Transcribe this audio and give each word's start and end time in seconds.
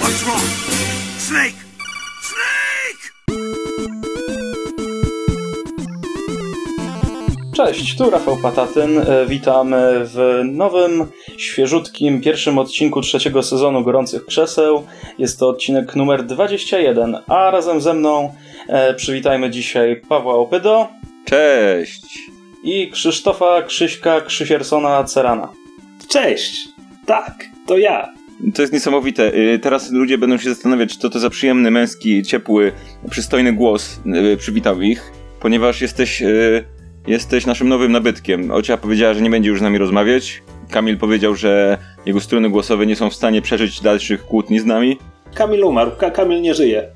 What's 0.00 0.22
wrong? 0.24 0.40
Snake! 1.18 1.54
Snake! 2.22 3.12
Cześć, 7.56 7.96
tu 7.98 8.10
Rafał 8.10 8.36
Patatyn. 8.36 8.98
E, 8.98 9.26
Witamy 9.26 10.00
w 10.04 10.40
nowym, 10.44 11.06
świeżutkim 11.36 12.20
pierwszym 12.20 12.58
odcinku 12.58 13.00
trzeciego 13.00 13.42
sezonu 13.42 13.84
Gorących 13.84 14.26
Krzeseł. 14.26 14.86
Jest 15.18 15.38
to 15.38 15.48
odcinek 15.48 15.96
numer 15.96 16.26
21, 16.26 17.16
a 17.26 17.50
razem 17.50 17.80
ze 17.80 17.94
mną 17.94 18.34
e, 18.68 18.94
przywitajmy 18.94 19.50
dzisiaj 19.50 20.00
Pawła 20.08 20.34
Opydo 20.34 20.88
Cześć! 21.24 22.18
i 22.62 22.90
Krzysztofa 22.90 23.62
Krzyśka 23.62 24.20
Krzysiersona 24.20 25.04
Cerana. 25.04 25.48
Cześć! 26.08 26.68
Tak, 27.06 27.53
to 27.66 27.78
ja. 27.78 28.08
To 28.54 28.62
jest 28.62 28.74
niesamowite. 28.74 29.34
Y, 29.34 29.58
Teraz 29.58 29.90
ludzie 29.92 30.18
będą 30.18 30.38
się 30.38 30.48
zastanawiać, 30.50 30.92
czy 30.92 30.98
to 30.98 31.10
to 31.10 31.18
za 31.18 31.30
przyjemny, 31.30 31.70
męski, 31.70 32.22
ciepły, 32.22 32.72
przystojny 33.10 33.52
głos 33.52 34.00
y, 34.32 34.36
przywitał 34.36 34.80
ich, 34.82 35.12
ponieważ 35.40 35.80
jesteś, 35.80 36.22
y, 36.22 36.64
jesteś 37.06 37.46
naszym 37.46 37.68
nowym 37.68 37.92
nabytkiem. 37.92 38.50
Ocia 38.50 38.76
powiedziała, 38.76 39.14
że 39.14 39.20
nie 39.20 39.30
będzie 39.30 39.50
już 39.50 39.58
z 39.58 39.62
nami 39.62 39.78
rozmawiać. 39.78 40.42
Kamil 40.70 40.98
powiedział, 40.98 41.34
że 41.34 41.78
jego 42.06 42.20
struny 42.20 42.50
głosowe 42.50 42.86
nie 42.86 42.96
są 42.96 43.10
w 43.10 43.14
stanie 43.14 43.42
przeżyć 43.42 43.80
dalszych 43.80 44.24
kłótni 44.26 44.60
z 44.60 44.64
nami. 44.64 44.98
Kamil 45.34 45.64
umarł, 45.64 45.90
Ka 45.98 46.10
Kamil 46.10 46.40
nie 46.40 46.54
żyje. 46.54 46.88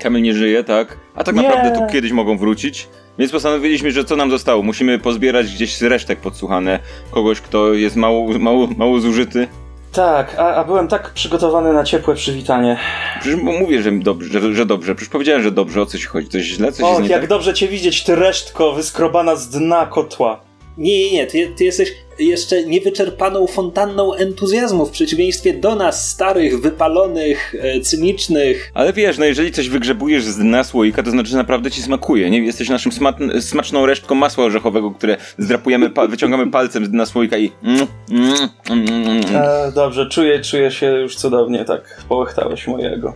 Kamil 0.00 0.22
nie 0.22 0.34
żyje, 0.34 0.64
tak? 0.64 0.98
A 1.14 1.24
tak 1.24 1.36
Nie. 1.36 1.42
naprawdę 1.42 1.78
tu 1.78 1.92
kiedyś 1.92 2.12
mogą 2.12 2.38
wrócić. 2.38 2.88
Więc 3.18 3.32
postanowiliśmy, 3.32 3.90
że 3.90 4.04
co 4.04 4.16
nam 4.16 4.30
zostało? 4.30 4.62
Musimy 4.62 4.98
pozbierać 4.98 5.54
gdzieś 5.54 5.76
z 5.76 5.82
resztek 5.82 6.20
podsłuchane 6.20 6.78
kogoś, 7.10 7.40
kto 7.40 7.74
jest 7.74 7.96
mało, 7.96 8.38
mało, 8.38 8.68
mało 8.76 9.00
zużyty. 9.00 9.48
Tak, 9.94 10.34
a, 10.38 10.54
a 10.54 10.64
byłem 10.64 10.88
tak 10.88 11.10
przygotowany 11.10 11.72
na 11.72 11.84
ciepłe 11.84 12.14
przywitanie. 12.14 12.76
Przecież 13.20 13.40
mówię, 13.42 13.82
że 13.82 13.92
dobrze, 13.92 14.40
że, 14.40 14.54
że 14.54 14.66
dobrze. 14.66 14.94
Przecież 14.94 15.12
powiedziałem, 15.12 15.42
że 15.42 15.50
dobrze. 15.50 15.82
O 15.82 15.86
co 15.86 15.98
ci 15.98 16.06
chodzi? 16.06 16.28
Coś 16.28 16.42
źle? 16.42 16.72
Coś 16.72 16.86
Och, 16.86 17.08
jak 17.08 17.20
tak? 17.20 17.28
dobrze 17.28 17.54
cię 17.54 17.68
widzieć, 17.68 18.04
ty 18.04 18.14
resztko 18.14 18.72
wyskrobana 18.72 19.36
z 19.36 19.48
dna 19.48 19.86
kotła. 19.86 20.40
Nie, 20.78 21.04
nie, 21.04 21.12
nie, 21.12 21.26
ty, 21.26 21.52
ty 21.56 21.64
jesteś 21.64 21.92
jeszcze 22.18 22.64
niewyczerpaną 22.66 23.46
fontanną 23.46 24.14
entuzjazmu 24.14 24.86
w 24.86 24.90
przeciwieństwie 24.90 25.54
do 25.54 25.74
nas, 25.74 26.10
starych, 26.10 26.60
wypalonych, 26.60 27.54
e, 27.60 27.80
cynicznych. 27.80 28.70
Ale 28.74 28.92
wiesz, 28.92 29.18
no 29.18 29.24
jeżeli 29.24 29.52
coś 29.52 29.68
wygrzebujesz 29.68 30.24
z 30.24 30.36
dna 30.36 30.64
słoika, 30.64 31.02
to 31.02 31.10
znaczy, 31.10 31.30
że 31.30 31.36
naprawdę 31.36 31.70
ci 31.70 31.82
smakuje, 31.82 32.30
nie? 32.30 32.38
Jesteś 32.38 32.68
naszym 32.68 32.92
sma- 32.92 33.40
smaczną 33.40 33.86
resztką 33.86 34.14
masła 34.14 34.44
orzechowego, 34.44 34.90
które 34.90 35.16
zdrapujemy, 35.38 35.90
pa- 35.90 36.06
wyciągamy 36.06 36.50
palcem 36.50 36.84
z 36.84 36.90
dna 36.90 37.06
słoika 37.06 37.36
i... 37.38 37.52
Mm, 37.62 37.86
mm, 38.10 38.34
mm, 38.70 38.88
mm, 38.88 39.06
mm. 39.06 39.24
E, 39.34 39.72
dobrze, 39.74 40.08
czuję, 40.08 40.40
czuję 40.40 40.70
się 40.70 40.86
już 40.86 41.16
cudownie, 41.16 41.64
tak 41.64 42.04
połechtałeś 42.08 42.66
mojego. 42.66 43.14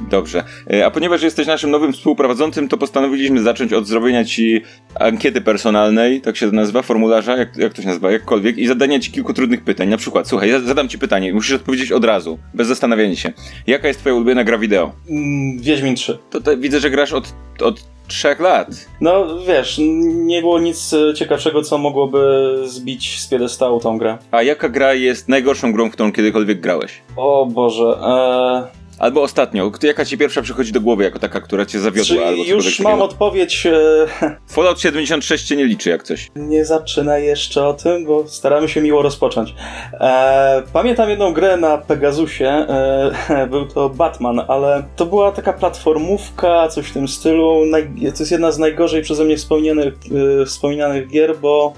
Dobrze. 0.00 0.44
E, 0.72 0.86
A 0.86 0.90
ponieważ 0.90 1.22
jesteś 1.22 1.46
naszym 1.46 1.70
nowym 1.70 1.92
współprowadzącym, 1.92 2.68
to 2.68 2.76
postanowiliśmy 2.76 3.42
zacząć 3.42 3.72
od 3.72 3.86
zrobienia 3.86 4.24
ci 4.24 4.62
ankiety 5.00 5.40
personalnej, 5.40 6.20
tak 6.20 6.36
się 6.36 6.46
to 6.50 6.56
nazywa, 6.56 6.82
formularza, 6.82 7.36
jak, 7.36 7.56
jak 7.56 7.72
to 7.72 7.82
się 7.82 7.88
nazywa, 7.88 8.10
jakkolwiek, 8.10 8.58
i 8.58 8.66
zadania 8.66 9.00
ci 9.00 9.12
kilku 9.12 9.32
trudnych 9.34 9.64
pytań. 9.64 9.88
Na 9.88 9.96
przykład, 9.96 10.28
słuchaj, 10.28 10.50
ja 10.50 10.60
zadam 10.60 10.88
ci 10.88 10.98
pytanie, 10.98 11.32
musisz 11.34 11.52
odpowiedzieć 11.52 11.92
od 11.92 12.04
razu, 12.04 12.38
bez 12.54 12.68
zastanawiania 12.68 13.16
się. 13.16 13.32
Jaka 13.66 13.88
jest 13.88 14.00
twoja 14.00 14.14
ulubiona 14.14 14.44
gra 14.44 14.58
wideo? 14.58 14.92
Mm, 15.10 15.58
Wiedźmin 15.62 15.94
3. 15.94 16.18
To, 16.30 16.40
to 16.40 16.56
widzę, 16.56 16.80
że 16.80 16.90
grasz 16.90 17.12
od, 17.12 17.34
od 17.60 17.80
trzech 18.08 18.40
lat. 18.40 18.68
No 19.00 19.26
wiesz, 19.46 19.76
nie 20.08 20.40
było 20.40 20.60
nic 20.60 20.92
e, 20.92 21.14
ciekawszego, 21.14 21.62
co 21.62 21.78
mogłoby 21.78 22.54
zbić 22.64 23.20
z 23.20 23.26
piedestału 23.28 23.80
tą 23.80 23.98
grę. 23.98 24.18
A 24.30 24.42
jaka 24.42 24.68
gra 24.68 24.94
jest 24.94 25.28
najgorszą 25.28 25.72
grą, 25.72 25.88
w 25.88 25.92
którą 25.92 26.12
kiedykolwiek 26.12 26.60
grałeś? 26.60 27.02
O 27.16 27.46
Boże, 27.46 27.84
e, 27.84 28.77
Albo 28.98 29.22
ostatnio, 29.22 29.72
jaka 29.82 30.04
ci 30.04 30.18
pierwsza 30.18 30.42
przychodzi 30.42 30.72
do 30.72 30.80
głowy 30.80 31.04
jako 31.04 31.18
taka, 31.18 31.40
która 31.40 31.66
cię 31.66 31.80
zawiodła? 31.80 32.26
albo 32.26 32.42
czyli 32.42 32.50
już 32.50 32.64
cokolwiek 32.64 32.92
mam 32.92 33.02
odpowiedź. 33.02 33.66
E, 33.66 34.06
Fallout 34.54 34.80
76 34.80 35.46
cię 35.46 35.56
nie 35.56 35.64
liczy 35.64 35.90
jak 35.90 36.02
coś. 36.02 36.30
nie 36.36 36.64
zaczynaj 36.64 37.24
jeszcze 37.24 37.66
o 37.66 37.74
tym, 37.74 38.04
bo 38.04 38.28
staramy 38.28 38.68
się 38.68 38.80
miło 38.80 39.02
rozpocząć. 39.02 39.54
E, 39.92 40.62
pamiętam 40.72 41.10
jedną 41.10 41.32
grę 41.32 41.56
na 41.56 41.78
Pegasusie, 41.78 42.44
e, 42.44 43.46
był 43.50 43.66
to 43.66 43.88
Batman, 43.88 44.40
ale 44.48 44.84
to 44.96 45.06
była 45.06 45.32
taka 45.32 45.52
platformówka, 45.52 46.68
coś 46.68 46.86
w 46.86 46.92
tym 46.92 47.08
stylu. 47.08 47.64
Naj, 47.66 47.88
to 48.00 48.18
jest 48.18 48.32
jedna 48.32 48.52
z 48.52 48.58
najgorzej 48.58 49.02
przeze 49.02 49.24
mnie 49.24 49.36
wspomnianych, 49.36 49.94
e, 50.42 50.46
wspominanych 50.46 51.08
gier, 51.08 51.38
bo 51.38 51.72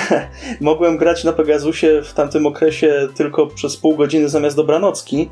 mogłem 0.60 0.96
grać 0.96 1.24
na 1.24 1.32
Pegasusie 1.32 2.02
w 2.04 2.12
tamtym 2.12 2.46
okresie 2.46 3.08
tylko 3.14 3.46
przez 3.46 3.76
pół 3.76 3.96
godziny 3.96 4.28
zamiast 4.28 4.56
dobranocki. 4.56 5.30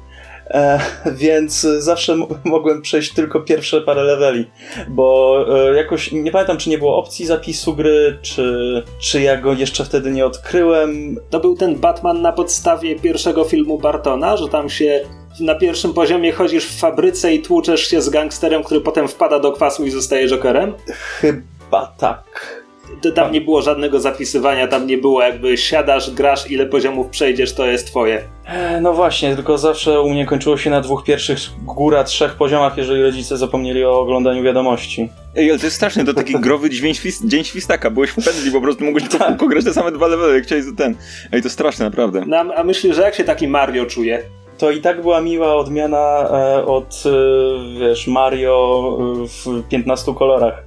E, 0.50 0.80
więc 1.12 1.60
zawsze 1.78 2.16
mogłem 2.44 2.82
przejść 2.82 3.14
tylko 3.14 3.40
pierwsze 3.40 3.80
parę 3.80 4.02
leveli, 4.02 4.50
bo 4.88 5.36
e, 5.70 5.76
jakoś 5.76 6.12
nie 6.12 6.30
pamiętam, 6.30 6.58
czy 6.58 6.70
nie 6.70 6.78
było 6.78 6.96
opcji 6.96 7.26
zapisu 7.26 7.74
gry, 7.74 8.18
czy, 8.22 8.82
czy 9.00 9.20
ja 9.20 9.36
go 9.36 9.52
jeszcze 9.52 9.84
wtedy 9.84 10.10
nie 10.10 10.26
odkryłem. 10.26 11.16
To 11.30 11.40
był 11.40 11.56
ten 11.56 11.76
Batman 11.76 12.22
na 12.22 12.32
podstawie 12.32 12.96
pierwszego 12.96 13.44
filmu 13.44 13.78
Bartona, 13.78 14.36
że 14.36 14.48
tam 14.48 14.70
się 14.70 15.00
na 15.40 15.54
pierwszym 15.54 15.94
poziomie 15.94 16.32
chodzisz 16.32 16.66
w 16.66 16.78
fabryce 16.78 17.34
i 17.34 17.42
tłuczesz 17.42 17.88
się 17.88 18.02
z 18.02 18.08
gangsterem, 18.08 18.62
który 18.62 18.80
potem 18.80 19.08
wpada 19.08 19.38
do 19.38 19.52
kwasu 19.52 19.84
i 19.84 19.90
zostaje 19.90 20.28
Jokerem. 20.28 20.74
Chyba 21.20 21.94
tak. 21.98 22.59
To 23.02 23.10
Tam 23.12 23.32
nie 23.32 23.40
było 23.40 23.62
żadnego 23.62 24.00
zapisywania, 24.00 24.68
tam 24.68 24.86
nie 24.86 24.98
było 24.98 25.22
jakby 25.22 25.56
siadasz, 25.56 26.10
grasz, 26.10 26.50
ile 26.50 26.66
poziomów 26.66 27.08
przejdziesz, 27.08 27.54
to 27.54 27.66
jest 27.66 27.86
twoje. 27.86 28.22
E, 28.46 28.80
no 28.80 28.92
właśnie, 28.92 29.34
tylko 29.36 29.58
zawsze 29.58 30.00
u 30.00 30.10
mnie 30.10 30.26
kończyło 30.26 30.56
się 30.56 30.70
na 30.70 30.80
dwóch 30.80 31.04
pierwszych, 31.04 31.38
góra 31.62 32.04
trzech 32.04 32.34
poziomach, 32.34 32.76
jeżeli 32.76 33.02
rodzice 33.02 33.36
zapomnieli 33.36 33.84
o 33.84 34.00
oglądaniu 34.00 34.42
wiadomości. 34.42 35.08
Ej, 35.36 35.50
ale 35.50 35.58
to 35.58 35.66
jest 35.66 35.76
straszne, 35.76 36.04
to 36.04 36.14
taki 36.14 36.32
growy 36.40 36.70
dźwięk 36.70 36.96
świst, 36.96 37.26
dzień 37.26 37.44
świstaka. 37.44 37.90
Byłeś 37.90 38.10
w 38.10 38.24
pędli, 38.24 38.50
po 38.52 38.60
prostu 38.60 38.84
mogłeś 38.84 39.08
tylko 39.08 39.24
kółko 39.24 39.46
grać 39.46 39.64
te 39.64 39.74
same 39.74 39.92
dwa 39.92 40.06
levely, 40.06 40.34
jak 40.34 40.44
chciałeś 40.44 40.64
ten. 40.76 40.94
Ej, 41.32 41.42
to 41.42 41.50
straszne, 41.50 41.84
naprawdę. 41.84 42.24
No, 42.26 42.36
a- 42.36 42.54
a 42.54 42.64
myślisz, 42.64 42.96
że 42.96 43.02
jak 43.02 43.14
się 43.14 43.24
taki 43.24 43.48
Mario 43.48 43.86
czuje? 43.86 44.22
To 44.58 44.70
i 44.70 44.80
tak 44.80 45.02
była 45.02 45.20
miła 45.20 45.54
odmiana 45.56 46.28
e, 46.32 46.64
od, 46.66 47.02
e, 47.06 47.78
wiesz, 47.80 48.06
Mario 48.06 48.98
e, 49.24 49.26
w 49.28 49.68
15 49.68 50.14
kolorach, 50.14 50.62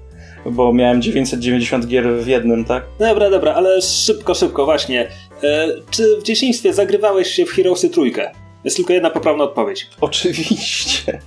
bo 0.45 0.73
miałem 0.73 1.01
990 1.01 1.87
gier 1.87 2.07
w 2.07 2.27
jednym, 2.27 2.65
tak? 2.65 2.83
Dobra, 2.99 3.29
dobra, 3.29 3.53
ale 3.53 3.81
szybko, 3.81 4.33
szybko, 4.33 4.65
właśnie. 4.65 5.07
E, 5.43 5.67
czy 5.91 6.17
w 6.19 6.23
dzieciństwie 6.23 6.73
zagrywałeś 6.73 7.27
się 7.27 7.45
w 7.45 7.49
Heroesy 7.49 7.89
trójkę? 7.89 8.31
Jest 8.63 8.77
tylko 8.77 8.93
jedna 8.93 9.09
poprawna 9.09 9.43
odpowiedź. 9.43 9.89
Oczywiście. 10.01 11.19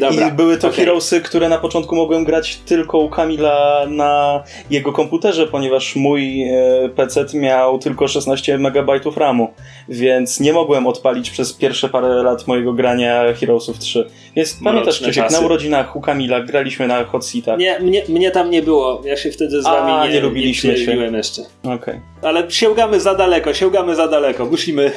Dobra. 0.00 0.28
I 0.28 0.32
były 0.32 0.56
to 0.56 0.68
okej. 0.68 0.84
Heroesy, 0.84 1.20
które 1.20 1.48
na 1.48 1.58
początku 1.58 1.96
mogłem 1.96 2.24
grać 2.24 2.56
tylko 2.56 2.98
u 2.98 3.08
Kamila 3.08 3.86
na 3.88 4.42
jego 4.70 4.92
komputerze, 4.92 5.46
ponieważ 5.46 5.96
mój 5.96 6.42
e, 6.42 6.88
PC 6.96 7.24
miał 7.34 7.78
tylko 7.78 8.08
16 8.08 8.54
MB 8.58 8.76
RAMu, 9.16 9.48
więc 9.88 10.40
nie 10.40 10.52
mogłem 10.52 10.86
odpalić 10.86 11.30
przez 11.30 11.52
pierwsze 11.52 11.88
parę 11.88 12.22
lat 12.22 12.46
mojego 12.46 12.72
grania 12.72 13.22
Heroesów 13.40 13.78
3. 13.78 14.10
Więc 14.36 14.56
pamiętasz, 14.64 15.00
Mroczne 15.00 15.10
Krzysiek, 15.10 15.30
na 15.30 15.40
urodzinach 15.46 15.96
u 15.96 16.00
Kamila 16.00 16.40
graliśmy 16.40 16.86
na 16.86 17.04
Hot 17.04 17.26
Seatach. 17.26 17.58
Nie, 17.58 17.80
mnie, 17.80 18.02
mnie 18.08 18.30
tam 18.30 18.50
nie 18.50 18.62
było. 18.62 19.02
Ja 19.04 19.16
się 19.16 19.30
wtedy 19.30 19.62
z 19.62 19.66
A, 19.66 19.72
wami 19.72 20.08
nie, 20.08 20.14
nie 20.14 20.20
lubiliśmy 20.20 20.70
nie 20.70 20.76
się. 20.76 20.92
jeszcze. 21.16 21.42
Okej. 21.64 22.00
Ale 22.22 22.50
sięgamy 22.50 23.00
za 23.00 23.14
daleko, 23.14 23.54
sięgamy 23.54 23.96
za 23.96 24.08
daleko. 24.08 24.46
Musimy... 24.46 24.92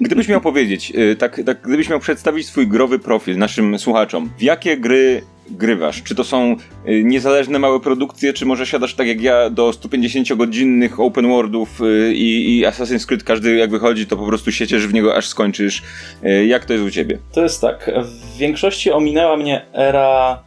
Gdybyś 0.00 0.28
miał 0.28 0.40
powiedzieć, 0.40 0.92
y, 0.98 1.16
tak, 1.16 1.40
tak, 1.46 1.60
gdybyś 1.62 1.88
miał 1.88 2.00
przedstawić 2.00 2.46
swój 2.46 2.68
growy 2.68 2.98
profil 2.98 3.38
naszym 3.38 3.78
słuchaczom, 3.78 4.30
w 4.38 4.42
jakie 4.42 4.76
gry 4.76 5.22
grywasz? 5.50 6.02
Czy 6.02 6.14
to 6.14 6.24
są 6.24 6.56
y, 6.88 7.04
niezależne 7.04 7.58
małe 7.58 7.80
produkcje, 7.80 8.32
czy 8.32 8.46
może 8.46 8.66
siadasz 8.66 8.94
tak 8.94 9.06
jak 9.06 9.20
ja 9.20 9.50
do 9.50 9.70
150-godzinnych 9.70 11.00
open 11.00 11.28
worldów 11.28 11.80
y, 11.80 12.14
i, 12.14 12.58
i 12.58 12.64
Assassin's 12.64 13.06
Creed, 13.06 13.24
każdy 13.24 13.56
jak 13.56 13.70
wychodzi, 13.70 14.06
to 14.06 14.16
po 14.16 14.26
prostu 14.26 14.52
sieciesz 14.52 14.86
w 14.86 14.94
niego 14.94 15.16
aż 15.16 15.28
skończysz. 15.28 15.82
Jak 16.46 16.64
to 16.64 16.72
jest 16.72 16.84
u 16.84 16.90
ciebie? 16.90 17.18
To 17.32 17.42
jest 17.42 17.60
tak. 17.60 17.90
W 18.02 18.36
większości 18.36 18.90
ominęła 18.90 19.36
mnie 19.36 19.66
era 19.72 20.42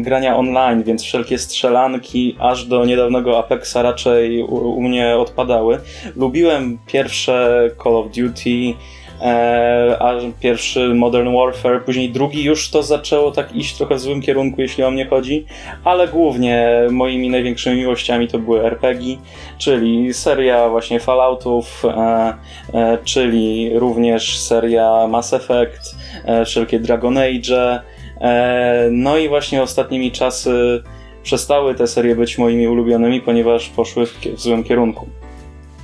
grania 0.00 0.36
online, 0.36 0.82
więc 0.82 1.02
wszelkie 1.02 1.38
strzelanki 1.38 2.36
aż 2.38 2.64
do 2.64 2.84
niedawnego 2.84 3.38
Apexa 3.38 3.76
raczej 3.82 4.42
u, 4.42 4.54
u 4.54 4.82
mnie 4.82 5.16
odpadały. 5.16 5.78
Lubiłem 6.16 6.78
pierwsze 6.86 7.70
Call 7.82 7.96
of 7.96 8.06
Duty, 8.06 8.74
e, 9.22 9.96
a 10.00 10.14
pierwszy 10.40 10.94
Modern 10.94 11.36
Warfare, 11.36 11.84
później 11.84 12.10
drugi 12.10 12.44
już 12.44 12.70
to 12.70 12.82
zaczęło 12.82 13.30
tak 13.30 13.56
iść 13.56 13.76
trochę 13.76 13.94
w 13.94 14.00
złym 14.00 14.22
kierunku, 14.22 14.60
jeśli 14.60 14.84
o 14.84 14.90
mnie 14.90 15.06
chodzi, 15.06 15.46
ale 15.84 16.08
głównie 16.08 16.68
moimi 16.90 17.30
największymi 17.30 17.76
miłościami 17.76 18.28
to 18.28 18.38
były 18.38 18.64
RPG, 18.64 19.16
czyli 19.58 20.14
seria 20.14 20.68
właśnie 20.68 21.00
Falloutów, 21.00 21.84
e, 21.84 22.34
e, 22.74 22.98
czyli 23.04 23.70
również 23.74 24.38
seria 24.38 25.06
Mass 25.06 25.32
Effect, 25.32 25.96
e, 26.24 26.44
wszelkie 26.44 26.78
Dragon 26.80 27.18
Age. 27.18 27.80
E, 28.20 28.88
no 28.92 29.18
i 29.18 29.28
właśnie 29.28 29.62
ostatnimi 29.62 30.12
czasy 30.12 30.82
przestały 31.22 31.74
te 31.74 31.86
serie 31.86 32.16
być 32.16 32.38
moimi 32.38 32.68
ulubionymi, 32.68 33.20
ponieważ 33.20 33.68
poszły 33.68 34.06
w, 34.06 34.20
w 34.36 34.40
złym 34.40 34.64
kierunku. 34.64 35.08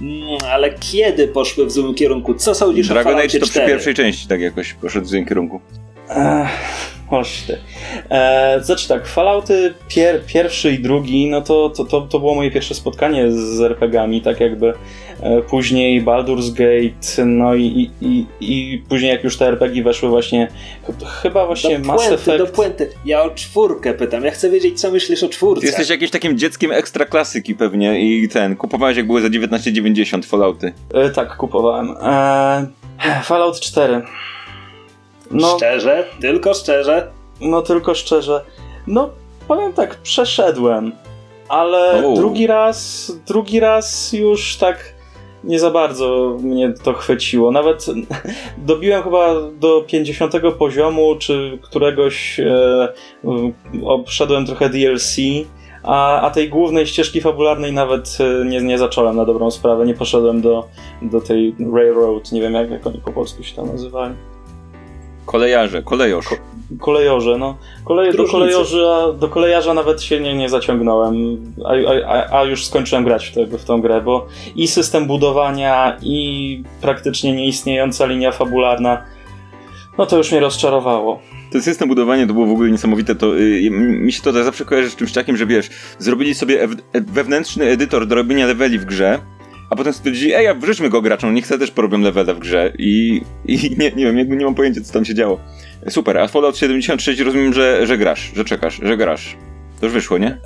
Mm, 0.01 0.23
ale 0.53 0.75
kiedy 0.75 1.29
poszły 1.29 1.67
w 1.67 1.73
złym 1.73 1.95
kierunku? 1.95 2.35
Co 2.35 2.55
sądzisz 2.55 2.89
Dragon 2.89 3.13
o 3.13 3.17
Falloutie 3.17 3.37
Age 3.37 3.41
to 3.41 3.47
4? 3.47 3.67
przy 3.67 3.73
pierwszej 3.73 3.95
części 3.95 4.29
tak 4.29 4.41
jakoś 4.41 4.73
poszedł 4.73 5.07
w 5.07 5.09
złym 5.09 5.27
kierunku. 5.27 5.61
Ech, 6.09 6.49
Oż 7.11 7.43
ty. 7.43 7.59
E, 8.11 8.61
znaczy 8.63 8.89
tak, 8.89 9.07
Fallouty 9.07 9.75
pier, 9.89 10.27
pierwszy 10.27 10.73
i 10.73 10.79
drugi, 10.79 11.31
no 11.31 11.41
to, 11.41 11.71
to, 11.71 11.85
to, 11.85 12.01
to 12.01 12.19
było 12.19 12.35
moje 12.35 12.51
pierwsze 12.51 12.75
spotkanie 12.75 13.31
z 13.31 13.61
RPG-ami, 13.61 14.23
tak 14.23 14.41
jakby 14.41 14.75
później 15.49 16.03
Baldur's 16.05 16.51
Gate, 16.53 17.25
no 17.27 17.55
i, 17.55 17.91
i, 18.01 18.07
i, 18.07 18.27
i 18.41 18.79
później 18.89 19.11
jak 19.11 19.25
już 19.25 19.37
te 19.37 19.47
RPG 19.49 19.83
weszły 19.83 20.09
właśnie, 20.09 20.49
ch- 20.83 21.23
chyba 21.23 21.47
właśnie 21.47 21.79
do 21.79 21.85
Mass 21.87 21.97
puenty, 22.07 22.15
Effect. 22.15 22.39
do 22.39 22.47
puenty. 22.47 22.91
Ja 23.05 23.23
o 23.23 23.31
czwórkę 23.31 23.95
pytam. 23.95 24.25
Ja 24.25 24.31
chcę 24.31 24.51
wiedzieć, 24.51 24.81
co 24.81 24.91
myślisz 24.91 25.23
o 25.23 25.29
czwórce. 25.29 25.61
Ty 25.61 25.67
jesteś 25.67 25.91
jakimś 25.91 26.11
takim 26.11 26.39
dzieckiem 26.39 26.73
ekstra 26.73 27.05
klasyki 27.05 27.55
pewnie 27.55 28.01
i 28.01 28.29
ten, 28.29 28.57
kupowałeś 28.57 28.97
jak 28.97 29.07
były 29.07 29.21
za 29.21 29.29
19,90 29.29 30.25
Fallouty. 30.25 30.73
E, 30.95 31.11
tak, 31.11 31.37
kupowałem. 31.37 31.95
E, 32.03 32.67
Fallout 33.23 33.61
4. 33.61 34.03
No, 35.31 35.57
Szczerze? 35.57 36.05
Tylko 36.21 36.55
szczerze? 36.55 37.09
No 37.41 37.63
tylko 37.63 37.95
szczerze, 37.95 38.45
no 38.87 39.11
powiem 39.49 39.73
tak, 39.73 39.95
przeszedłem, 39.97 40.93
ale 41.49 42.03
drugi 42.17 42.47
raz, 42.47 43.13
drugi 43.27 43.61
raz 43.61 44.13
już 44.13 44.57
tak 44.57 44.94
nie 45.47 45.59
za 45.59 45.71
bardzo 45.71 46.39
mnie 46.43 46.73
to 46.83 46.93
chwyciło. 46.93 47.51
Nawet 47.51 47.87
dobiłem 48.67 49.03
chyba 49.03 49.35
do 49.51 49.85
50 49.87 50.33
poziomu, 50.59 51.17
czy 51.19 51.59
któregoś 51.63 52.41
e, 52.41 52.89
obszedłem 53.85 54.47
trochę 54.47 54.69
DLC, 54.69 55.17
a, 55.83 56.21
a 56.21 56.31
tej 56.31 56.49
głównej 56.49 56.87
ścieżki 56.87 57.21
fabularnej 57.21 57.73
nawet 57.73 58.19
e, 58.21 58.45
nie, 58.45 58.61
nie 58.61 58.79
zacząłem 58.79 59.17
na 59.17 59.25
dobrą 59.25 59.51
sprawę, 59.51 59.87
nie 59.87 59.95
poszedłem 59.95 60.41
do, 60.41 60.69
do 61.03 61.21
tej 61.21 61.55
Railroad, 61.75 62.33
nie 62.33 62.41
wiem 62.41 62.55
jak, 62.55 62.71
jak 62.71 62.87
oni 62.87 62.99
po 62.99 63.13
polsku 63.13 63.43
się 63.43 63.57
tam 63.57 63.67
nazywali. 63.67 64.15
Kolejarze, 65.27 65.83
kolejosz. 65.83 66.27
Kolejorze, 66.81 67.39
no. 67.39 67.57
Kolej, 67.85 68.13
do, 68.13 68.25
kolejorza, 68.25 69.13
do 69.13 69.29
kolejarza 69.29 69.75
nawet 69.75 70.03
się 70.03 70.21
nie, 70.21 70.35
nie 70.35 70.49
zaciągnąłem, 70.49 71.15
a, 71.65 71.73
a, 72.07 72.41
a 72.41 72.45
już 72.45 72.67
skończyłem 72.67 73.05
grać 73.05 73.27
w, 73.27 73.35
tego, 73.35 73.59
w 73.59 73.65
tą 73.65 73.81
grę, 73.81 74.01
bo 74.01 74.27
i 74.57 74.69
system 74.69 75.07
budowania, 75.07 75.97
i 76.03 76.63
praktycznie 76.81 77.33
nieistniejąca 77.33 78.07
linia 78.07 78.33
fabularna, 78.33 79.03
no 79.99 80.07
to 80.07 80.17
już 80.19 80.31
mnie 80.31 80.41
rozczarowało. 80.41 81.21
Ten 81.53 81.63
system 81.63 81.89
budowania 81.89 82.27
to 82.27 82.33
było 82.33 82.47
w 82.47 82.53
ogóle 82.53 82.71
niesamowite. 82.71 83.15
To, 83.15 83.39
y, 83.39 83.71
mi 83.71 84.13
się 84.13 84.23
to 84.23 84.45
zawsze 84.45 84.65
kojarzy 84.65 84.91
z 84.91 84.97
czymś 84.97 85.13
takim, 85.13 85.37
że 85.37 85.47
wiesz, 85.47 85.71
zrobili 85.99 86.35
sobie 86.35 86.63
e- 86.63 87.01
wewnętrzny 87.01 87.65
edytor 87.65 88.07
do 88.07 88.15
robienia 88.15 88.47
leveli 88.47 88.79
w 88.79 88.85
grze, 88.85 89.19
a 89.75 89.77
potem 89.77 89.93
stwierdzili, 89.93 90.35
ej, 90.35 90.47
wrzućmy 90.59 90.89
go 90.89 91.03
graczom, 91.03 91.35
niech 91.35 91.47
sobie 91.47 91.61
też 91.61 91.71
porobią 91.71 92.01
levele 92.01 92.35
w 92.35 92.39
grze. 92.39 92.73
I, 92.79 93.23
i 93.47 93.57
nie, 93.79 93.91
nie 93.91 94.05
wiem, 94.05 94.19
jakby 94.19 94.37
nie 94.37 94.45
mam 94.45 94.55
pojęcia, 94.55 94.81
co 94.81 94.93
tam 94.93 95.05
się 95.05 95.15
działo. 95.15 95.41
Super, 95.89 96.19
a 96.19 96.29
Fallout 96.29 96.59
76 96.59 97.21
rozumiem, 97.21 97.53
że, 97.53 97.87
że 97.87 97.99
grasz, 97.99 98.33
że 98.37 98.45
czekasz, 98.45 98.81
że 98.83 98.97
grasz. 98.97 99.37
To 99.81 99.87
już 99.87 99.93
wyszło, 99.93 100.19
nie? 100.19 100.39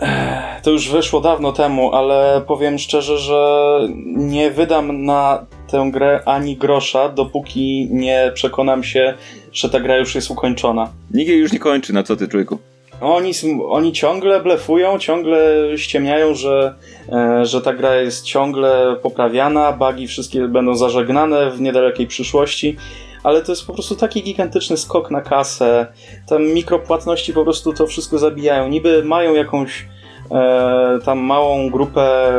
To 0.63 0.71
już 0.71 0.91
wyszło 0.91 1.21
dawno 1.21 1.53
temu, 1.53 1.93
ale 1.93 2.43
powiem 2.47 2.79
szczerze, 2.79 3.19
że 3.19 3.81
nie 4.07 4.51
wydam 4.51 5.05
na 5.05 5.47
tę 5.71 5.91
grę 5.93 6.23
ani 6.25 6.57
grosza, 6.57 7.09
dopóki 7.09 7.89
nie 7.91 8.33
przekonam 8.35 8.85
się, 8.85 9.15
że 9.53 9.71
ta 9.71 9.81
gra 9.81 9.97
już 9.97 10.15
jest 10.15 10.31
ukończona. 10.31 10.89
Nikt 11.15 11.31
jej 11.31 11.39
już 11.39 11.53
nie 11.53 11.59
kończy, 11.59 11.93
na 11.93 12.03
co 12.03 12.17
ty, 12.17 12.29
człowieku? 12.29 12.59
Oni, 13.01 13.33
oni 13.69 13.93
ciągle 13.93 14.41
blefują, 14.41 14.99
ciągle 14.99 15.39
ściemniają, 15.77 16.35
że, 16.35 16.75
e, 17.13 17.47
że 17.47 17.61
ta 17.61 17.73
gra 17.73 17.97
jest 17.97 18.25
ciągle 18.25 18.97
poprawiana, 19.03 19.73
bugi 19.73 20.07
wszystkie 20.07 20.49
będą 20.49 20.75
zażegnane 20.75 21.51
w 21.51 21.61
niedalekiej 21.61 22.07
przyszłości, 22.07 22.77
ale 23.23 23.43
to 23.43 23.53
jest 23.53 23.67
po 23.67 23.73
prostu 23.73 23.97
taki 23.97 24.23
gigantyczny 24.23 24.77
skok 24.77 25.11
na 25.11 25.21
kasę. 25.21 25.87
Te 26.29 26.39
mikropłatności 26.39 27.33
po 27.33 27.45
prostu 27.45 27.73
to 27.73 27.87
wszystko 27.87 28.19
zabijają. 28.19 28.69
Niby 28.69 29.05
mają 29.05 29.35
jakąś 29.35 29.87
e, 30.31 30.99
tam 31.05 31.19
małą 31.19 31.71
grupę 31.71 32.33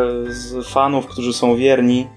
fanów, 0.63 1.05
którzy 1.07 1.33
są 1.33 1.55
wierni 1.55 2.07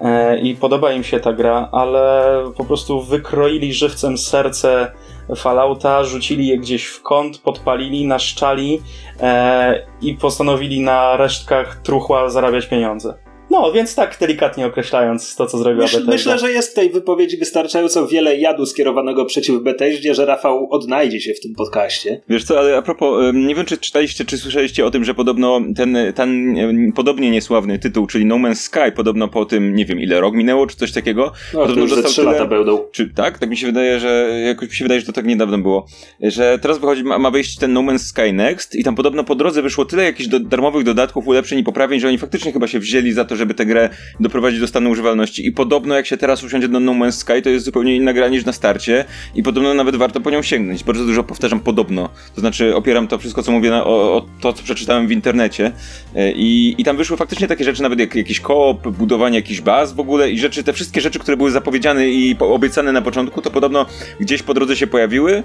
e, 0.00 0.38
i 0.38 0.56
podoba 0.56 0.92
im 0.92 1.04
się 1.04 1.20
ta 1.20 1.32
gra, 1.32 1.68
ale 1.72 2.22
po 2.56 2.64
prostu 2.64 3.02
wykroili 3.02 3.74
żywcem 3.74 4.18
serce 4.18 4.92
Fallouta, 5.36 6.04
rzucili 6.04 6.46
je 6.46 6.58
gdzieś 6.58 6.86
w 6.86 7.02
kąt, 7.02 7.38
podpalili, 7.38 8.06
naszczali 8.06 8.82
e, 9.20 9.86
i 10.00 10.14
postanowili 10.14 10.80
na 10.80 11.16
resztkach 11.16 11.76
truchła 11.82 12.28
zarabiać 12.28 12.66
pieniądze. 12.66 13.14
No, 13.52 13.72
więc 13.72 13.94
tak 13.94 14.16
delikatnie 14.20 14.66
określając 14.66 15.36
to, 15.36 15.46
co 15.46 15.58
zrobiła 15.58 15.82
Myśl, 15.84 15.96
Bethesda. 15.96 16.12
myślę, 16.12 16.38
że 16.38 16.52
jest 16.52 16.70
w 16.70 16.74
tej 16.74 16.90
wypowiedzi 16.90 17.36
wystarczająco 17.36 18.06
wiele 18.06 18.36
jadu 18.36 18.66
skierowanego 18.66 19.24
przeciw 19.24 19.62
Bethesdzie, 19.62 20.14
że 20.14 20.26
Rafał 20.26 20.68
odnajdzie 20.70 21.20
się 21.20 21.34
w 21.34 21.40
tym 21.40 21.54
podcaście. 21.54 22.20
Wiesz 22.28 22.44
co, 22.44 22.58
ale 22.58 22.76
a 22.76 22.82
propos, 22.82 23.24
nie 23.34 23.54
wiem 23.54 23.64
czy 23.66 23.76
czytaliście, 23.78 24.24
czy 24.24 24.38
słyszeliście 24.38 24.86
o 24.86 24.90
tym, 24.90 25.04
że 25.04 25.14
podobno 25.14 25.60
ten, 25.76 25.96
ten 26.14 26.56
podobnie 26.94 27.30
niesławny 27.30 27.78
tytuł, 27.78 28.06
czyli 28.06 28.24
No 28.24 28.36
Man's 28.36 28.54
Sky, 28.54 28.92
podobno 28.96 29.28
po 29.28 29.44
tym, 29.44 29.74
nie 29.74 29.84
wiem 29.84 30.00
ile, 30.00 30.20
rok 30.20 30.34
minęło, 30.34 30.66
czy 30.66 30.76
coś 30.76 30.92
takiego, 30.92 31.32
No, 31.54 31.60
to 31.60 31.66
podobno 31.66 31.82
już 31.82 31.90
dostał 31.90 32.10
trzy 32.10 32.20
tyle- 32.20 32.32
lata 32.32 32.46
będą. 32.46 32.78
Czy 32.92 33.10
tak? 33.14 33.38
Tak 33.38 33.50
mi 33.50 33.56
się 33.56 33.66
wydaje, 33.66 34.00
że 34.00 34.28
jakoś 34.46 34.68
mi 34.68 34.74
się 34.74 34.84
wydaje, 34.84 35.00
że 35.00 35.06
to 35.06 35.12
tak 35.12 35.24
niedawno 35.26 35.58
było. 35.58 35.86
Że 36.20 36.58
teraz 36.62 36.78
wychodzi, 36.78 37.04
ma, 37.04 37.18
ma 37.18 37.30
wyjść 37.30 37.56
ten 37.58 37.72
No 37.72 37.80
Man's 37.80 37.98
Sky 37.98 38.32
Next 38.32 38.74
i 38.74 38.84
tam 38.84 38.94
podobno 38.94 39.24
po 39.24 39.34
drodze 39.34 39.62
wyszło 39.62 39.84
tyle 39.84 40.04
jakichś 40.04 40.28
do, 40.28 40.40
darmowych 40.40 40.84
dodatków, 40.84 41.26
ulepszeń 41.28 41.58
i 41.58 41.64
poprawień, 41.64 42.00
że 42.00 42.08
oni 42.08 42.18
faktycznie 42.18 42.52
chyba 42.52 42.66
się 42.66 42.78
wzięli 42.78 43.12
za 43.12 43.24
to, 43.24 43.36
żeby 43.42 43.54
tę 43.54 43.66
grę 43.66 43.88
doprowadzić 44.20 44.60
do 44.60 44.66
stanu 44.66 44.90
używalności. 44.90 45.46
I 45.46 45.52
podobno 45.52 45.94
jak 45.94 46.06
się 46.06 46.16
teraz 46.16 46.44
usiądzie 46.44 46.68
do 46.68 46.80
No 46.80 46.92
Man's 46.92 47.12
Sky, 47.12 47.42
to 47.42 47.50
jest 47.50 47.64
zupełnie 47.64 47.96
inna 47.96 48.12
gra 48.12 48.28
niż 48.28 48.44
na 48.44 48.52
starcie 48.52 49.04
i 49.34 49.42
podobno 49.42 49.74
nawet 49.74 49.96
warto 49.96 50.20
po 50.20 50.30
nią 50.30 50.42
sięgnąć. 50.42 50.84
Bardzo 50.84 51.04
dużo 51.04 51.24
powtarzam 51.24 51.60
podobno. 51.60 52.08
To 52.34 52.40
znaczy 52.40 52.76
opieram 52.76 53.08
to 53.08 53.18
wszystko, 53.18 53.42
co 53.42 53.52
mówię 53.52 53.70
na, 53.70 53.84
o, 53.84 54.16
o 54.16 54.26
to, 54.40 54.52
co 54.52 54.62
przeczytałem 54.62 55.06
w 55.06 55.12
internecie. 55.12 55.72
E, 56.14 56.32
I, 56.32 56.74
I 56.78 56.84
tam 56.84 56.96
wyszły 56.96 57.16
faktycznie 57.16 57.48
takie 57.48 57.64
rzeczy, 57.64 57.82
nawet 57.82 57.98
jak 57.98 58.14
jakiś 58.14 58.40
koop, 58.40 58.88
budowanie 58.88 59.36
jakichś 59.36 59.60
baz 59.60 59.92
w 59.92 60.00
ogóle 60.00 60.30
i 60.30 60.38
rzeczy, 60.38 60.64
te 60.64 60.72
wszystkie 60.72 61.00
rzeczy, 61.00 61.18
które 61.18 61.36
były 61.36 61.50
zapowiedziane 61.50 62.08
i 62.08 62.36
obiecane 62.38 62.92
na 62.92 63.02
początku, 63.02 63.42
to 63.42 63.50
podobno 63.50 63.86
gdzieś 64.20 64.42
po 64.42 64.54
drodze 64.54 64.76
się 64.76 64.86
pojawiły. 64.86 65.42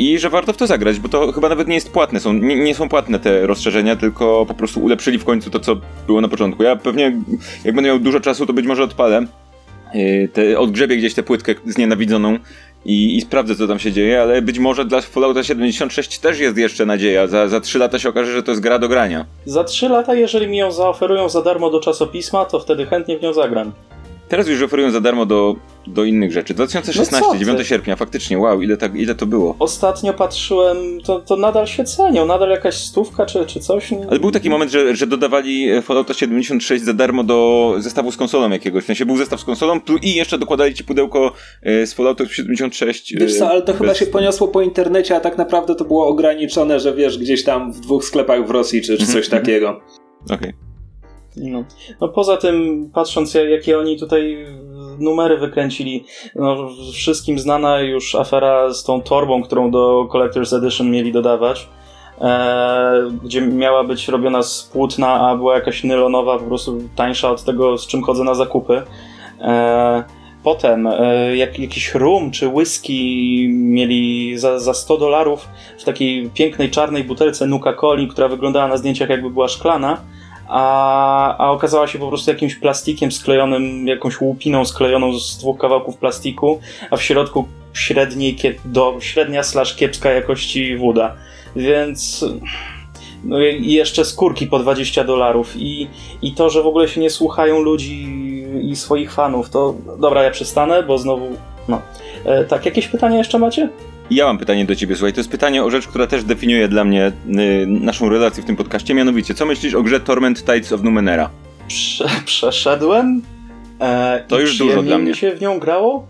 I 0.00 0.18
że 0.18 0.30
warto 0.30 0.52
w 0.52 0.56
to 0.56 0.66
zagrać, 0.66 1.00
bo 1.00 1.08
to 1.08 1.32
chyba 1.32 1.48
nawet 1.48 1.68
nie 1.68 1.74
jest 1.74 1.92
płatne, 1.92 2.20
są, 2.20 2.32
nie, 2.32 2.56
nie 2.56 2.74
są 2.74 2.88
płatne 2.88 3.18
te 3.18 3.46
rozszerzenia, 3.46 3.96
tylko 3.96 4.46
po 4.46 4.54
prostu 4.54 4.80
ulepszyli 4.80 5.18
w 5.18 5.24
końcu 5.24 5.50
to, 5.50 5.60
co 5.60 5.76
było 6.06 6.20
na 6.20 6.28
początku. 6.28 6.62
Ja 6.62 6.76
pewnie, 6.76 7.22
jak 7.64 7.74
będę 7.74 7.90
miał 7.90 7.98
dużo 7.98 8.20
czasu, 8.20 8.46
to 8.46 8.52
być 8.52 8.66
może 8.66 8.82
odpalę. 8.82 9.26
Yy, 9.94 10.28
Te, 10.32 10.58
odgrzebię 10.58 10.96
gdzieś 10.96 11.14
tę 11.14 11.22
płytkę 11.22 11.54
znienawidzoną 11.66 12.38
i, 12.84 13.16
i 13.16 13.20
sprawdzę, 13.20 13.56
co 13.56 13.66
tam 13.66 13.78
się 13.78 13.92
dzieje, 13.92 14.22
ale 14.22 14.42
być 14.42 14.58
może 14.58 14.84
dla 14.84 15.00
Fallouta 15.00 15.42
76 15.42 16.18
też 16.18 16.40
jest 16.40 16.56
jeszcze 16.56 16.86
nadzieja. 16.86 17.26
Za, 17.26 17.48
za 17.48 17.60
3 17.60 17.78
lata 17.78 17.98
się 17.98 18.08
okaże, 18.08 18.32
że 18.32 18.42
to 18.42 18.50
jest 18.50 18.62
gra 18.62 18.78
do 18.78 18.88
grania. 18.88 19.26
Za 19.44 19.64
3 19.64 19.88
lata, 19.88 20.14
jeżeli 20.14 20.48
mi 20.48 20.56
ją 20.56 20.72
zaoferują 20.72 21.28
za 21.28 21.42
darmo 21.42 21.70
do 21.70 21.80
czasopisma, 21.80 22.44
to 22.44 22.60
wtedy 22.60 22.86
chętnie 22.86 23.18
w 23.18 23.22
nią 23.22 23.32
zagram. 23.32 23.72
Teraz 24.30 24.48
już 24.48 24.62
oferują 24.62 24.90
za 24.90 25.00
darmo 25.00 25.26
do, 25.26 25.56
do 25.86 26.04
innych 26.04 26.32
rzeczy. 26.32 26.54
2016, 26.54 27.16
No 27.20 27.26
co 27.26 27.32
ty? 27.32 27.38
9 27.38 27.66
sierpnia, 27.68 27.96
faktycznie, 27.96 28.38
wow, 28.38 28.62
ile, 28.62 28.76
tak, 28.76 28.94
ile 28.96 29.14
to 29.14 29.26
było. 29.26 29.56
Ostatnio 29.58 30.12
patrzyłem, 30.14 30.76
to, 31.04 31.20
to 31.20 31.36
nadal 31.36 31.66
się 31.66 31.84
cenią, 31.84 32.26
nadal 32.26 32.50
jakaś 32.50 32.74
stówka 32.74 33.26
czy, 33.26 33.46
czy 33.46 33.60
coś. 33.60 33.92
Ale 34.10 34.18
był 34.20 34.30
taki 34.30 34.50
moment, 34.50 34.70
że, 34.72 34.96
że 34.96 35.06
dodawali 35.06 35.70
e, 35.70 35.82
Fallouta 35.82 36.14
76 36.14 36.84
za 36.84 36.92
darmo 36.92 37.24
do 37.24 37.74
zestawu 37.78 38.12
z 38.12 38.16
konsolą 38.16 38.50
jakiegoś. 38.50 38.84
W 38.84 38.86
sensie 38.86 39.06
był 39.06 39.16
zestaw 39.16 39.40
z 39.40 39.44
konsolą 39.44 39.80
i 40.02 40.14
jeszcze 40.14 40.38
dokładali 40.38 40.74
ci 40.74 40.84
pudełko 40.84 41.32
e, 41.62 41.86
z 41.86 41.94
Fallouta 41.94 42.24
76. 42.26 43.14
e, 43.14 43.18
Wiesz 43.18 43.38
co, 43.38 43.50
ale 43.50 43.62
to 43.62 43.74
chyba 43.74 43.94
się 43.94 44.06
poniosło 44.06 44.48
po 44.48 44.62
internecie, 44.62 45.16
a 45.16 45.20
tak 45.20 45.38
naprawdę 45.38 45.74
to 45.74 45.84
było 45.84 46.06
ograniczone, 46.06 46.80
że 46.80 46.94
wiesz, 46.94 47.18
gdzieś 47.18 47.44
tam 47.44 47.72
w 47.72 47.80
dwóch 47.80 48.04
sklepach 48.04 48.46
w 48.46 48.50
Rosji 48.50 48.82
czy, 48.82 48.98
czy 48.98 49.06
coś 49.06 49.24
Mhm, 49.24 49.42
takiego. 49.42 49.80
Okej. 50.30 50.69
No. 51.40 51.64
no 52.00 52.08
poza 52.08 52.36
tym, 52.36 52.90
patrząc 52.94 53.34
jak- 53.34 53.48
jakie 53.48 53.78
oni 53.78 53.98
tutaj 53.98 54.46
numery 54.98 55.38
wykręcili, 55.38 56.04
no 56.36 56.68
wszystkim 56.92 57.38
znana 57.38 57.80
już 57.80 58.14
afera 58.14 58.72
z 58.72 58.84
tą 58.84 59.02
torbą, 59.02 59.42
którą 59.42 59.70
do 59.70 60.08
Collector's 60.12 60.56
Edition 60.56 60.90
mieli 60.90 61.12
dodawać, 61.12 61.68
e, 62.20 63.10
gdzie 63.24 63.40
miała 63.40 63.84
być 63.84 64.08
robiona 64.08 64.42
z 64.42 64.62
płótna, 64.72 65.28
a 65.28 65.36
była 65.36 65.54
jakaś 65.54 65.84
nylonowa, 65.84 66.38
po 66.38 66.44
prostu 66.44 66.78
tańsza 66.96 67.30
od 67.30 67.44
tego, 67.44 67.78
z 67.78 67.86
czym 67.86 68.02
chodzę 68.02 68.24
na 68.24 68.34
zakupy. 68.34 68.82
E, 69.40 70.04
Potem 70.44 70.86
e, 70.86 71.36
jak, 71.36 71.58
jakiś 71.58 71.94
rum 71.94 72.30
czy 72.30 72.48
whisky 72.48 73.48
mieli 73.52 74.38
za, 74.38 74.58
za 74.58 74.74
100 74.74 74.96
dolarów 74.96 75.48
w 75.78 75.84
takiej 75.84 76.30
pięknej 76.34 76.70
czarnej 76.70 77.04
butelce 77.04 77.46
Nuka 77.46 77.72
Coli, 77.72 78.08
która 78.08 78.28
wyglądała 78.28 78.68
na 78.68 78.76
zdjęciach 78.76 79.08
jakby 79.08 79.30
była 79.30 79.48
szklana, 79.48 80.00
a, 80.50 81.36
a 81.38 81.50
okazała 81.50 81.86
się 81.86 81.98
po 81.98 82.08
prostu 82.08 82.30
jakimś 82.30 82.54
plastikiem 82.54 83.12
sklejonym, 83.12 83.88
jakąś 83.88 84.20
łupiną 84.20 84.64
sklejoną 84.64 85.18
z 85.18 85.38
dwóch 85.38 85.58
kawałków 85.58 85.96
plastiku, 85.96 86.60
a 86.90 86.96
w 86.96 87.02
środku 87.02 87.48
średniej, 87.72 88.36
do, 88.64 88.96
średnia 89.00 89.42
slash 89.42 89.76
kiepska 89.76 90.10
jakości 90.10 90.76
woda. 90.76 91.16
Więc 91.56 92.24
no 93.24 93.40
i 93.40 93.72
jeszcze 93.72 94.04
skórki 94.04 94.46
po 94.46 94.58
20 94.58 95.04
dolarów 95.04 95.56
i, 95.56 95.88
i 96.22 96.32
to, 96.32 96.50
że 96.50 96.62
w 96.62 96.66
ogóle 96.66 96.88
się 96.88 97.00
nie 97.00 97.10
słuchają 97.10 97.60
ludzi 97.60 98.08
i 98.62 98.76
swoich 98.76 99.12
fanów, 99.12 99.50
to 99.50 99.74
dobra, 99.98 100.22
ja 100.22 100.30
przestanę, 100.30 100.82
bo 100.82 100.98
znowu. 100.98 101.26
No. 101.68 101.82
E, 102.24 102.44
tak, 102.44 102.66
jakieś 102.66 102.88
pytania 102.88 103.18
jeszcze 103.18 103.38
macie? 103.38 103.68
Ja 104.10 104.26
mam 104.26 104.38
pytanie 104.38 104.64
do 104.64 104.74
ciebie, 104.76 104.96
słuchaj, 104.96 105.12
to 105.12 105.20
jest 105.20 105.30
pytanie 105.30 105.64
o 105.64 105.70
rzecz, 105.70 105.86
która 105.88 106.06
też 106.06 106.24
definiuje 106.24 106.68
dla 106.68 106.84
mnie 106.84 107.12
y, 107.62 107.66
naszą 107.66 108.08
relację 108.08 108.42
w 108.42 108.46
tym 108.46 108.56
podcaście, 108.56 108.94
mianowicie, 108.94 109.34
co 109.34 109.46
myślisz 109.46 109.74
o 109.74 109.82
grze 109.82 110.00
Torment 110.00 110.44
Tides 110.44 110.72
of 110.72 110.82
Numenera? 110.82 111.30
Prze 111.68 112.08
przeszedłem. 112.24 113.22
E, 113.80 114.24
To 114.28 114.38
i 114.38 114.42
już 114.42 114.58
dużo 114.58 114.82
dla 114.82 114.98
mnie. 114.98 115.10
mi 115.10 115.16
się 115.16 115.30
w 115.36 115.40
nią 115.40 115.58
grało, 115.58 116.06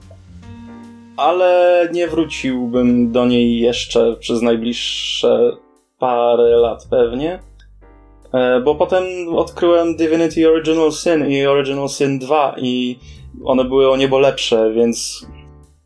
ale 1.16 1.88
nie 1.92 2.09
wróciłbym 2.09 3.12
do 3.12 3.26
niej 3.26 3.61
jeszcze 3.61 4.16
przez 4.16 4.42
najbliższe 4.42 5.50
parę 5.99 6.57
lat 6.57 6.87
pewnie. 6.90 7.38
E, 8.35 8.61
bo 8.61 8.75
potem 8.75 9.04
odkryłem 9.37 9.97
Divinity 9.97 10.49
Original 10.50 10.92
Sin 10.92 11.30
i 11.30 11.47
Original 11.47 11.88
Sin 11.88 12.19
2 12.19 12.54
i 12.59 12.99
one 13.45 13.64
były 13.64 13.90
o 13.90 13.97
niebo 13.97 14.19
lepsze, 14.19 14.73
więc, 14.73 15.26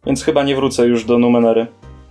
więc 0.06 0.24
chyba 0.24 0.42
nie 0.42 0.56
wrócę 0.56 0.86
już 0.86 1.04
do 1.04 1.18
Numenery. 1.18 1.66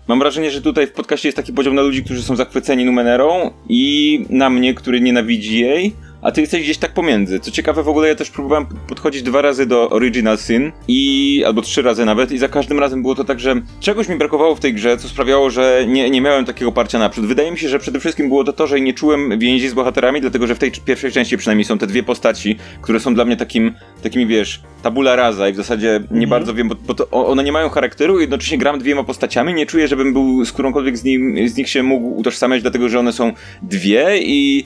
Mam 0.07 0.19
wrażenie, 0.19 0.51
że 0.51 0.61
tutaj 0.61 0.87
w 0.87 0.91
podcaście 0.91 1.27
jest 1.27 1.35
taki 1.35 1.53
podział 1.53 1.73
na 1.73 1.81
ludzi, 1.81 2.03
którzy 2.03 2.23
są 2.23 2.35
zachwyceni 2.35 2.85
Numenerą 2.85 3.51
i 3.69 4.25
na 4.29 4.49
mnie, 4.49 4.73
który 4.73 5.01
nienawidzi 5.01 5.59
jej, 5.59 5.95
a 6.23 6.31
ty 6.31 6.41
jesteś 6.41 6.63
gdzieś 6.63 6.77
tak 6.77 6.93
pomiędzy. 6.93 7.39
Co 7.39 7.51
ciekawe, 7.51 7.83
w 7.83 7.87
ogóle 7.89 8.07
ja 8.07 8.15
też 8.15 8.29
próbowałem 8.29 8.65
podchodzić 8.87 9.23
dwa 9.23 9.41
razy 9.41 9.65
do 9.65 9.89
Original 9.89 10.37
Sin 10.37 10.71
i 10.87 11.43
albo 11.47 11.61
trzy 11.61 11.81
razy 11.81 12.05
nawet 12.05 12.31
i 12.31 12.37
za 12.37 12.47
każdym 12.47 12.79
razem 12.79 13.01
było 13.01 13.15
to 13.15 13.23
tak, 13.23 13.39
że 13.39 13.61
czegoś 13.79 14.09
mi 14.09 14.15
brakowało 14.15 14.55
w 14.55 14.59
tej 14.59 14.73
grze, 14.73 14.97
co 14.97 15.07
sprawiało, 15.07 15.49
że 15.49 15.85
nie, 15.87 16.09
nie 16.09 16.21
miałem 16.21 16.45
takiego 16.45 16.71
parcia 16.71 16.99
naprzód. 16.99 17.25
Wydaje 17.25 17.51
mi 17.51 17.57
się, 17.57 17.69
że 17.69 17.79
przede 17.79 17.99
wszystkim 17.99 18.27
było 18.27 18.43
to 18.43 18.53
to, 18.53 18.67
że 18.67 18.81
nie 18.81 18.93
czułem 18.93 19.39
więzi 19.39 19.69
z 19.69 19.73
bohaterami, 19.73 20.21
dlatego 20.21 20.47
że 20.47 20.55
w 20.55 20.59
tej 20.59 20.71
pierwszej 20.71 21.11
części 21.11 21.37
przynajmniej 21.37 21.65
są 21.65 21.77
te 21.77 21.87
dwie 21.87 22.03
postaci, 22.03 22.57
które 22.81 22.99
są 22.99 23.13
dla 23.13 23.25
mnie 23.25 23.37
takim, 23.37 23.73
takimi 24.03 24.27
wiesz, 24.27 24.61
tabula 24.83 25.15
rasa 25.15 25.49
i 25.49 25.53
w 25.53 25.55
zasadzie 25.55 25.99
nie 26.11 26.27
bardzo 26.27 26.53
wiem, 26.53 26.69
bo, 26.69 26.75
bo 26.75 26.93
to, 26.93 27.09
one 27.09 27.43
nie 27.43 27.51
mają 27.51 27.69
charakteru 27.69 28.17
i 28.17 28.21
jednocześnie 28.21 28.57
gram 28.57 28.79
dwiema 28.79 29.03
postaciami, 29.03 29.53
nie 29.53 29.65
czuję, 29.65 29.87
żebym 29.87 30.13
był 30.13 30.45
z 30.45 30.51
którąkolwiek 30.51 30.97
z, 30.97 31.03
nim, 31.03 31.49
z 31.49 31.57
nich 31.57 31.69
się 31.69 31.83
mógł 31.83 32.19
utożsamiać, 32.19 32.61
dlatego 32.61 32.89
że 32.89 32.99
one 32.99 33.13
są 33.13 33.33
dwie 33.61 34.17
i 34.17 34.65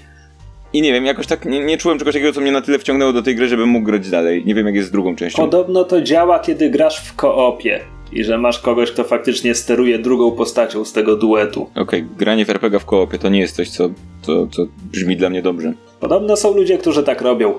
i 0.74 0.82
nie 0.82 0.94
wiem, 0.94 1.06
jakoś 1.06 1.28
tak 1.28 1.46
nie, 1.46 1.66
nie 1.66 1.78
czułem 1.78 2.00
czegoś 2.00 2.14
takiego, 2.14 2.34
co 2.34 2.42
mnie 2.42 2.52
na 2.52 2.62
tyle 2.62 2.80
wciągnęło 2.80 3.14
do 3.14 3.22
tej 3.22 3.36
gry, 3.36 3.48
żebym 3.48 3.70
mógł 3.70 3.86
grać 3.86 4.10
dalej. 4.10 4.46
Nie 4.46 4.56
wiem, 4.56 4.66
jak 4.66 4.76
jest 4.76 4.88
z 4.88 4.92
drugą 4.92 5.16
częścią. 5.16 5.44
Podobno 5.44 5.84
to 5.84 6.02
działa, 6.02 6.40
kiedy 6.40 6.70
grasz 6.70 7.00
w 7.00 7.16
koopie 7.16 7.80
i 8.12 8.24
że 8.24 8.38
masz 8.38 8.60
kogoś, 8.60 8.92
kto 8.92 9.04
faktycznie 9.04 9.56
steruje 9.56 10.00
drugą 10.00 10.32
postacią 10.32 10.86
z 10.86 10.94
tego 10.94 11.16
duetu. 11.16 11.70
Okej, 11.76 12.06
granie 12.18 12.46
w 12.46 12.50
RPG 12.50 12.80
w 12.80 12.86
koopie 12.86 13.20
to 13.20 13.30
nie 13.30 13.40
jest 13.40 13.56
coś, 13.56 13.70
co, 13.70 13.90
co, 14.22 14.48
co 14.48 14.66
brzmi 14.92 15.18
dla 15.18 15.30
mnie 15.30 15.42
dobrze. 15.42 15.74
Podobno 16.00 16.36
są 16.36 16.54
ludzie, 16.54 16.78
którzy 16.78 17.04
tak 17.04 17.22
robią. 17.22 17.54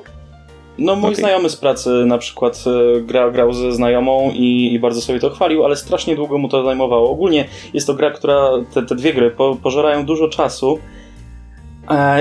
No 0.78 0.96
mój 0.96 1.04
Okej. 1.04 1.16
znajomy 1.16 1.50
z 1.50 1.56
pracy 1.56 1.90
na 1.90 2.18
przykład 2.18 2.64
e, 2.66 3.00
gra, 3.00 3.30
grał 3.30 3.52
ze 3.52 3.72
znajomą 3.72 4.30
i, 4.34 4.74
i 4.74 4.78
bardzo 4.78 5.00
sobie 5.00 5.20
to 5.20 5.30
chwalił, 5.30 5.64
ale 5.64 5.76
strasznie 5.76 6.16
długo 6.16 6.38
mu 6.38 6.48
to 6.48 6.64
zajmowało. 6.64 7.10
Ogólnie 7.10 7.44
jest 7.74 7.86
to 7.86 7.94
gra, 7.94 8.10
która, 8.10 8.50
te, 8.74 8.82
te 8.82 8.94
dwie 8.94 9.12
gry 9.12 9.30
po, 9.30 9.56
pożerają 9.62 10.06
dużo 10.06 10.28
czasu 10.28 10.78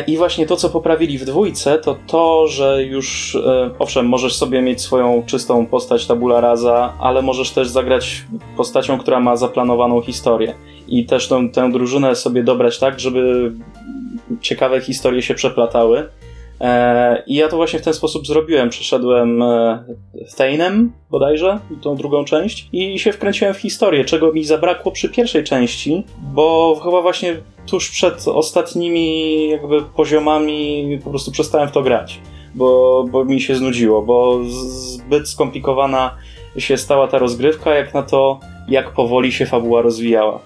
i 0.08 0.18
właśnie 0.18 0.46
to, 0.46 0.56
co 0.56 0.70
poprawili 0.70 1.18
w 1.18 1.26
dwójce, 1.26 1.78
to 1.78 1.98
to, 2.08 2.48
że 2.48 2.84
już, 2.84 3.36
e, 3.36 3.72
owszem, 3.80 4.06
możesz 4.06 4.36
sobie 4.36 4.62
mieć 4.62 4.82
swoją 4.82 5.24
czystą 5.26 5.66
postać 5.66 6.08
tabula 6.08 6.42
rasa, 6.42 6.94
ale 7.00 7.22
możesz 7.22 7.52
też 7.52 7.68
zagrać 7.68 8.24
postacią, 8.58 8.98
która 8.98 9.20
ma 9.20 9.36
zaplanowaną 9.36 10.02
historię 10.02 10.54
i 10.88 11.06
też 11.06 11.30
tę 11.54 11.72
drużynę 11.72 12.16
sobie 12.16 12.44
dobrać 12.44 12.80
tak, 12.80 13.00
żeby 13.00 13.54
ciekawe 14.42 14.82
historie 14.82 15.22
się 15.22 15.34
przeplatały. 15.34 16.10
E, 16.62 17.24
I 17.28 17.36
ja 17.36 17.48
to 17.48 17.56
właśnie 17.56 17.80
w 17.80 17.82
ten 17.82 17.94
sposób 17.94 18.28
zrobiłem. 18.28 18.70
Przeszedłem 18.70 19.42
e, 19.42 19.86
Thane'em 20.38 20.88
bodajże, 21.12 21.60
tą 21.82 21.96
drugą 21.96 22.26
część, 22.26 22.70
i 22.72 23.00
się 23.00 23.12
wkręciłem 23.12 23.54
w 23.54 23.58
historię, 23.58 24.06
czego 24.06 24.34
mi 24.34 24.44
zabrakło 24.44 24.92
przy 24.92 25.10
pierwszej 25.10 25.44
części, 25.44 26.04
bo 26.22 26.80
chyba 26.84 27.02
właśnie 27.02 27.42
tuż 27.66 27.90
przed 27.90 28.28
ostatnimi 28.28 29.50
jakby 29.50 29.82
poziomami 29.82 31.00
po 31.04 31.10
prostu 31.10 31.32
przestałem 31.32 31.68
w 31.68 31.72
to 31.72 31.82
grać, 31.82 32.20
bo, 32.56 33.04
bo 33.12 33.26
mi 33.26 33.42
się 33.42 33.56
znudziło, 33.56 34.02
bo 34.02 34.40
zbyt 34.46 35.30
skomplikowana 35.30 36.16
się 36.58 36.78
stała 36.78 37.08
ta 37.08 37.18
rozgrywka, 37.18 37.76
jak 37.76 37.94
na 37.94 38.04
to, 38.04 38.40
jak 38.68 38.94
powoli 38.94 39.32
się 39.32 39.46
fabuła 39.46 39.82
rozwijała. 39.82 40.40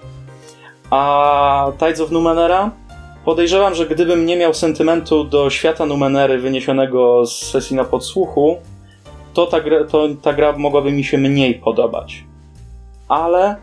A 0.90 1.72
Tides 1.78 2.00
of 2.00 2.10
Numenera 2.10 2.70
Podejrzewam, 3.24 3.74
że 3.74 3.86
gdybym 3.86 4.26
nie 4.26 4.36
miał 4.36 4.54
sentymentu 4.54 5.24
do 5.24 5.50
świata 5.50 5.86
Numenery 5.86 6.38
wyniesionego 6.38 7.26
z 7.26 7.42
sesji 7.50 7.76
na 7.76 7.84
podsłuchu, 7.84 8.56
to 9.34 9.46
ta, 9.46 9.60
gra, 9.60 9.84
to 9.84 10.08
ta 10.22 10.32
gra 10.32 10.52
mogłaby 10.58 10.92
mi 10.92 11.04
się 11.04 11.18
mniej 11.18 11.54
podobać. 11.54 12.24
Ale, 13.08 13.56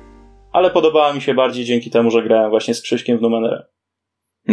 ale 0.51 0.69
podobała 0.69 1.13
mi 1.13 1.21
się 1.21 1.33
bardziej 1.33 1.65
dzięki 1.65 1.89
temu, 1.89 2.11
że 2.11 2.23
grałem 2.23 2.49
właśnie 2.49 2.73
z 2.73 2.81
Krzyśkiem 2.81 3.17
w 3.17 3.21
Numenerę. 3.21 3.65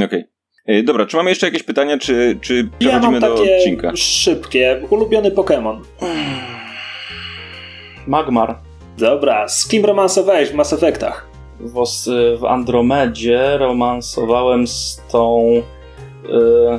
Okej. 0.05 0.25
E, 0.67 0.83
Dobra, 0.83 1.07
czy 1.07 1.17
mamy 1.17 1.31
jeszcze 1.31 1.47
jakieś 1.47 1.63
pytania, 1.63 1.99
czy, 1.99 2.39
czy 2.41 2.57
Ja 2.57 2.69
przechodzimy 2.79 3.21
mam 3.21 3.31
do 3.31 3.37
takie 3.37 3.57
odcinka? 3.57 3.93
szybkie. 3.97 4.83
Ulubiony 4.91 5.31
Pokémon. 5.31 5.81
Magmar 8.07 8.59
Dobra, 8.99 9.49
z 9.49 9.69
kim 9.69 9.85
romansowałeś 9.85 10.49
w 10.49 10.55
Mass 10.55 10.73
Effectach? 10.73 11.29
W, 11.61 11.85
w 12.41 12.45
Andromedzie 12.45 13.59
romansowałem 13.59 14.67
z 14.67 15.03
tą, 15.13 15.53
y, 16.25 16.31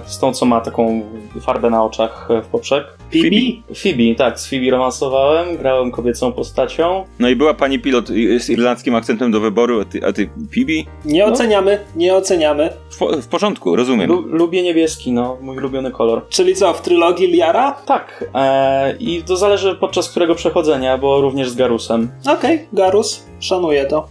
z 0.05 0.19
tą, 0.19 0.33
co 0.33 0.45
ma 0.45 0.61
taką 0.61 1.01
farbę 1.41 1.69
na 1.69 1.83
oczach 1.83 2.29
w 2.43 2.47
poprzek. 2.47 2.83
Pibi? 3.11 3.63
Phoebe, 3.75 4.15
tak, 4.17 4.39
z 4.39 4.49
Phoebe 4.49 4.71
romansowałem, 4.71 5.57
grałem 5.57 5.91
kobiecą 5.91 6.31
postacią. 6.31 7.05
No 7.19 7.29
i 7.29 7.35
była 7.35 7.53
pani 7.53 7.79
pilot 7.79 8.07
z 8.39 8.49
irlandzkim 8.49 8.95
akcentem 8.95 9.31
do 9.31 9.39
wyboru, 9.39 9.81
a 9.81 9.85
ty, 9.85 10.05
a 10.05 10.13
ty 10.13 10.29
Pibi? 10.51 10.85
Nie 11.05 11.25
No. 11.25 11.33
oceniamy, 11.33 11.79
nie 11.95 12.15
oceniamy. 12.15 12.69
W, 12.89 13.21
w 13.21 13.27
porządku, 13.27 13.75
rozumiem. 13.75 14.09
Lu- 14.09 14.21
lubię 14.27 14.63
niebieski, 14.63 15.11
no, 15.11 15.37
mój 15.41 15.57
ulubiony 15.57 15.91
kolor. 15.91 16.27
Czyli 16.29 16.55
co, 16.55 16.73
w 16.73 16.81
trylogii 16.81 17.27
Liara? 17.27 17.71
Tak, 17.71 18.25
e, 18.35 18.95
i 18.99 19.23
to 19.23 19.37
zależy 19.37 19.75
podczas 19.75 20.09
którego 20.09 20.35
przechodzenia, 20.35 20.97
bo 20.97 21.21
również 21.21 21.49
z 21.49 21.55
Garusem. 21.55 22.09
Okej, 22.29 22.67
Garus, 22.73 23.25
szanuję 23.39 23.85
to. 23.85 24.07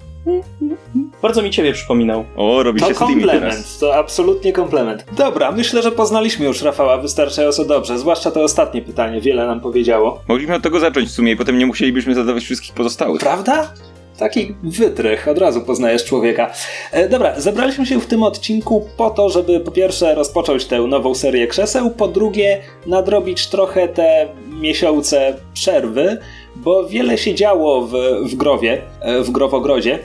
Bardzo 1.23 1.43
mi 1.43 1.51
ciebie 1.51 1.73
przypominał. 1.73 2.25
O, 2.37 2.63
robi 2.63 2.81
To 2.81 2.89
się 2.89 2.95
Steamy 2.95 3.15
teraz. 3.15 3.31
komplement, 3.33 3.79
to 3.81 3.95
absolutnie 3.97 4.53
komplement. 4.53 5.05
Dobra, 5.17 5.53
myślę, 5.53 5.83
że 5.83 5.93
poznaliśmy 5.93 6.47
już 6.47 6.63
Rafała 6.63 6.99
wystarczająco 6.99 7.65
dobrze, 7.65 7.99
zwłaszcza 7.99 8.31
to 8.31 8.43
ostatnie 8.43 8.83
pytanie, 8.83 9.21
wiele 9.21 9.47
nam 9.47 9.61
powiedziało. 9.61 10.21
Mogliśmy 10.29 10.55
od 10.55 10.63
tego 10.63 10.81
zacząć 10.81 11.09
w 11.09 11.13
sumie 11.13 11.33
i 11.33 11.37
potem 11.37 11.59
nie 11.59 11.67
musielibyśmy 11.67 12.15
zadawać 12.15 12.45
wszystkich 12.45 12.75
pozostałych. 12.75 13.21
Prawda? 13.21 13.73
Taki 14.19 14.55
wytrych, 14.63 15.29
od 15.29 15.39
razu 15.39 15.61
poznajesz 15.61 16.05
człowieka. 16.05 16.51
E, 16.93 17.09
dobra, 17.09 17.41
zebraliśmy 17.41 17.87
się 17.87 18.01
w 18.01 18.07
tym 18.07 18.23
odcinku 18.23 18.89
po 18.97 19.11
to, 19.11 19.31
żeby 19.31 19.61
po 19.61 19.71
pierwsze 19.71 20.15
rozpocząć 20.15 20.65
tę 20.65 20.81
nową 20.81 21.15
serię 21.15 21.47
krzeseł, 21.47 21.91
po 21.91 22.09
drugie 22.09 22.61
nadrobić 22.87 23.47
trochę 23.47 23.89
te 23.89 24.29
miesiące 24.61 25.37
przerwy, 25.55 26.19
bo 26.57 26.89
wiele 26.89 27.19
się 27.19 27.35
działo 27.35 27.83
w, 27.87 27.93
w 28.25 28.35
Growie, 28.35 28.83
e, 29.01 29.23
w 29.23 29.31
Growogrodzie 29.31 29.99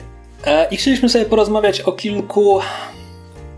i 0.70 0.76
chcieliśmy 0.76 1.08
sobie 1.08 1.24
porozmawiać 1.24 1.80
o 1.80 1.92
kilku 1.92 2.60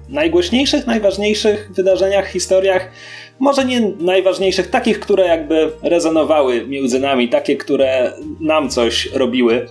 najgłośniejszych, 0.08 0.86
najważniejszych 0.86 1.70
wydarzeniach, 1.74 2.28
historiach, 2.28 2.90
może 3.38 3.64
nie 3.64 3.80
najważniejszych, 4.00 4.70
takich, 4.70 5.00
które 5.00 5.26
jakby 5.26 5.72
rezonowały 5.82 6.66
między 6.66 7.00
nami, 7.00 7.28
takie, 7.28 7.56
które 7.56 8.12
nam 8.40 8.68
coś 8.68 9.06
robiły. 9.12 9.66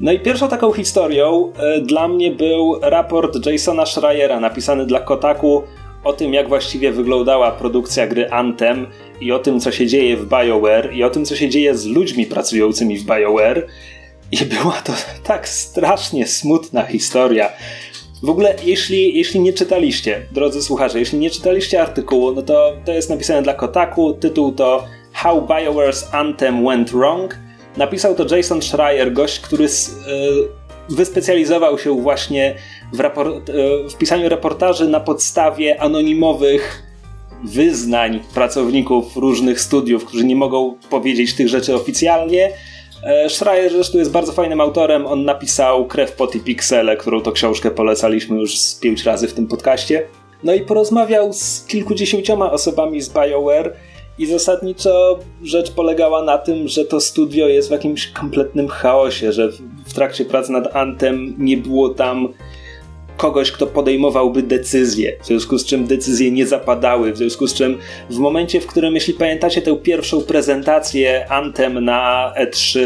No 0.00 0.12
i 0.12 0.20
pierwszą 0.20 0.48
taką 0.48 0.72
historią 0.72 1.52
e, 1.58 1.80
dla 1.80 2.08
mnie 2.08 2.30
był 2.30 2.80
raport 2.82 3.46
Jasona 3.46 3.86
Schreiera 3.86 4.40
napisany 4.40 4.86
dla 4.86 5.00
Kotaku 5.00 5.62
o 6.04 6.12
tym, 6.12 6.34
jak 6.34 6.48
właściwie 6.48 6.92
wyglądała 6.92 7.50
produkcja 7.50 8.06
gry 8.06 8.30
Anthem 8.30 8.86
i 9.20 9.32
o 9.32 9.38
tym, 9.38 9.60
co 9.60 9.72
się 9.72 9.86
dzieje 9.86 10.16
w 10.16 10.28
BioWare 10.28 10.94
i 10.94 11.04
o 11.04 11.10
tym, 11.10 11.24
co 11.24 11.36
się 11.36 11.48
dzieje 11.48 11.74
z 11.74 11.86
ludźmi 11.86 12.26
pracującymi 12.26 12.98
w 12.98 13.04
BioWare. 13.04 13.66
I 14.32 14.44
była 14.44 14.72
to 14.72 14.92
tak 15.24 15.48
strasznie 15.48 16.26
smutna 16.26 16.82
historia. 16.82 17.52
W 18.22 18.30
ogóle, 18.30 18.54
jeśli, 18.64 19.16
jeśli 19.18 19.40
nie 19.40 19.52
czytaliście, 19.52 20.26
drodzy 20.32 20.62
słuchacze, 20.62 20.98
jeśli 20.98 21.18
nie 21.18 21.30
czytaliście 21.30 21.82
artykułu, 21.82 22.32
no 22.32 22.42
to 22.42 22.72
to 22.84 22.92
jest 22.92 23.10
napisane 23.10 23.42
dla 23.42 23.54
Kotaku. 23.54 24.14
Tytuł 24.14 24.52
to 24.52 24.84
How 25.12 25.46
BioWare's 25.46 26.04
Anthem 26.12 26.64
Went 26.66 26.90
Wrong. 26.90 27.38
Napisał 27.76 28.14
to 28.14 28.36
Jason 28.36 28.62
Schreier, 28.62 29.12
gość, 29.12 29.40
który 29.40 29.64
y, 29.64 29.68
wyspecjalizował 30.88 31.78
się 31.78 32.00
właśnie 32.02 32.54
w, 32.92 32.98
rapor- 32.98 33.50
y, 33.50 33.90
w 33.90 33.94
pisaniu 33.98 34.28
reportaży 34.28 34.88
na 34.88 35.00
podstawie 35.00 35.80
anonimowych 35.80 36.82
wyznań 37.44 38.20
pracowników 38.34 39.16
różnych 39.16 39.60
studiów, 39.60 40.04
którzy 40.04 40.24
nie 40.24 40.36
mogą 40.36 40.74
powiedzieć 40.90 41.34
tych 41.34 41.48
rzeczy 41.48 41.74
oficjalnie. 41.74 42.52
E, 43.02 43.30
Schreier 43.30 43.72
zresztą 43.72 43.98
jest 43.98 44.10
bardzo 44.10 44.32
fajnym 44.32 44.60
autorem. 44.60 45.06
On 45.06 45.24
napisał 45.24 45.86
Krew, 45.86 46.12
Pot 46.12 46.34
i 46.34 46.40
Piksele, 46.40 46.96
którą 46.96 47.20
to 47.20 47.32
książkę 47.32 47.70
polecaliśmy 47.70 48.40
już 48.40 48.58
z 48.58 48.74
pięć 48.74 49.04
razy 49.04 49.28
w 49.28 49.34
tym 49.34 49.46
podcaście. 49.46 50.02
No 50.44 50.54
i 50.54 50.60
porozmawiał 50.60 51.32
z 51.32 51.64
kilkudziesięcioma 51.68 52.52
osobami 52.52 53.00
z 53.00 53.08
BioWare 53.08 53.72
I 54.18 54.26
zasadniczo 54.26 55.18
rzecz 55.42 55.70
polegała 55.70 56.22
na 56.22 56.38
tym, 56.38 56.68
że 56.68 56.84
to 56.84 57.00
studio 57.00 57.48
jest 57.48 57.68
w 57.68 57.72
jakimś 57.72 58.06
kompletnym 58.06 58.68
chaosie, 58.68 59.32
że 59.32 59.48
w 59.86 59.94
trakcie 59.94 60.24
prac 60.24 60.48
nad 60.48 60.76
Antem 60.76 61.34
nie 61.38 61.56
było 61.56 61.88
tam 61.88 62.28
kogoś, 63.16 63.52
kto 63.52 63.66
podejmowałby 63.66 64.42
decyzje, 64.42 65.16
w 65.22 65.26
związku 65.26 65.58
z 65.58 65.64
czym 65.64 65.86
decyzje 65.86 66.30
nie 66.30 66.46
zapadały, 66.46 67.12
w 67.12 67.16
związku 67.16 67.46
z 67.46 67.54
czym 67.54 67.78
w 68.10 68.18
momencie, 68.18 68.60
w 68.60 68.66
którym, 68.66 68.94
jeśli 68.94 69.14
pamiętacie 69.14 69.62
tę 69.62 69.76
pierwszą 69.76 70.22
prezentację 70.22 71.26
Antem 71.30 71.84
na 71.84 72.32
E3 72.40 72.80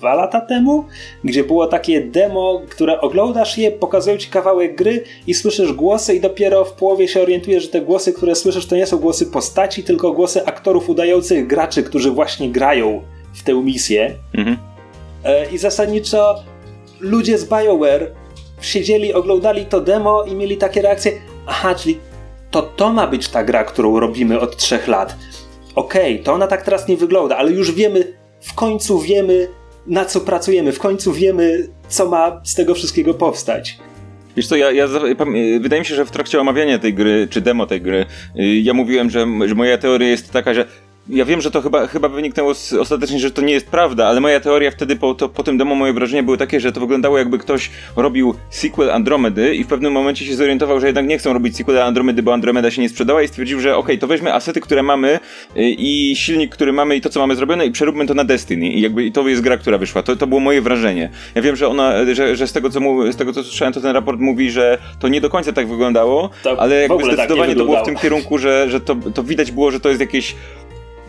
dwa 0.00 0.14
lata 0.14 0.40
temu, 0.40 0.84
gdzie 1.24 1.44
było 1.44 1.66
takie 1.66 2.00
demo, 2.00 2.62
które 2.70 3.00
oglądasz 3.00 3.58
je, 3.58 3.70
pokazują 3.70 4.16
ci 4.16 4.30
kawałek 4.30 4.76
gry 4.76 5.04
i 5.26 5.34
słyszysz 5.34 5.72
głosy 5.72 6.14
i 6.14 6.20
dopiero 6.20 6.64
w 6.64 6.72
połowie 6.72 7.08
się 7.08 7.22
orientujesz, 7.22 7.62
że 7.62 7.68
te 7.68 7.80
głosy, 7.80 8.12
które 8.12 8.34
słyszysz, 8.34 8.66
to 8.66 8.76
nie 8.76 8.86
są 8.86 8.98
głosy 8.98 9.26
postaci, 9.26 9.84
tylko 9.84 10.12
głosy 10.12 10.46
aktorów 10.46 10.88
udających 10.88 11.46
graczy, 11.46 11.82
którzy 11.82 12.10
właśnie 12.10 12.50
grają 12.50 13.02
w 13.34 13.42
tę 13.42 13.54
misję. 13.54 14.14
Mhm. 14.34 14.56
E, 15.24 15.50
I 15.50 15.58
zasadniczo 15.58 16.42
ludzie 17.00 17.38
z 17.38 17.44
BioWare 17.44 18.19
siedzieli, 18.60 19.14
oglądali 19.14 19.66
to 19.66 19.80
demo 19.80 20.24
i 20.24 20.34
mieli 20.34 20.56
takie 20.56 20.82
reakcje, 20.82 21.12
aha, 21.46 21.74
czyli 21.74 21.98
to 22.50 22.62
to 22.62 22.92
ma 22.92 23.06
być 23.06 23.28
ta 23.28 23.44
gra, 23.44 23.64
którą 23.64 24.00
robimy 24.00 24.40
od 24.40 24.56
trzech 24.56 24.88
lat. 24.88 25.16
Okej, 25.74 26.14
okay, 26.14 26.24
to 26.24 26.32
ona 26.32 26.46
tak 26.46 26.62
teraz 26.62 26.88
nie 26.88 26.96
wygląda, 26.96 27.36
ale 27.36 27.50
już 27.50 27.72
wiemy, 27.72 28.12
w 28.40 28.54
końcu 28.54 28.98
wiemy, 28.98 29.48
na 29.86 30.04
co 30.04 30.20
pracujemy, 30.20 30.72
w 30.72 30.78
końcu 30.78 31.12
wiemy, 31.12 31.68
co 31.88 32.08
ma 32.08 32.40
z 32.44 32.54
tego 32.54 32.74
wszystkiego 32.74 33.14
powstać. 33.14 33.78
Wiesz 34.36 34.46
co, 34.46 34.56
ja, 34.56 34.70
ja, 34.70 34.88
wydaje 35.60 35.80
mi 35.80 35.86
się, 35.86 35.94
że 35.94 36.04
w 36.04 36.10
trakcie 36.10 36.40
omawiania 36.40 36.78
tej 36.78 36.94
gry, 36.94 37.28
czy 37.30 37.40
demo 37.40 37.66
tej 37.66 37.80
gry, 37.80 38.06
y, 38.40 38.60
ja 38.60 38.74
mówiłem, 38.74 39.10
że, 39.10 39.26
że 39.46 39.54
moja 39.54 39.78
teoria 39.78 40.08
jest 40.08 40.32
taka, 40.32 40.54
że 40.54 40.66
ja 41.10 41.24
wiem, 41.24 41.40
że 41.40 41.50
to 41.50 41.62
chyba, 41.62 41.86
chyba 41.86 42.08
wyniknęło 42.08 42.54
z, 42.54 42.72
ostatecznie, 42.72 43.18
że 43.18 43.30
to 43.30 43.42
nie 43.42 43.52
jest 43.52 43.66
prawda, 43.66 44.06
ale 44.06 44.20
moja 44.20 44.40
teoria 44.40 44.70
wtedy 44.70 44.96
po, 44.96 45.14
to, 45.14 45.28
po 45.28 45.42
tym 45.42 45.58
demo, 45.58 45.74
moje 45.74 45.92
wrażenia 45.92 46.22
były 46.22 46.38
takie, 46.38 46.60
że 46.60 46.72
to 46.72 46.80
wyglądało 46.80 47.18
jakby 47.18 47.38
ktoś 47.38 47.70
robił 47.96 48.34
sequel 48.50 48.90
Andromedy 48.90 49.54
i 49.54 49.64
w 49.64 49.66
pewnym 49.66 49.92
momencie 49.92 50.24
się 50.24 50.34
zorientował, 50.34 50.80
że 50.80 50.86
jednak 50.86 51.06
nie 51.06 51.18
chcą 51.18 51.32
robić 51.32 51.56
sequela 51.56 51.84
Andromedy, 51.84 52.22
bo 52.22 52.32
Andromeda 52.34 52.70
się 52.70 52.82
nie 52.82 52.88
sprzedała 52.88 53.22
i 53.22 53.28
stwierdził, 53.28 53.60
że 53.60 53.76
okej, 53.76 53.80
okay, 53.80 53.98
to 53.98 54.06
weźmy 54.06 54.34
asety, 54.34 54.60
które 54.60 54.82
mamy 54.82 55.18
y, 55.56 55.70
i 55.70 56.16
silnik, 56.16 56.52
który 56.52 56.72
mamy 56.72 56.96
i 56.96 57.00
to, 57.00 57.08
co 57.08 57.20
mamy 57.20 57.36
zrobione 57.36 57.66
i 57.66 57.70
przeróbmy 57.70 58.06
to 58.06 58.14
na 58.14 58.24
Destiny 58.24 58.68
i 58.68 58.80
jakby 58.80 59.04
i 59.04 59.12
to 59.12 59.28
jest 59.28 59.42
gra, 59.42 59.56
która 59.56 59.78
wyszła. 59.78 60.02
To, 60.02 60.16
to 60.16 60.26
było 60.26 60.40
moje 60.40 60.62
wrażenie. 60.62 61.10
Ja 61.34 61.42
wiem, 61.42 61.56
że 61.56 61.68
ona, 61.68 61.92
że, 62.14 62.36
że 62.36 62.46
z, 62.46 62.52
tego, 62.52 62.70
co 62.70 62.80
mu, 62.80 63.12
z 63.12 63.16
tego, 63.16 63.32
co 63.32 63.44
słyszałem, 63.44 63.74
to 63.74 63.80
ten 63.80 63.92
raport 63.92 64.20
mówi, 64.20 64.50
że 64.50 64.78
to 64.98 65.08
nie 65.08 65.20
do 65.20 65.30
końca 65.30 65.52
tak 65.52 65.68
wyglądało, 65.68 66.30
ale 66.58 66.80
jakby 66.80 66.96
tak 66.96 67.12
zdecydowanie 67.12 67.48
tak 67.48 67.58
to 67.58 67.64
było 67.64 67.82
w 67.82 67.86
tym 67.86 67.96
kierunku, 67.96 68.38
że, 68.38 68.70
że 68.70 68.80
to, 68.80 68.96
to 69.14 69.22
widać 69.22 69.52
było, 69.52 69.70
że 69.70 69.80
to 69.80 69.88
jest 69.88 70.00
jakieś 70.00 70.34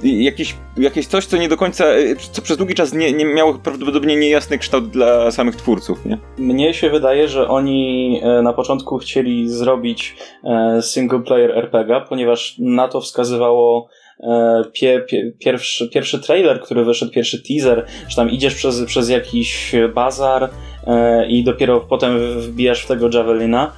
jakieś, 0.03 0.55
jakieś 0.77 1.08
coś, 1.08 1.25
co 1.25 1.38
nie 1.38 1.50
do 1.50 1.58
końca, 1.58 1.86
e, 1.86 2.15
co 2.31 2.41
przez 2.41 2.58
długi 2.58 2.74
czas 2.74 2.93
nie, 2.93 3.13
nie 3.13 3.25
miało 3.25 3.53
prawdopodobnie 3.53 4.15
niejasny 4.15 4.58
kształt 4.58 4.89
dla 4.89 5.31
samych 5.31 5.55
twórców, 5.55 6.05
nie? 6.05 6.17
Mnie 6.38 6.74
się 6.74 6.89
wydaje, 6.89 7.27
że 7.27 7.48
oni 7.48 8.20
e, 8.24 8.41
na 8.41 8.53
początku 8.53 8.98
chcieli 8.98 9.50
zrobić 9.50 10.15
e, 10.43 10.81
single 10.81 11.20
player 11.20 11.51
RPG, 11.58 12.01
ponieważ 12.10 12.55
na 12.60 12.88
to 12.88 13.01
wskazywało 13.01 13.89
pie, 14.74 15.05
pie, 15.10 15.31
pierwszy, 15.39 15.89
pierwszy 15.89 16.20
trailer, 16.20 16.62
który 16.62 16.86
wyszedł, 16.86 17.12
pierwszy 17.12 17.43
teaser, 17.43 17.86
że 18.08 18.15
tam 18.15 18.29
idziesz 18.29 18.55
przez, 18.55 18.86
przez 18.86 19.10
jakiś 19.10 19.72
bazar 19.96 20.50
i 21.27 21.43
dopiero 21.43 21.79
potem 21.79 22.39
wbijasz 22.39 22.84
w 22.84 22.88
tego 22.88 23.10
Javelina. 23.13 23.72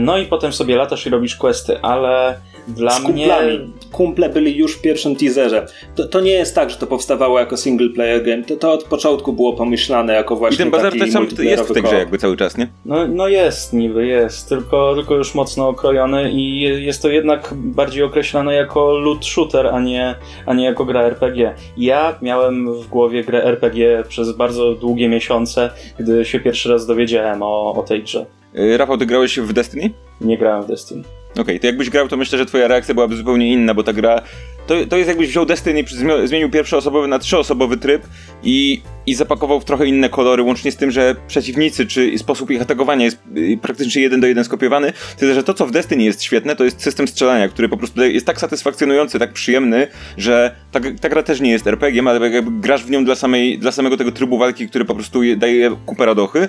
No 0.00 0.18
i 0.18 0.26
potem 0.26 0.52
sobie 0.52 0.76
latasz 0.76 1.06
i 1.06 1.10
robisz 1.10 1.36
questy, 1.36 1.80
ale 1.82 2.38
dla 2.68 2.90
z 2.90 3.00
kumplami. 3.00 3.58
mnie... 3.58 3.68
Kumple 3.92 4.28
byli 4.28 4.56
już 4.56 4.76
w 4.76 4.80
pierwszym 4.80 5.16
teaserze. 5.16 5.66
To, 5.94 6.08
to 6.08 6.20
nie 6.20 6.30
jest 6.30 6.54
tak, 6.54 6.70
że 6.70 6.76
to 6.76 6.86
powstawało 6.86 7.40
jako 7.40 7.56
single 7.56 7.88
player 7.88 8.24
game. 8.24 8.42
To, 8.42 8.56
to 8.56 8.72
od 8.72 8.84
początku 8.84 9.32
było 9.32 9.52
pomyślane 9.52 10.14
jako 10.14 10.36
właśnie 10.36 10.54
I 10.54 10.58
ten 10.58 10.70
bazar 10.70 10.92
też 10.98 11.12
sam 11.12 11.26
jest 11.38 11.62
w 11.62 11.72
tej 11.72 11.82
grze 11.82 11.98
jakby 11.98 12.18
cały 12.18 12.36
czas, 12.36 12.56
nie? 12.56 12.68
No, 12.84 13.06
no 13.08 13.28
jest, 13.28 13.72
niby 13.72 14.06
jest. 14.06 14.48
Tylko, 14.48 14.94
tylko 14.94 15.14
już 15.14 15.34
mocno 15.34 15.68
okrojony 15.68 16.30
i 16.32 16.60
jest 16.60 17.02
to 17.02 17.08
jednak 17.08 17.54
bardziej 17.54 18.02
określane 18.02 18.54
jako 18.54 18.98
loot 18.98 19.26
shooter, 19.26 19.66
a 19.66 19.80
nie, 19.80 20.14
a 20.46 20.54
nie 20.54 20.64
jako 20.64 20.84
gra 20.84 21.02
RPG. 21.02 21.54
Ja 21.76 22.18
miałem 22.22 22.74
w 22.74 22.86
głowie 22.86 23.24
grę 23.24 23.44
RPG 23.44 24.04
przez 24.08 24.32
bardzo 24.32 24.74
długie 24.74 25.08
miesiące, 25.08 25.70
gdy 25.98 26.24
się 26.24 26.40
pierwszy 26.40 26.68
raz 26.68 26.86
dowiedziałem 26.86 27.42
o, 27.42 27.74
o 27.74 27.82
tej 27.82 28.02
grze. 28.02 28.26
Y, 28.58 28.76
Rafał, 28.76 28.98
ty 28.98 29.06
grałeś 29.06 29.40
w 29.40 29.52
Destiny? 29.52 29.90
Nie 30.20 30.38
grałem 30.38 30.62
w 30.62 30.66
Destiny. 30.66 31.02
Okej, 31.30 31.42
okay, 31.42 31.60
to 31.60 31.66
jakbyś 31.66 31.90
grał, 31.90 32.08
to 32.08 32.16
myślę, 32.16 32.38
że 32.38 32.46
twoja 32.46 32.68
reakcja 32.68 32.94
byłaby 32.94 33.16
zupełnie 33.16 33.52
inna, 33.52 33.74
bo 33.74 33.82
ta 33.82 33.92
gra 33.92 34.22
to, 34.70 34.86
to 34.86 34.96
jest 34.96 35.08
jakbyś 35.08 35.28
wziął 35.28 35.46
Destiny, 35.46 35.84
zmienił 36.24 36.50
pierwszoosobowy 36.50 37.08
na 37.08 37.18
trzyosobowy 37.18 37.76
tryb 37.76 38.02
i, 38.42 38.82
i 39.06 39.14
zapakował 39.14 39.60
w 39.60 39.64
trochę 39.64 39.86
inne 39.86 40.08
kolory, 40.08 40.42
łącznie 40.42 40.72
z 40.72 40.76
tym, 40.76 40.90
że 40.90 41.16
przeciwnicy 41.28 41.86
czy 41.86 42.18
sposób 42.18 42.50
ich 42.50 42.62
atakowania 42.62 43.04
jest 43.04 43.18
y, 43.36 43.58
praktycznie 43.62 44.02
jeden 44.02 44.20
do 44.20 44.26
jeden 44.26 44.44
skopiowany. 44.44 44.92
Tyle, 45.16 45.34
że 45.34 45.42
to, 45.42 45.54
co 45.54 45.66
w 45.66 45.70
Destiny 45.70 46.02
jest 46.02 46.22
świetne, 46.22 46.56
to 46.56 46.64
jest 46.64 46.82
system 46.82 47.08
strzelania, 47.08 47.48
który 47.48 47.68
po 47.68 47.76
prostu 47.76 48.02
jest 48.02 48.26
tak 48.26 48.40
satysfakcjonujący, 48.40 49.18
tak 49.18 49.32
przyjemny, 49.32 49.86
że 50.16 50.54
ta, 50.72 50.80
ta 51.00 51.08
gra 51.08 51.22
też 51.22 51.40
nie 51.40 51.50
jest 51.50 51.66
RPG, 51.66 52.02
ale 52.06 52.30
jakby 52.30 52.50
grasz 52.50 52.84
w 52.84 52.90
nią 52.90 53.04
dla, 53.04 53.14
samej, 53.14 53.58
dla 53.58 53.72
samego 53.72 53.96
tego 53.96 54.12
trybu 54.12 54.38
walki, 54.38 54.68
który 54.68 54.84
po 54.84 54.94
prostu 54.94 55.20
daje 55.36 55.76
kupę 55.86 56.06
radochy. 56.06 56.48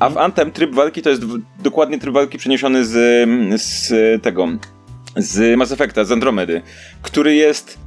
A 0.00 0.10
w 0.10 0.18
Anthem 0.18 0.50
tryb 0.50 0.74
walki 0.74 1.02
to 1.02 1.10
jest 1.10 1.22
dokładnie 1.62 1.98
tryb 1.98 2.14
walki 2.14 2.38
przeniesiony 2.38 2.84
z, 2.84 2.92
z 3.62 3.92
tego 4.22 4.48
z 5.16 5.58
Mass 5.58 5.72
Effecta, 5.72 6.04
z 6.04 6.12
Andromedy, 6.12 6.62
który 7.02 7.34
jest 7.34 7.78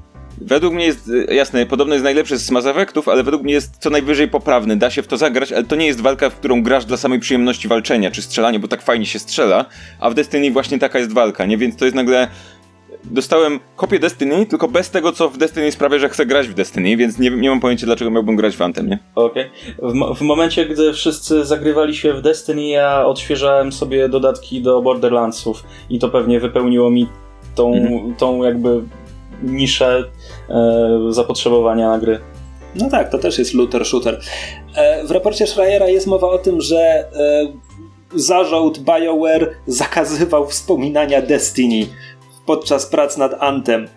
Według 0.42 0.74
mnie 0.74 0.86
jest, 0.86 1.12
jasne, 1.32 1.66
podobno 1.66 1.94
jest 1.94 2.04
najlepszy 2.04 2.38
z 2.38 2.52
Mass 2.52 2.66
Effectów, 2.66 3.08
ale 3.08 3.24
według 3.24 3.44
mnie 3.44 3.54
jest 3.54 3.78
co 3.80 3.90
najwyżej 3.90 4.28
poprawny. 4.28 4.76
Da 4.76 4.90
się 4.90 5.04
w 5.04 5.08
to 5.08 5.18
zagrać, 5.18 5.52
ale 5.52 5.64
to 5.64 5.76
nie 5.76 5.86
jest 5.86 6.02
walka, 6.02 6.30
w 6.30 6.36
którą 6.36 6.64
grasz 6.64 6.86
dla 6.86 6.98
samej 6.98 7.20
przyjemności 7.20 7.68
walczenia 7.68 8.12
czy 8.12 8.22
strzelania, 8.22 8.60
bo 8.60 8.68
tak 8.68 8.82
fajnie 8.82 9.06
się 9.06 9.20
strzela, 9.20 9.66
a 10.00 10.10
w 10.10 10.14
Destiny 10.14 10.52
właśnie 10.52 10.80
taka 10.80 11.00
jest 11.00 11.14
walka, 11.14 11.46
nie? 11.46 11.58
Więc 11.58 11.76
to 11.76 11.86
jest 11.86 11.96
nagle 11.96 12.28
dostałem 13.12 13.60
kopię 13.76 14.00
Destiny, 14.00 14.46
tylko 14.46 14.68
bez 14.68 14.90
tego, 14.90 15.12
co 15.12 15.30
w 15.30 15.38
Destiny 15.38 15.72
sprawia, 15.72 16.00
że 16.00 16.10
chcę 16.10 16.26
grać 16.26 16.48
w 16.48 16.54
Destiny, 16.54 16.98
więc 16.98 17.20
nie, 17.20 17.30
nie 17.30 17.50
mam 17.50 17.60
pojęcia, 17.60 17.86
dlaczego 17.86 18.12
miałbym 18.12 18.36
grać 18.36 18.58
w 18.58 18.62
Anthem, 18.62 18.90
nie? 18.90 19.00
Okej. 19.16 19.50
Okay. 19.78 19.94
W, 19.94 20.18
w, 20.18 20.22
momencie, 20.22 20.66
gdy 20.66 20.94
wszyscy 20.94 21.46
zagrywali 21.46 21.96
się 21.96 22.14
w 22.14 22.22
Destiny, 22.22 22.68
ja 22.68 23.06
odświeżałem 23.06 23.72
sobie 23.72 24.10
dodatki 24.10 24.62
do 24.62 24.82
Borderlandsów 24.82 25.64
i 25.90 26.00
to 26.00 26.10
pewnie 26.10 26.40
wypełniło 26.40 26.90
mi 26.90 27.08
tą, 27.56 27.74
mhm. 27.74 28.16
tą 28.16 28.44
jakby 28.44 28.82
niszę 29.44 30.04
e, 30.50 31.00
zapotrzebowania 31.10 31.90
na 31.90 32.00
gry. 32.00 32.20
No 32.76 32.90
tak, 32.90 33.12
to 33.12 33.18
też 33.18 33.40
jest 33.40 33.54
looter 33.54 33.86
shooter. 33.86 34.20
E, 34.76 35.06
w 35.08 35.12
raporcie 35.12 35.48
Schreiera 35.48 35.88
jest 35.88 36.08
mowa 36.08 36.28
o 36.28 36.38
tym, 36.38 36.62
że 36.62 36.78
e, 36.78 37.08
zarząd 38.16 38.80
BioWare 38.80 39.52
zakazywał 39.68 40.48
wspominania 40.48 41.22
Destiny 41.22 41.88
podczas 42.46 42.86
prac 42.86 43.18
nad 43.18 43.36
Antem. 43.40 43.88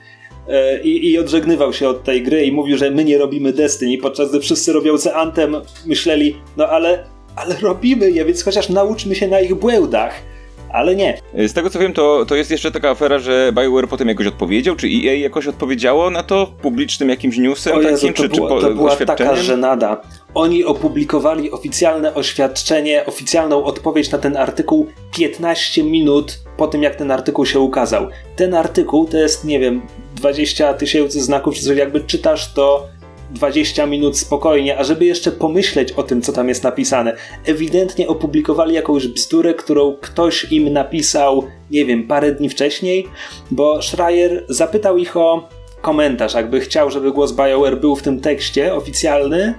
E, 0.48 0.82
I, 0.82 1.10
I, 1.10 1.18
odżegnywał 1.18 1.72
się 1.72 1.88
od 1.88 2.04
tej 2.04 2.22
gry 2.22 2.44
i 2.44 2.52
mówił, 2.52 2.78
że 2.78 2.90
my 2.90 3.04
nie 3.04 3.18
robimy 3.18 3.52
Destiny, 3.52 3.98
podczas 3.98 4.30
gdy 4.30 4.40
wszyscy 4.40 4.72
robiący 4.72 5.14
Antem 5.14 5.56
myśleli, 5.86 6.36
no 6.56 6.66
ale, 6.66 7.04
ale 7.36 7.56
robimy 7.60 8.10
je, 8.10 8.24
więc 8.24 8.44
chociaż 8.44 8.68
nauczmy 8.68 9.14
się 9.14 9.28
na 9.28 9.40
ich 9.40 9.54
błędach 9.54 10.22
ale 10.72 10.96
nie. 10.96 11.18
Z 11.34 11.52
tego 11.52 11.70
co 11.70 11.78
wiem, 11.78 11.92
to, 11.92 12.24
to 12.28 12.36
jest 12.36 12.50
jeszcze 12.50 12.70
taka 12.70 12.90
afera, 12.90 13.18
że 13.18 13.52
BioWare 13.52 13.88
potem 13.88 14.08
jakoś 14.08 14.26
odpowiedział, 14.26 14.76
czy 14.76 14.86
EA 14.86 15.14
jakoś 15.14 15.46
odpowiedziało 15.46 16.10
na 16.10 16.22
to 16.22 16.52
publicznym 16.62 17.08
jakimś 17.08 17.38
newsem 17.38 17.76
o 17.76 17.80
Jezu, 17.80 18.06
takim, 18.06 18.14
to 18.14 18.22
czy, 18.22 18.28
było, 18.28 18.48
czy 18.48 18.54
po, 18.54 18.60
To 18.60 18.74
była 18.74 18.96
taka 18.96 19.36
żenada. 19.36 20.02
Oni 20.34 20.64
opublikowali 20.64 21.50
oficjalne 21.50 22.14
oświadczenie, 22.14 23.06
oficjalną 23.06 23.64
odpowiedź 23.64 24.10
na 24.10 24.18
ten 24.18 24.36
artykuł 24.36 24.86
15 25.16 25.84
minut 25.84 26.38
po 26.56 26.66
tym, 26.66 26.82
jak 26.82 26.96
ten 26.96 27.10
artykuł 27.10 27.46
się 27.46 27.60
ukazał. 27.60 28.08
Ten 28.36 28.54
artykuł 28.54 29.06
to 29.06 29.16
jest, 29.16 29.44
nie 29.44 29.60
wiem, 29.60 29.82
20 30.14 30.74
tysięcy 30.74 31.20
znaków, 31.20 31.54
czy 31.54 31.64
coś, 31.64 31.76
jakby 31.76 32.00
czytasz 32.00 32.52
to 32.52 32.88
20 33.30 33.86
minut 33.86 34.18
spokojnie, 34.18 34.78
a 34.78 34.84
żeby 34.84 35.04
jeszcze 35.04 35.32
pomyśleć 35.32 35.92
o 35.92 36.02
tym, 36.02 36.22
co 36.22 36.32
tam 36.32 36.48
jest 36.48 36.64
napisane. 36.64 37.16
Ewidentnie 37.44 38.08
opublikowali 38.08 38.74
jakąś 38.74 39.06
bzdurę, 39.06 39.54
którą 39.54 39.96
ktoś 40.00 40.52
im 40.52 40.72
napisał, 40.72 41.44
nie 41.70 41.84
wiem, 41.84 42.06
parę 42.06 42.32
dni 42.32 42.48
wcześniej, 42.48 43.06
bo 43.50 43.82
Schreier 43.82 44.44
zapytał 44.48 44.98
ich 44.98 45.16
o 45.16 45.48
komentarz, 45.80 46.34
jakby 46.34 46.60
chciał, 46.60 46.90
żeby 46.90 47.12
głos 47.12 47.32
BioWare 47.32 47.80
był 47.80 47.96
w 47.96 48.02
tym 48.02 48.20
tekście 48.20 48.74
oficjalny, 48.74 49.54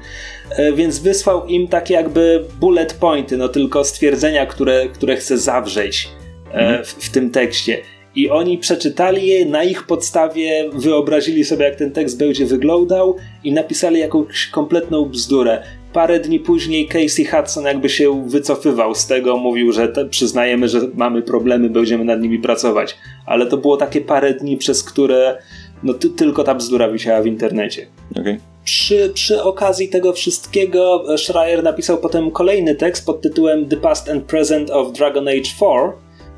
e, 0.49 0.73
więc 0.73 0.99
wysłał 0.99 1.45
im 1.45 1.67
takie 1.67 1.93
jakby 1.93 2.45
bullet 2.59 2.93
pointy, 2.93 3.37
no 3.37 3.49
tylko 3.49 3.83
stwierdzenia, 3.83 4.45
które, 4.45 4.87
które 4.89 5.15
chce 5.15 5.37
zawrzeć 5.37 6.09
mm. 6.51 6.83
w, 6.83 6.87
w 6.87 7.11
tym 7.11 7.31
tekście. 7.31 7.81
I 8.19 8.29
oni 8.29 8.57
przeczytali 8.57 9.27
je, 9.27 9.45
na 9.45 9.63
ich 9.63 9.83
podstawie 9.83 10.69
wyobrazili 10.73 11.45
sobie, 11.45 11.65
jak 11.65 11.75
ten 11.75 11.91
tekst 11.91 12.19
będzie 12.19 12.45
wyglądał 12.45 13.15
i 13.43 13.51
napisali 13.51 13.99
jakąś 13.99 14.47
kompletną 14.47 15.05
bzdurę. 15.05 15.63
Parę 15.93 16.19
dni 16.19 16.39
później 16.39 16.87
Casey 16.87 17.25
Hudson 17.25 17.65
jakby 17.65 17.89
się 17.89 18.27
wycofywał 18.27 18.95
z 18.95 19.07
tego, 19.07 19.37
mówił, 19.37 19.71
że 19.71 19.87
te, 19.87 20.05
przyznajemy, 20.05 20.69
że 20.69 20.81
mamy 20.93 21.21
problemy, 21.21 21.69
będziemy 21.69 22.05
nad 22.05 22.21
nimi 22.21 22.39
pracować. 22.39 22.97
Ale 23.25 23.45
to 23.45 23.57
było 23.57 23.77
takie 23.77 24.01
parę 24.01 24.33
dni, 24.33 24.57
przez 24.57 24.83
które 24.83 25.37
no 25.83 25.93
ty, 25.93 26.09
tylko 26.09 26.43
ta 26.43 26.55
bzdura 26.55 26.91
wisiała 26.91 27.21
w 27.21 27.27
internecie. 27.27 27.87
Okay. 28.11 28.39
Przy, 28.63 29.11
przy 29.13 29.43
okazji 29.43 29.89
tego 29.89 30.13
wszystkiego 30.13 31.05
Schreier 31.17 31.63
napisał 31.63 31.97
potem 31.97 32.31
kolejny 32.31 32.75
tekst 32.75 33.05
pod 33.05 33.21
tytułem 33.21 33.69
The 33.69 33.77
Past 33.77 34.09
and 34.09 34.23
Present 34.23 34.69
of 34.69 34.93
Dragon 34.93 35.27
Age 35.27 35.41
4, 35.41 35.91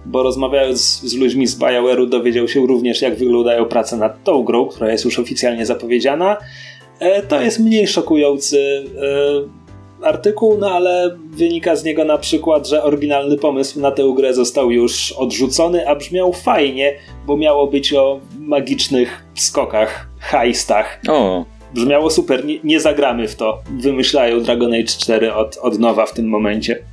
bo 0.05 0.23
rozmawiając 0.23 1.01
z 1.01 1.15
ludźmi 1.15 1.47
z 1.47 1.59
BioWare'u 1.59 2.09
dowiedział 2.09 2.47
się 2.47 2.67
również 2.67 3.01
jak 3.01 3.15
wyglądają 3.15 3.65
prace 3.65 3.97
nad 3.97 4.23
tą 4.23 4.43
grą, 4.43 4.65
która 4.65 4.91
jest 4.91 5.05
już 5.05 5.19
oficjalnie 5.19 5.65
zapowiedziana. 5.65 6.37
E, 6.99 7.21
to 7.21 7.41
jest 7.41 7.59
mniej 7.59 7.87
szokujący 7.87 8.85
e, 10.01 10.07
artykuł, 10.07 10.57
no 10.57 10.71
ale 10.71 11.17
wynika 11.31 11.75
z 11.75 11.83
niego 11.83 12.05
na 12.05 12.17
przykład, 12.17 12.67
że 12.67 12.83
oryginalny 12.83 13.37
pomysł 13.37 13.79
na 13.79 13.91
tę 13.91 14.13
grę 14.15 14.33
został 14.33 14.71
już 14.71 15.11
odrzucony, 15.11 15.87
a 15.87 15.95
brzmiał 15.95 16.33
fajnie, 16.33 16.93
bo 17.27 17.37
miało 17.37 17.67
być 17.67 17.93
o 17.93 18.19
magicznych 18.39 19.25
skokach, 19.35 20.07
heistach. 20.19 21.01
O. 21.09 21.45
Brzmiało 21.73 22.09
super, 22.09 22.45
nie, 22.45 22.59
nie 22.63 22.79
zagramy 22.79 23.27
w 23.27 23.35
to. 23.35 23.61
Wymyślają 23.79 24.39
Dragon 24.39 24.73
Age 24.73 24.83
4 24.83 25.33
od, 25.33 25.57
od 25.57 25.79
nowa 25.79 26.05
w 26.05 26.13
tym 26.13 26.27
momencie. 26.27 26.83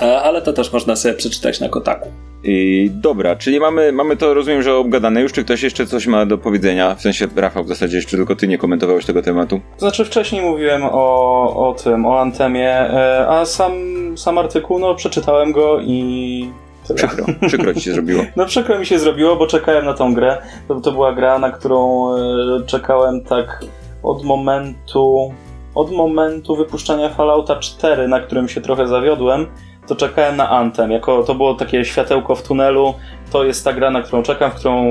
E, 0.00 0.20
ale 0.20 0.42
to 0.42 0.52
też 0.52 0.72
można 0.72 0.96
sobie 0.96 1.14
przeczytać 1.14 1.60
na 1.60 1.68
Kotaku. 1.68 2.08
I 2.44 2.90
dobra, 2.94 3.36
czyli 3.36 3.60
mamy, 3.60 3.92
mamy 3.92 4.16
to, 4.16 4.34
rozumiem, 4.34 4.62
że 4.62 4.74
obgadane 4.74 5.20
już. 5.22 5.32
Czy 5.32 5.44
ktoś 5.44 5.62
jeszcze 5.62 5.86
coś 5.86 6.06
ma 6.06 6.26
do 6.26 6.38
powiedzenia? 6.38 6.94
W 6.94 7.02
sensie, 7.02 7.28
Rafał, 7.36 7.64
w 7.64 7.68
zasadzie 7.68 7.96
jeszcze 7.96 8.16
tylko 8.16 8.36
ty 8.36 8.48
nie 8.48 8.58
komentowałeś 8.58 9.04
tego 9.04 9.22
tematu. 9.22 9.60
Znaczy, 9.78 10.04
wcześniej 10.04 10.42
mówiłem 10.42 10.82
o, 10.84 11.68
o 11.68 11.74
tym, 11.74 12.06
o 12.06 12.20
Antemie, 12.20 12.70
e, 12.70 13.26
a 13.28 13.44
sam, 13.44 13.72
sam 14.16 14.38
artykuł, 14.38 14.78
no, 14.78 14.94
przeczytałem 14.94 15.52
go 15.52 15.80
i 15.80 16.50
Tyle. 16.86 16.96
Przykro, 16.96 17.26
przykro 17.46 17.74
ci 17.74 17.80
się 17.80 17.92
zrobiło. 17.92 18.22
No 18.36 18.46
przykro 18.46 18.78
mi 18.78 18.86
się 18.86 18.98
zrobiło, 18.98 19.36
bo 19.36 19.46
czekałem 19.46 19.84
na 19.84 19.94
tą 19.94 20.14
grę. 20.14 20.42
To, 20.68 20.80
to 20.80 20.92
była 20.92 21.12
gra, 21.12 21.38
na 21.38 21.50
którą 21.50 22.08
e, 22.14 22.20
czekałem 22.66 23.24
tak 23.24 23.64
od 24.02 24.24
momentu 24.24 25.32
od 25.74 25.90
momentu 25.90 26.56
wypuszczenia 26.56 27.08
Fallouta 27.08 27.56
4, 27.56 28.08
na 28.08 28.20
którym 28.20 28.48
się 28.48 28.60
trochę 28.60 28.88
zawiodłem, 28.88 29.46
to 29.86 29.96
czekałem 29.96 30.36
na 30.36 30.50
Anthem. 30.50 30.90
Jako 30.90 31.22
to 31.22 31.34
było 31.34 31.54
takie 31.54 31.84
światełko 31.84 32.34
w 32.34 32.42
tunelu. 32.42 32.94
To 33.32 33.44
jest 33.44 33.64
ta 33.64 33.72
gra, 33.72 33.90
na 33.90 34.02
którą 34.02 34.22
czekam, 34.22 34.50
w 34.50 34.54
którą 34.54 34.86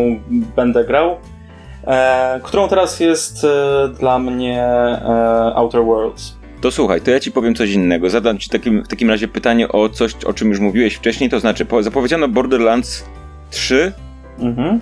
będę 0.55 0.83
grał. 0.83 1.17
E, 1.87 2.39
którą 2.43 2.67
teraz 2.67 2.99
jest 2.99 3.43
e, 3.43 3.89
dla 3.99 4.19
mnie 4.19 4.63
e, 4.63 5.51
Outer 5.55 5.83
Worlds. 5.85 6.37
To 6.61 6.71
słuchaj, 6.71 7.01
to 7.01 7.11
ja 7.11 7.19
ci 7.19 7.31
powiem 7.31 7.55
coś 7.55 7.71
innego. 7.71 8.09
Zadam 8.09 8.37
ci 8.37 8.49
takim, 8.49 8.83
w 8.83 8.87
takim 8.87 9.09
razie 9.09 9.27
pytanie 9.27 9.67
o 9.67 9.89
coś, 9.89 10.15
o 10.25 10.33
czym 10.33 10.49
już 10.49 10.59
mówiłeś 10.59 10.95
wcześniej, 10.95 11.29
to 11.29 11.39
znaczy 11.39 11.65
zapowiedziano 11.79 12.27
Borderlands 12.27 13.05
3. 13.49 13.91
Mhm. 14.39 14.79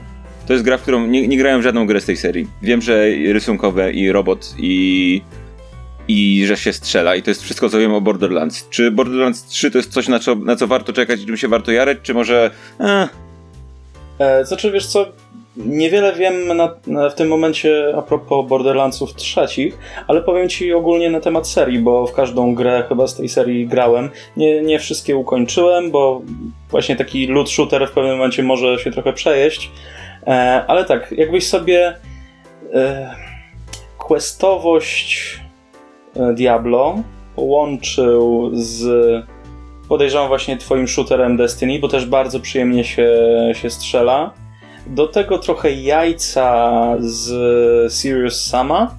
To 0.47 0.53
jest 0.53 0.65
gra, 0.65 0.77
w 0.77 0.81
którą 0.81 1.07
nie, 1.07 1.27
nie 1.27 1.37
grałem 1.37 1.61
w 1.61 1.63
żadną 1.63 1.85
grę 1.85 2.01
z 2.01 2.05
tej 2.05 2.17
serii. 2.17 2.47
Wiem, 2.61 2.81
że 2.81 3.05
rysunkowe 3.33 3.91
i 3.91 4.11
robot 4.11 4.55
i 4.57 5.21
i 6.07 6.45
że 6.45 6.57
się 6.57 6.73
strzela 6.73 7.15
i 7.15 7.21
to 7.21 7.31
jest 7.31 7.43
wszystko, 7.43 7.69
co 7.69 7.79
wiem 7.79 7.93
o 7.93 8.01
Borderlands. 8.01 8.69
Czy 8.69 8.91
Borderlands 8.91 9.45
3 9.45 9.71
to 9.71 9.77
jest 9.77 9.91
coś, 9.91 10.07
na 10.07 10.19
co, 10.19 10.35
na 10.35 10.55
co 10.55 10.67
warto 10.67 10.93
czekać 10.93 11.21
i 11.21 11.25
czym 11.25 11.37
się 11.37 11.47
warto 11.47 11.71
jarać, 11.71 11.97
czy 12.03 12.13
może... 12.13 12.51
Eh. 12.79 13.09
E, 14.19 14.45
znaczy, 14.45 14.71
wiesz 14.71 14.85
co, 14.85 15.05
niewiele 15.57 16.13
wiem 16.13 16.47
na, 16.47 16.75
na, 16.87 17.09
w 17.09 17.15
tym 17.15 17.27
momencie 17.27 17.93
a 17.97 18.01
propos 18.01 18.47
Borderlandsów 18.47 19.15
trzecich, 19.15 19.77
ale 20.07 20.21
powiem 20.21 20.49
ci 20.49 20.73
ogólnie 20.73 21.09
na 21.09 21.19
temat 21.19 21.47
serii, 21.47 21.79
bo 21.79 22.07
w 22.07 22.13
każdą 22.13 22.55
grę 22.55 22.83
chyba 22.89 23.07
z 23.07 23.15
tej 23.15 23.29
serii 23.29 23.67
grałem. 23.67 24.09
Nie, 24.37 24.61
nie 24.61 24.79
wszystkie 24.79 25.17
ukończyłem, 25.17 25.91
bo 25.91 26.21
właśnie 26.69 26.95
taki 26.95 27.27
loot 27.27 27.49
shooter 27.49 27.87
w 27.87 27.91
pewnym 27.91 28.17
momencie 28.17 28.43
może 28.43 28.79
się 28.79 28.91
trochę 28.91 29.13
przejeść. 29.13 29.71
E, 30.27 30.63
ale 30.67 30.85
tak, 30.85 31.11
jakbyś 31.11 31.47
sobie 31.47 31.95
e, 32.73 33.15
questowość 33.97 35.39
Diablo 36.35 36.95
połączył 37.35 38.51
z 38.53 38.85
podejrzewam 39.91 40.27
właśnie 40.27 40.57
twoim 40.57 40.87
shooterem 40.87 41.37
Destiny, 41.37 41.79
bo 41.79 41.87
też 41.87 42.05
bardzo 42.05 42.39
przyjemnie 42.39 42.83
się, 42.83 43.09
się 43.53 43.69
strzela. 43.69 44.31
Do 44.87 45.07
tego 45.07 45.37
trochę 45.37 45.71
jajca 45.71 46.81
z 46.99 47.93
Sirius 47.93 48.45
Sama. 48.45 48.95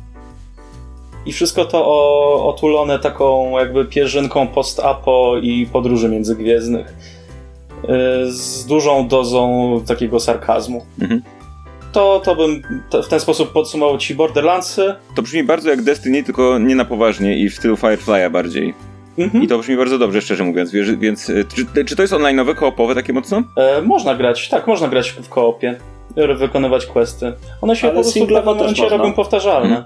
I 1.26 1.32
wszystko 1.32 1.64
to 1.64 1.86
o, 1.86 2.46
otulone 2.48 2.98
taką 2.98 3.58
jakby 3.58 3.84
pierzynką 3.84 4.46
post-apo 4.46 5.36
i 5.42 5.66
podróży 5.66 6.08
międzygwiezdnych. 6.08 6.94
E, 7.84 8.26
z 8.26 8.66
dużą 8.66 9.08
dozą 9.08 9.80
takiego 9.86 10.20
sarkazmu. 10.20 10.86
Mhm 11.00 11.22
to, 11.92 12.20
to 12.24 12.36
bym 12.36 12.62
w 13.02 13.08
ten 13.08 13.20
sposób 13.20 13.52
podsumował 13.52 13.98
ci 13.98 14.14
Borderlandsy. 14.14 14.94
To 15.14 15.22
brzmi 15.22 15.44
bardzo 15.44 15.70
jak 15.70 15.82
Destiny, 15.82 16.22
tylko 16.22 16.58
nie 16.58 16.74
na 16.74 16.84
poważnie 16.84 17.38
i 17.38 17.50
w 17.50 17.54
stylu 17.54 17.74
Firefly'a 17.74 18.30
bardziej. 18.30 18.74
Mhm. 19.18 19.44
I 19.44 19.48
to 19.48 19.58
brzmi 19.58 19.76
bardzo 19.76 19.98
dobrze, 19.98 20.20
szczerze 20.20 20.44
mówiąc. 20.44 20.72
Wiesz, 20.72 20.96
więc 20.96 21.30
e, 21.30 21.44
czy, 21.44 21.84
czy 21.84 21.96
to 21.96 22.02
jest 22.02 22.14
online'owe, 22.14 22.54
koopowe 22.54 22.94
takie 22.94 23.12
mocno? 23.12 23.42
E, 23.56 23.82
można 23.82 24.14
grać, 24.14 24.48
tak, 24.48 24.66
można 24.66 24.88
grać 24.88 25.10
w 25.10 25.28
koopie. 25.28 25.78
Wykonywać 26.36 26.86
questy. 26.86 27.32
One 27.60 27.76
się 27.76 27.86
Ale 27.86 27.96
po 27.96 28.02
prostu 28.02 28.20
pewnym 28.20 28.44
momencie 28.44 28.88
robią 28.88 29.12
powtarzalne. 29.12 29.76
Mhm. 29.76 29.84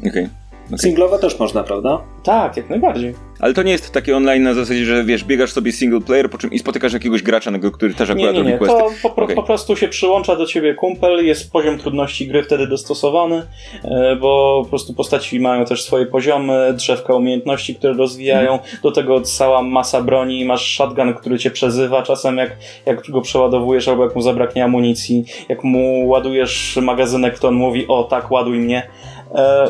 Okej. 0.00 0.10
Okay. 0.10 0.30
Okay. 0.66 0.78
Singlowe 0.78 1.18
też 1.18 1.38
można, 1.38 1.62
prawda? 1.62 2.00
Tak, 2.22 2.56
jak 2.56 2.70
najbardziej. 2.70 3.14
Ale 3.40 3.54
to 3.54 3.62
nie 3.62 3.72
jest 3.72 3.92
takie 3.92 4.16
online 4.16 4.42
na 4.42 4.54
zasadzie, 4.54 4.84
że 4.84 5.04
wiesz, 5.04 5.24
biegasz 5.24 5.52
sobie 5.52 5.72
single 5.72 6.00
player, 6.00 6.30
po 6.30 6.38
czym 6.38 6.52
i 6.52 6.58
spotykasz 6.58 6.92
jakiegoś 6.92 7.22
gracza, 7.22 7.50
który 7.72 7.94
też 7.94 8.10
akurat 8.10 8.32
nie, 8.34 8.38
nie, 8.38 8.44
nie. 8.44 8.52
robi 8.52 8.58
questy. 8.58 8.78
To 8.78 9.08
po, 9.08 9.22
okay. 9.22 9.36
po, 9.36 9.42
prostu 9.42 9.76
się 9.76 9.88
przyłącza 9.88 10.36
do 10.36 10.46
ciebie 10.46 10.74
kumpel, 10.74 11.26
jest 11.26 11.52
poziom 11.52 11.78
trudności 11.78 12.28
gry 12.28 12.42
wtedy 12.42 12.66
dostosowany, 12.66 13.42
e, 13.84 14.16
bo 14.16 14.60
po 14.64 14.68
prostu 14.68 14.94
postaci 14.94 15.40
mają 15.40 15.64
też 15.64 15.82
swoje 15.82 16.06
poziomy, 16.06 16.74
drzewka 16.76 17.14
umiejętności, 17.14 17.74
które 17.74 17.92
rozwijają, 17.92 18.52
mm. 18.52 18.64
do 18.82 18.90
tego 18.90 19.20
cała 19.20 19.62
masa 19.62 20.02
broni, 20.02 20.44
masz 20.44 20.76
shotgun, 20.76 21.14
który 21.14 21.38
cię 21.38 21.50
przezywa 21.50 22.02
czasem 22.02 22.36
jak, 22.36 22.56
jak 22.86 23.10
go 23.10 23.20
przeładowujesz 23.20 23.88
albo 23.88 24.04
jak 24.04 24.16
mu 24.16 24.22
zabraknie 24.22 24.64
amunicji, 24.64 25.24
jak 25.48 25.64
mu 25.64 26.08
ładujesz 26.08 26.78
magazynek, 26.82 27.38
to 27.38 27.48
on 27.48 27.54
mówi, 27.54 27.86
o 27.88 28.04
tak, 28.04 28.30
ładuj 28.30 28.58
mnie. 28.58 28.88
E, 29.34 29.66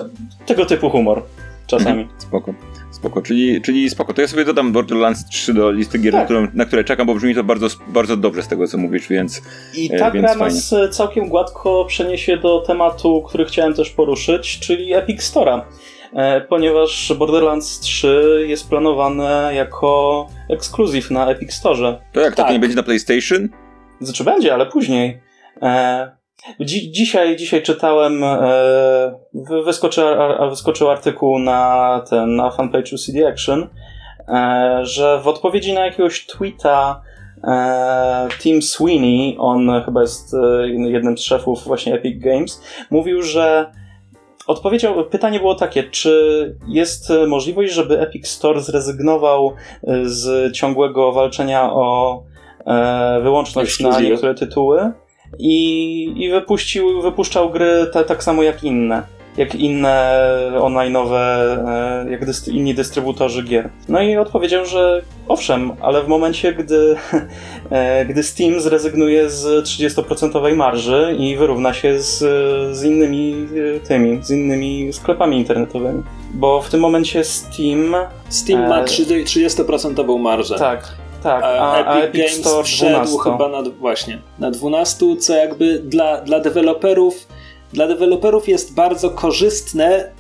tego 0.47 0.67
typu 0.67 0.91
humor 0.91 1.23
czasami. 1.67 2.03
Mhm, 2.03 2.21
spoko. 2.29 2.55
Spoko, 3.07 3.23
czyli, 3.23 3.63
czyli 3.63 3.91
spoko. 3.91 4.13
To 4.13 4.21
ja 4.21 4.29
sobie 4.29 4.45
dodam 4.45 4.73
Borderlands 4.73 5.25
3 5.25 5.55
do 5.55 5.71
listy 5.71 5.99
gier, 5.99 6.13
tak. 6.13 6.29
na, 6.55 6.65
które 6.65 6.85
czekam, 6.85 7.07
bo 7.07 7.15
brzmi 7.15 7.35
to 7.35 7.45
bardzo, 7.45 7.67
bardzo 7.89 8.17
dobrze 8.17 8.43
z 8.43 8.49
tego, 8.49 8.67
co 8.67 8.79
mówisz, 8.79 9.09
więc 9.09 9.43
I 9.75 9.91
e, 9.93 9.99
ta 9.99 10.11
gra 10.11 10.35
nas 10.35 10.75
całkiem 10.91 11.29
gładko 11.29 11.85
przeniesie 11.85 12.37
do 12.37 12.61
tematu, 12.61 13.23
który 13.23 13.45
chciałem 13.45 13.75
też 13.75 13.91
poruszyć, 13.91 14.59
czyli 14.59 14.95
Epic 14.95 15.21
Store'a. 15.21 15.61
E, 16.15 16.41
ponieważ 16.41 17.13
Borderlands 17.19 17.81
3 17.81 18.45
jest 18.47 18.69
planowane 18.69 19.51
jako 19.55 20.27
ekskluzyw 20.51 21.11
na 21.11 21.31
Epic 21.31 21.53
Store. 21.53 21.99
To 22.13 22.21
jak, 22.21 22.35
tak. 22.35 22.47
to 22.47 22.53
nie 22.53 22.59
będzie 22.59 22.77
na 22.77 22.83
PlayStation? 22.83 23.49
Znaczy 24.01 24.25
będzie, 24.25 24.55
ale 24.55 24.67
później. 24.67 25.21
E, 25.63 26.16
Dzi 26.61 26.93
dzisiaj, 26.93 27.37
dzisiaj 27.37 27.63
czytałem, 27.63 28.25
e, 28.25 29.19
wyskoczył, 29.65 30.05
wyskoczył 30.51 30.91
artykuł 30.91 31.39
na 31.39 32.03
ten 32.11 32.37
na 32.37 32.51
fanpage'u 32.51 33.07
CD 33.07 33.29
Action, 33.29 33.69
e, 34.29 34.81
że 34.83 35.21
w 35.21 35.29
odpowiedzi 35.29 35.73
na 35.75 35.87
jakiegoś 35.87 36.27
tweeta 36.27 37.03
e, 37.45 38.29
Tim 38.39 38.63
Sweeney, 38.63 39.37
on 39.39 39.83
chyba 39.85 40.01
jest 40.01 40.35
e, 40.35 40.69
jednym 40.69 41.19
z 41.19 41.23
szefów 41.23 41.65
właśnie 41.65 41.95
Epic 41.95 42.23
Games, 42.23 42.63
mówił, 42.91 43.23
że 43.23 43.73
odpowiedział, 44.47 45.05
pytanie 45.05 45.39
było 45.39 45.55
takie, 45.55 45.83
czy 45.83 46.57
jest 46.69 47.13
możliwość, 47.27 47.73
żeby 47.73 48.01
Epic 48.01 48.29
Store 48.29 48.61
zrezygnował 48.61 49.49
e, 49.49 49.55
z 50.05 50.53
ciągłego 50.57 51.13
walczenia 51.13 51.73
o 51.73 52.23
e, 52.67 53.21
wyłączność 53.23 53.81
na 53.81 54.01
niektóre 54.01 54.35
tytuły? 54.35 54.93
I, 55.39 56.25
i 56.25 56.31
wypuścił, 56.31 57.03
wypuszczał 57.03 57.51
gry 57.51 57.87
te, 57.93 58.05
tak 58.05 58.25
samo 58.25 58.43
jak 58.43 58.65
inne. 58.65 59.03
Jak 59.37 59.55
inne 59.55 60.19
online'owe, 60.59 61.17
e, 61.69 62.07
jak 62.11 62.49
inni 62.49 62.75
dystrybutorzy 62.75 63.43
gier. 63.43 63.69
No 63.89 64.03
i 64.03 64.17
odpowiedział, 64.17 64.67
że 64.67 65.03
owszem, 65.29 65.73
ale 65.81 66.03
w 66.03 66.09
momencie, 66.09 66.53
gdy, 66.53 66.97
e, 67.71 68.07
gdy 68.07 68.23
Steam 68.23 68.61
zrezygnuje 68.61 69.31
z 69.31 69.65
30% 69.65 70.57
marży 70.57 71.17
i 71.19 71.37
wyrówna 71.37 71.75
się 71.75 72.01
z, 72.01 72.19
z 72.77 72.85
innymi 72.85 73.47
e, 73.77 73.81
tymi, 73.81 74.25
z 74.25 74.31
innymi 74.31 74.93
sklepami 74.93 75.39
internetowymi. 75.39 76.03
Bo 76.35 76.63
w 76.63 76.71
tym 76.71 76.81
momencie 76.81 77.25
Steam. 77.25 77.97
Steam 78.29 78.69
ma 78.69 78.83
30% 78.85 80.19
marżę. 80.19 80.59
Tak. 80.59 81.06
Tak, 81.27 81.45
a, 81.45 81.85
a 81.87 81.99
Epic, 81.99 82.25
Epic 82.25 82.41
Store 82.41 82.65
wszedł 82.65 83.19
chyba 83.19 83.49
na, 83.49 83.63
właśnie, 83.63 84.19
na 84.39 84.51
12, 84.51 85.17
co 85.17 85.35
jakby 85.35 85.79
dla, 85.79 86.21
dla 86.21 86.41
deweloperów 86.41 87.27
dla 87.73 87.87
deweloperów 87.87 88.49
jest 88.49 88.75
bardzo 88.75 89.11
korzystne 89.11 90.13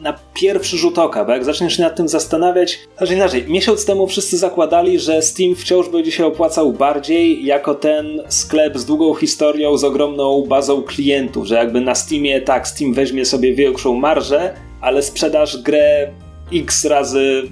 na 0.00 0.18
pierwszy 0.34 0.76
rzut 0.76 0.98
oka, 0.98 1.24
bo 1.24 1.32
jak 1.32 1.44
zaczniesz 1.44 1.76
się 1.76 1.82
nad 1.82 1.96
tym 1.96 2.08
zastanawiać, 2.08 2.78
znaczy 2.98 3.14
inaczej, 3.14 3.44
miesiąc 3.48 3.86
temu 3.86 4.06
wszyscy 4.06 4.38
zakładali, 4.38 4.98
że 4.98 5.22
Steam 5.22 5.54
wciąż 5.54 5.88
będzie 5.88 6.12
się 6.12 6.26
opłacał 6.26 6.72
bardziej 6.72 7.44
jako 7.44 7.74
ten 7.74 8.22
sklep 8.28 8.78
z 8.78 8.84
długą 8.84 9.14
historią, 9.14 9.76
z 9.76 9.84
ogromną 9.84 10.44
bazą 10.48 10.82
klientów, 10.82 11.46
że 11.46 11.54
jakby 11.54 11.80
na 11.80 11.94
Steamie 11.94 12.40
tak, 12.40 12.68
Steam 12.68 12.94
weźmie 12.94 13.24
sobie 13.24 13.54
większą 13.54 13.94
marżę, 13.94 14.54
ale 14.80 15.02
sprzedasz 15.02 15.62
grę 15.62 16.08
x 16.52 16.84
razy 16.84 17.42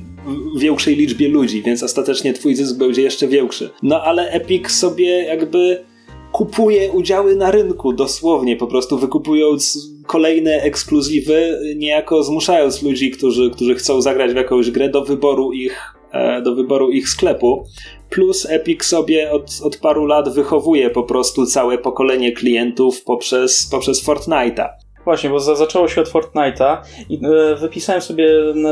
większej 0.58 0.96
liczbie 0.96 1.28
ludzi, 1.28 1.62
więc 1.62 1.82
ostatecznie 1.82 2.32
twój 2.32 2.54
zysk 2.54 2.76
będzie 2.76 3.02
jeszcze 3.02 3.28
większy. 3.28 3.70
No 3.82 4.02
ale 4.02 4.30
Epic 4.30 4.70
sobie 4.70 5.24
jakby 5.24 5.84
kupuje 6.32 6.92
udziały 6.92 7.36
na 7.36 7.50
rynku, 7.50 7.92
dosłownie, 7.92 8.56
po 8.56 8.66
prostu 8.66 8.98
wykupując 8.98 9.78
kolejne 10.06 10.62
ekskluzywy, 10.62 11.58
niejako 11.76 12.22
zmuszając 12.22 12.82
ludzi, 12.82 13.10
którzy, 13.10 13.50
którzy 13.50 13.74
chcą 13.74 14.02
zagrać 14.02 14.32
w 14.32 14.36
jakąś 14.36 14.70
grę 14.70 14.88
do 14.88 15.04
wyboru 15.04 15.52
ich, 15.52 15.94
e, 16.12 16.42
do 16.42 16.54
wyboru 16.54 16.90
ich 16.90 17.08
sklepu. 17.08 17.64
Plus 18.10 18.46
Epic 18.50 18.84
sobie 18.84 19.30
od, 19.30 19.60
od 19.62 19.76
paru 19.76 20.06
lat 20.06 20.34
wychowuje 20.34 20.90
po 20.90 21.02
prostu 21.02 21.46
całe 21.46 21.78
pokolenie 21.78 22.32
klientów 22.32 23.02
poprzez, 23.04 23.68
poprzez 23.70 24.06
Fortnite'a. 24.06 24.68
Właśnie, 25.04 25.30
bo 25.30 25.40
za, 25.40 25.54
zaczęło 25.54 25.88
się 25.88 26.00
od 26.00 26.08
Fortnite'a 26.08 26.76
i 27.08 27.20
e, 27.24 27.56
wypisałem 27.56 28.02
sobie 28.02 28.28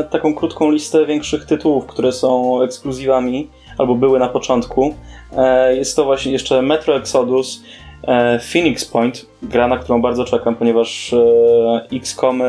taką 0.09 0.35
krótką 0.35 0.71
listę 0.71 1.05
większych 1.05 1.45
tytułów, 1.45 1.85
które 1.85 2.11
są 2.11 2.61
ekskluzywami, 2.61 3.49
albo 3.77 3.95
były 3.95 4.19
na 4.19 4.27
początku. 4.27 4.95
E, 5.37 5.75
jest 5.75 5.95
to 5.95 6.05
właśnie 6.05 6.31
jeszcze 6.31 6.61
Metro 6.61 6.95
Exodus, 6.95 7.63
e, 8.07 8.39
Phoenix 8.39 8.85
Point, 8.85 9.25
gra 9.43 9.67
na 9.67 9.77
którą 9.77 10.01
bardzo 10.01 10.25
czekam, 10.25 10.55
ponieważ 10.55 11.13
e, 11.13 11.97
XCOM, 11.97 12.41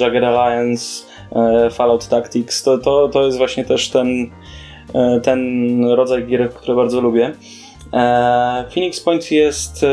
Jagger 0.00 0.24
Alliance, 0.24 1.04
Fallout 1.70 2.08
Tactics 2.08 2.62
to, 2.62 2.78
to, 2.78 3.08
to 3.08 3.26
jest 3.26 3.38
właśnie 3.38 3.64
też 3.64 3.90
ten, 3.90 4.30
ten 5.22 5.84
rodzaj 5.84 6.26
gier, 6.26 6.50
które 6.50 6.76
bardzo 6.76 7.00
lubię. 7.00 7.32
Phoenix 8.74 9.00
Point 9.00 9.30
jest 9.30 9.86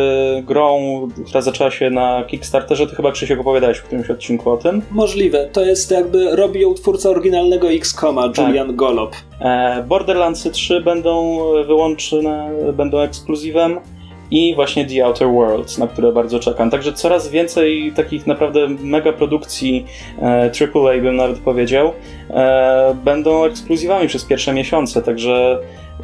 grą, 0.43 0.79
która 1.27 1.41
zaczęła 1.41 1.71
się 1.71 1.89
na 1.89 2.23
Kickstarterze. 2.23 2.87
Ty 2.87 2.95
chyba 2.95 3.11
Krzysiek 3.11 3.39
opowiadałeś 3.39 3.77
w 3.77 3.83
którymś 3.83 4.09
odcinku 4.09 4.51
o 4.51 4.57
tym. 4.57 4.81
Możliwe. 4.91 5.49
To 5.53 5.65
jest 5.65 5.91
jakby 5.91 6.35
robi 6.35 6.61
ją 6.61 6.73
twórca 6.73 7.09
oryginalnego 7.09 7.71
XCOMa, 7.71 8.29
tak. 8.29 8.47
Julian 8.47 8.67
tak. 8.67 8.75
Golob. 8.75 9.15
Borderlandsy 9.87 10.51
3 10.51 10.81
będą 10.81 11.39
wyłączone, 11.67 12.51
będą 12.73 12.99
ekskluzywem 12.99 13.79
i 14.31 14.55
właśnie 14.55 14.85
The 14.85 15.05
Outer 15.05 15.27
Worlds, 15.27 15.77
na 15.77 15.87
które 15.87 16.11
bardzo 16.11 16.39
czekam. 16.39 16.69
Także 16.69 16.93
coraz 16.93 17.29
więcej 17.29 17.91
takich 17.95 18.27
naprawdę 18.27 18.67
mega 18.67 19.13
produkcji 19.13 19.85
e, 20.21 20.51
AAA 20.75 21.01
bym 21.01 21.15
nawet 21.15 21.39
powiedział, 21.39 21.93
e, 22.29 22.95
będą 23.03 23.45
ekskluzywami 23.45 24.07
przez 24.07 24.25
pierwsze 24.25 24.53
miesiące, 24.53 25.01
także 25.01 25.59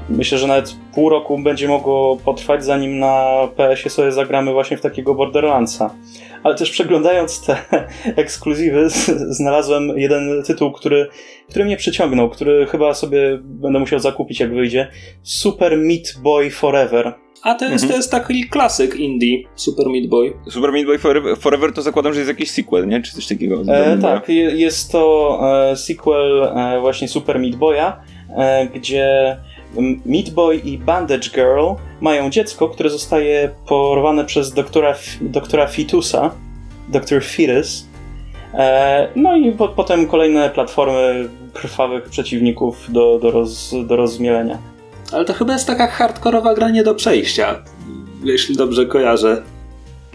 myślę, 0.09 0.37
że 0.37 0.47
nawet 0.47 0.75
pół 0.93 1.09
roku 1.09 1.39
będzie 1.39 1.67
mogło 1.67 2.17
potrwać, 2.17 2.65
zanim 2.65 2.99
na 2.99 3.47
PS-ie 3.55 3.89
sobie 3.89 4.11
zagramy 4.11 4.53
właśnie 4.53 4.77
w 4.77 4.81
takiego 4.81 5.15
Borderlandsa. 5.15 5.95
Ale 6.43 6.55
też 6.55 6.71
przeglądając 6.71 7.45
te 7.45 7.57
ekskluzywy, 8.23 8.89
znalazłem 9.29 9.97
jeden 9.97 10.43
tytuł, 10.43 10.71
który, 10.71 11.07
który 11.49 11.65
mnie 11.65 11.77
przyciągnął, 11.77 12.29
który 12.29 12.65
chyba 12.65 12.93
sobie 12.93 13.39
będę 13.41 13.79
musiał 13.79 13.99
zakupić, 13.99 14.39
jak 14.39 14.53
wyjdzie. 14.53 14.87
Super 15.23 15.77
Meat 15.77 16.21
Boy 16.23 16.51
Forever. 16.51 17.24
A 17.45 17.55
to 17.55 17.65
jest, 17.65 17.83
mhm. 17.83 17.91
to 17.91 17.97
jest 17.97 18.11
taki 18.11 18.49
klasyk 18.49 18.95
indie, 18.95 19.37
Super 19.55 19.89
Meat 19.89 20.07
Boy. 20.07 20.33
Super 20.49 20.71
Meat 20.71 20.85
Boy 20.85 20.97
Forever, 20.97 21.37
Forever 21.37 21.73
to 21.73 21.81
zakładam, 21.81 22.13
że 22.13 22.19
jest 22.19 22.29
jakiś 22.29 22.51
sequel, 22.51 22.87
nie? 22.87 23.01
Czy 23.01 23.13
coś 23.13 23.27
takiego? 23.27 23.61
E, 23.67 23.97
tak, 23.97 24.29
jest 24.53 24.91
to 24.91 25.39
e, 25.71 25.75
sequel 25.75 26.43
e, 26.43 26.79
właśnie 26.81 27.07
Super 27.07 27.39
Meat 27.39 27.55
Boya, 27.55 28.01
e, 28.37 28.67
gdzie 28.67 29.37
Meat 30.05 30.29
Boy 30.29 30.55
i 30.55 30.77
Bandage 30.77 31.29
Girl 31.29 31.73
mają 32.01 32.29
dziecko, 32.29 32.69
które 32.69 32.89
zostaje 32.89 33.49
porwane 33.67 34.25
przez 34.25 34.53
doktora, 34.53 34.95
doktora 35.21 35.67
Fitusa, 35.67 36.31
Dr. 36.89 37.23
Fetus. 37.23 37.87
E, 38.53 39.07
no 39.15 39.35
i 39.35 39.51
po, 39.51 39.67
potem 39.67 40.07
kolejne 40.07 40.49
platformy 40.49 41.29
krwawych 41.53 42.09
przeciwników 42.09 42.91
do, 42.91 43.19
do, 43.19 43.31
roz, 43.31 43.75
do 43.87 43.95
rozmielenia. 43.95 44.74
Ale 45.11 45.25
to 45.25 45.33
chyba 45.33 45.53
jest 45.53 45.67
taka 45.67 45.87
hardkorowa 45.87 46.53
gra 46.53 46.69
nie 46.69 46.83
do 46.83 46.95
przejścia, 46.95 47.63
jeśli 48.23 48.55
dobrze 48.55 48.85
kojarzę. 48.85 49.43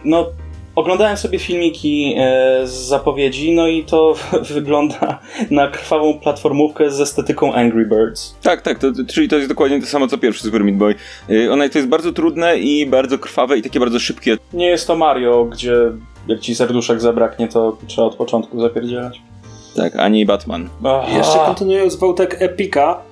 No, 0.04 0.26
Oglądałem 0.74 1.16
sobie 1.16 1.38
filmiki 1.38 2.14
e, 2.18 2.60
z 2.64 2.70
zapowiedzi, 2.70 3.54
no 3.54 3.68
i 3.68 3.84
to 3.84 4.14
wygląda 4.54 5.18
na 5.50 5.68
krwawą 5.68 6.18
platformówkę 6.18 6.90
z 6.90 7.00
estetyką 7.00 7.54
Angry 7.54 7.86
Birds. 7.86 8.34
Tak, 8.42 8.62
tak, 8.62 8.78
to, 8.78 8.86
czyli 9.08 9.28
to 9.28 9.36
jest 9.36 9.48
dokładnie 9.48 9.80
to 9.80 9.86
samo 9.86 10.08
co 10.08 10.18
pierwszy 10.18 10.42
Super 10.42 10.64
Meat 10.64 10.76
Boy. 10.76 10.94
E, 11.30 11.52
ona 11.52 11.68
to 11.68 11.78
jest 11.78 11.90
bardzo 11.90 12.12
trudne 12.12 12.58
i 12.58 12.86
bardzo 12.86 13.18
krwawe 13.18 13.58
i 13.58 13.62
takie 13.62 13.80
bardzo 13.80 13.98
szybkie. 13.98 14.36
Nie 14.52 14.66
jest 14.66 14.86
to 14.86 14.96
Mario, 14.96 15.44
gdzie 15.44 15.76
jak 16.28 16.40
ci 16.40 16.54
serduszek 16.54 17.00
zabraknie, 17.00 17.48
to 17.48 17.76
trzeba 17.86 18.06
od 18.06 18.16
początku 18.16 18.60
zapierdzielać. 18.60 19.22
Tak, 19.76 19.96
ani 19.96 20.26
Batman. 20.26 20.68
Aha. 20.84 21.06
Jeszcze 21.16 21.38
kontynuując 21.38 21.96
wątek 21.96 22.36
Epika, 22.38 23.02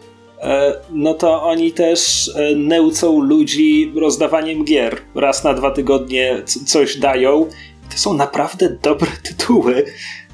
no 0.90 1.14
to 1.14 1.42
oni 1.42 1.72
też 1.72 2.30
e, 2.36 2.54
nęcą 2.54 3.20
ludzi 3.20 3.92
rozdawaniem 3.96 4.64
gier. 4.64 4.96
Raz 5.14 5.44
na 5.44 5.54
dwa 5.54 5.70
tygodnie 5.70 6.42
coś 6.44 6.96
dają. 6.96 7.46
To 7.90 7.98
są 7.98 8.14
naprawdę 8.14 8.76
dobre 8.82 9.08
tytuły. 9.28 9.84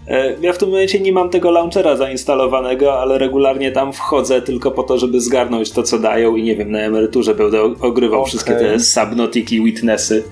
E, 0.08 0.34
ja 0.40 0.52
w 0.52 0.58
tym 0.58 0.68
momencie 0.68 1.00
nie 1.00 1.12
mam 1.12 1.30
tego 1.30 1.50
launchera 1.50 1.96
zainstalowanego, 1.96 3.00
ale 3.00 3.18
regularnie 3.18 3.72
tam 3.72 3.92
wchodzę 3.92 4.42
tylko 4.42 4.70
po 4.70 4.82
to, 4.82 4.98
żeby 4.98 5.20
zgarnąć 5.20 5.70
to, 5.70 5.82
co 5.82 5.98
dają 5.98 6.36
i 6.36 6.42
nie 6.42 6.56
wiem, 6.56 6.70
na 6.70 6.78
emeryturze 6.78 7.34
będę 7.34 7.62
ogrywał 7.62 8.20
okay. 8.20 8.28
wszystkie 8.28 8.54
te 8.54 8.80
Subnautiki, 8.80 9.64
Witnessy. 9.64 10.24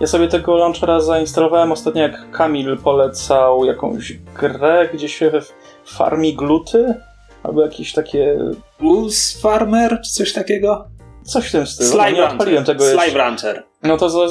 Ja 0.00 0.06
sobie 0.06 0.28
tego 0.28 0.56
launchera 0.56 1.00
zainstalowałem 1.00 1.72
ostatnio, 1.72 2.02
jak 2.02 2.30
Kamil 2.30 2.76
polecał 2.76 3.64
jakąś 3.64 4.12
grę, 4.40 4.88
gdzie 4.94 5.08
się 5.08 5.32
farmi 5.84 6.34
gluty 6.34 6.94
albo 7.42 7.62
jakieś 7.62 7.92
takie... 7.92 8.38
Wolves 8.80 9.40
Farmer, 9.40 10.00
czy 10.04 10.10
coś 10.10 10.32
takiego? 10.32 10.88
Coś 11.22 11.48
w 11.48 11.52
tym 11.52 11.66
stylu. 11.66 11.90
Slime 11.90 12.10
no, 12.10 12.16
nie 12.16 12.24
odpaliłem 12.24 12.64
tego 12.64 12.88
jeszcze. 12.88 13.18
Rancher. 13.18 13.62
No 13.82 13.96
to 13.96 14.28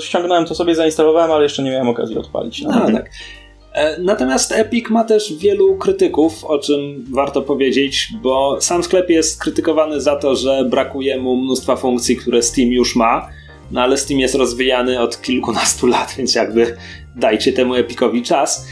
ściągnąłem 0.00 0.44
to 0.44 0.54
sobie, 0.54 0.74
zainstalowałem, 0.74 1.30
ale 1.32 1.42
jeszcze 1.42 1.62
nie 1.62 1.70
miałem 1.70 1.88
okazji 1.88 2.18
odpalić. 2.18 2.62
No, 2.62 2.70
no 2.70 2.92
tak. 2.92 3.10
E, 3.76 4.00
natomiast 4.00 4.52
Epic 4.52 4.90
ma 4.90 5.04
też 5.04 5.34
wielu 5.38 5.76
krytyków, 5.76 6.44
o 6.44 6.58
czym 6.58 7.04
warto 7.10 7.42
powiedzieć, 7.42 8.08
bo 8.22 8.58
sam 8.60 8.82
sklep 8.82 9.10
jest 9.10 9.40
krytykowany 9.40 10.00
za 10.00 10.16
to, 10.16 10.36
że 10.36 10.64
brakuje 10.64 11.18
mu 11.18 11.36
mnóstwa 11.36 11.76
funkcji, 11.76 12.16
które 12.16 12.42
Steam 12.42 12.70
już 12.70 12.96
ma, 12.96 13.28
no 13.70 13.82
ale 13.82 13.96
Steam 13.96 14.20
jest 14.20 14.34
rozwijany 14.34 15.00
od 15.00 15.22
kilkunastu 15.22 15.86
lat, 15.96 16.14
więc 16.18 16.34
jakby 16.34 16.76
dajcie 17.16 17.52
temu 17.52 17.74
Epicowi 17.74 18.22
czas. 18.22 18.66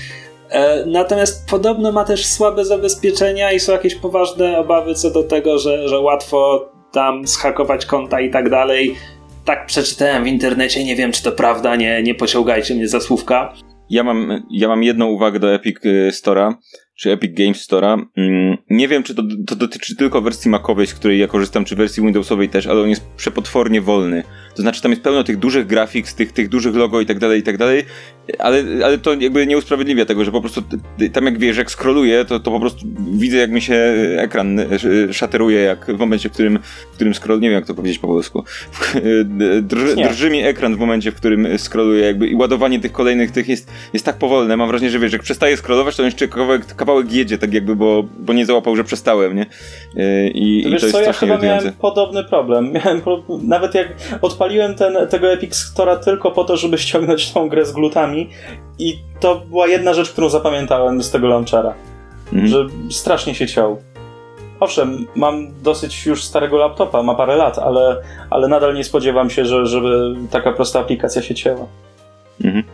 E, 0.55 0.87
natomiast 0.87 1.51
podobno 1.51 1.93
ma 1.93 2.05
też 2.05 2.27
słabe 2.27 2.64
zabezpieczenia 2.64 3.53
i 3.53 3.61
są 3.61 3.73
jakieś 3.73 3.95
poważne 3.95 4.59
obawy 4.59 4.95
co 4.95 5.11
do 5.11 5.23
tego, 5.23 5.59
że, 5.59 5.88
że 5.88 6.01
łatwo 6.01 6.69
tam 6.93 7.27
schakować 7.27 7.87
konta 7.87 8.21
i 8.21 8.31
tak 8.31 8.51
dalej. 8.51 8.95
Tak 9.45 9.67
przeczytałem 9.67 10.25
w 10.25 10.27
internecie, 10.27 10.85
nie 10.85 10.97
wiem 10.97 11.12
czy 11.12 11.23
to 11.23 11.33
prawda, 11.33 11.77
nie, 11.77 12.03
nie 12.03 12.14
pociągajcie 12.14 12.75
mnie 12.75 12.88
za 12.88 13.01
słówka. 13.01 13.53
Ja 13.90 14.05
mam, 14.05 14.43
ja 14.51 14.69
mam 14.69 14.83
jedną 14.83 15.07
uwagę 15.07 15.38
do 15.38 15.55
Epic 15.55 15.77
y, 15.85 16.11
Store'a 16.12 16.55
czy 16.97 17.12
Epic 17.12 17.33
Games 17.37 17.69
Store'a. 17.69 18.05
Mm, 18.17 18.57
nie 18.71 18.88
wiem, 18.88 19.03
czy 19.03 19.14
to, 19.14 19.23
to 19.47 19.57
dotyczy 19.57 19.97
tylko 19.97 20.21
wersji 20.21 20.51
Macowej, 20.51 20.87
z 20.87 20.95
której 20.95 21.19
ja 21.19 21.27
korzystam, 21.27 21.64
czy 21.64 21.77
wersji 21.77 22.03
Windowsowej 22.03 22.49
też, 22.49 22.67
ale 22.67 22.81
on 22.81 22.88
jest 22.88 23.07
przepotwornie 23.17 23.81
wolny. 23.81 24.23
To 24.55 24.62
znaczy, 24.62 24.83
tam 24.83 24.93
jest 24.93 25.03
pełno 25.03 25.25
tych 25.25 25.38
dużych 25.38 25.67
grafik, 25.67 26.12
tych, 26.12 26.33
tych 26.33 26.49
dużych 26.49 26.75
logo 26.75 27.01
i 27.01 27.07
tak 27.07 27.19
dalej, 27.19 27.40
i 27.40 27.43
tak 27.43 27.59
dalej, 27.59 27.85
ale, 28.38 28.64
ale 28.85 28.99
to 28.99 29.14
jakby 29.14 29.47
nie 29.47 29.59
usprawiedliwia 29.59 30.05
tego, 30.05 30.25
że 30.25 30.33
po 30.33 30.40
prostu 30.40 30.62
tam 31.12 31.25
jak 31.25 31.38
wiesz, 31.38 31.57
jak 31.57 31.71
scrolluję, 31.71 32.25
to, 32.25 32.40
to 32.40 32.51
po 32.51 32.61
prostu 32.61 32.87
widzę, 33.12 33.37
jak 33.37 33.51
mi 33.51 33.62
się 33.62 33.75
ekran 34.17 34.61
e, 34.61 34.67
szateruje, 35.12 35.61
jak 35.61 35.97
w 35.97 35.99
momencie, 35.99 36.29
w 36.29 36.33
którym, 36.33 36.59
w 36.93 36.95
którym 36.95 37.14
scroll, 37.14 37.40
nie 37.40 37.49
wiem 37.49 37.59
jak 37.59 37.67
to 37.67 37.75
powiedzieć 37.75 37.99
po 37.99 38.07
polsku, 38.07 38.45
drży, 39.62 39.97
drży 39.97 40.31
mi 40.31 40.43
ekran 40.43 40.77
w 40.77 40.79
momencie, 40.79 41.12
w 41.12 41.14
którym 41.14 41.59
scrolluję, 41.59 42.05
jakby 42.05 42.29
i 42.29 42.35
ładowanie 42.35 42.81
tych 42.81 42.93
kolejnych 42.93 43.31
tych 43.31 43.49
jest, 43.49 43.71
jest 43.93 44.05
tak 44.05 44.19
powolne. 44.19 44.57
Mam 44.57 44.69
wrażenie, 44.69 44.90
że 44.90 44.99
wiesz, 44.99 45.12
jak 45.12 45.23
przestaję 45.23 45.57
scrollować, 45.57 45.97
to 45.97 46.03
jeszcze 46.03 46.29
kawałek 46.29 46.75
kawałek 46.75 47.12
jedzie, 47.12 47.38
tak 47.38 47.55
jakby, 47.55 47.77
bo, 47.77 48.05
bo 48.19 48.33
nie 48.33 48.47
załapał, 48.47 48.77
że 48.77 48.85
przestałem, 48.85 49.37
nie? 49.37 49.47
E, 49.97 50.29
I, 50.29 50.64
Wiesz 50.64 50.67
i 50.67 50.81
to 50.81 50.87
jest 50.87 50.93
co, 50.93 51.03
ja 51.03 51.12
chyba 51.12 51.38
miałem 51.38 51.73
podobny 51.73 52.25
problem. 52.25 52.73
Miałem 52.85 53.01
pro... 53.01 53.23
Nawet 53.43 53.75
jak 53.75 53.88
odpaliłem 54.45 54.75
ten, 54.75 55.09
tego 55.09 55.33
Epic 55.33 55.55
Store'a 55.55 56.05
tylko 56.05 56.31
po 56.31 56.45
to, 56.45 56.57
żeby 56.57 56.79
ściągnąć 56.79 57.33
tą 57.33 57.49
grę 57.49 57.65
z 57.65 57.73
glutami 57.73 58.31
i 58.79 58.99
to 59.21 59.35
była 59.35 59.67
jedna 59.67 59.95
rzecz, 59.95 60.11
którą 60.11 60.29
zapamiętałem 60.29 61.03
z 61.03 61.11
tego 61.11 61.29
launchera. 61.29 61.75
Mhm. 62.33 62.47
Że 62.47 62.67
strasznie 62.91 63.35
się 63.35 63.47
ciął. 63.47 63.83
Owszem, 64.61 65.07
mam 65.15 65.63
dosyć 65.63 66.07
już 66.07 66.25
starego 66.25 66.57
laptopa, 66.57 67.03
ma 67.03 67.15
parę 67.15 67.37
lat, 67.37 67.59
ale, 67.59 68.03
ale 68.31 68.49
nadal 68.49 68.75
nie 68.75 68.85
spodziewam 68.85 69.31
się, 69.31 69.45
że, 69.45 69.67
żeby 69.67 70.15
taka 70.31 70.53
prosta 70.53 70.81
aplikacja 70.81 71.23
się 71.23 71.35
cięła. 71.35 71.67
Mhm. 72.45 72.65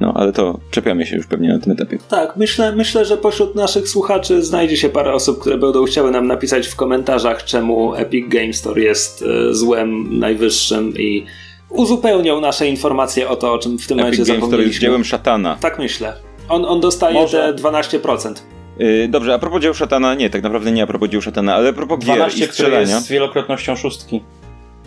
No, 0.00 0.12
ale 0.16 0.32
to 0.32 0.58
czepiamy 0.70 1.06
się 1.06 1.16
już 1.16 1.26
pewnie 1.26 1.48
na 1.48 1.58
tym 1.58 1.72
etapie. 1.72 1.98
Tak, 2.08 2.36
myślę, 2.36 2.72
myślę, 2.76 3.04
że 3.04 3.16
pośród 3.16 3.54
naszych 3.54 3.88
słuchaczy 3.88 4.42
znajdzie 4.42 4.76
się 4.76 4.88
parę 4.88 5.12
osób, 5.12 5.38
które 5.40 5.58
będą 5.58 5.84
chciały 5.84 6.10
nam 6.10 6.26
napisać 6.26 6.66
w 6.68 6.76
komentarzach, 6.76 7.44
czemu 7.44 7.94
Epic 7.94 8.28
Game 8.28 8.52
Store 8.52 8.80
jest 8.82 9.22
e, 9.50 9.54
złem 9.54 10.18
najwyższym 10.18 10.94
i 10.98 11.26
uzupełnią 11.68 12.40
nasze 12.40 12.68
informacje 12.68 13.28
o 13.28 13.36
to, 13.36 13.52
o 13.52 13.58
czym 13.58 13.78
w 13.78 13.86
tym 13.86 13.98
Epic 13.98 14.04
momencie 14.04 14.16
Games 14.16 14.26
Store 14.26 14.36
jest 14.36 14.50
zapomnieliśmy. 14.50 14.80
dziełem 14.80 15.04
szatana. 15.04 15.56
Tak 15.60 15.78
myślę. 15.78 16.12
On, 16.48 16.64
on 16.64 16.80
dostaje 16.80 17.14
Może. 17.14 17.54
te 17.56 17.62
12%. 17.62 18.34
Yy, 18.78 19.08
dobrze, 19.08 19.34
a 19.34 19.38
propos 19.38 19.62
dzieł 19.62 19.74
szatana, 19.74 20.14
nie, 20.14 20.30
tak 20.30 20.42
naprawdę 20.42 20.72
nie 20.72 20.82
a 20.82 20.86
propos 20.86 21.08
dzieł 21.08 21.20
szatana, 21.22 21.54
ale 21.54 21.68
a 21.68 21.72
propos 21.72 21.98
gier 21.98 22.14
12, 22.16 22.38
i 22.38 22.42
które 22.42 22.52
strzelania. 22.52 22.94
jest 22.94 23.08
wielokrotnością 23.08 23.76
szóstki. 23.76 24.20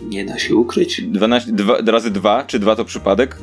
Nie 0.02 0.24
da 0.24 0.38
się 0.38 0.54
ukryć. 0.54 1.02
12, 1.02 1.52
dwa, 1.52 1.76
razy 1.86 2.10
dwa, 2.10 2.44
czy 2.46 2.58
dwa 2.58 2.76
to 2.76 2.84
przypadek? 2.84 3.36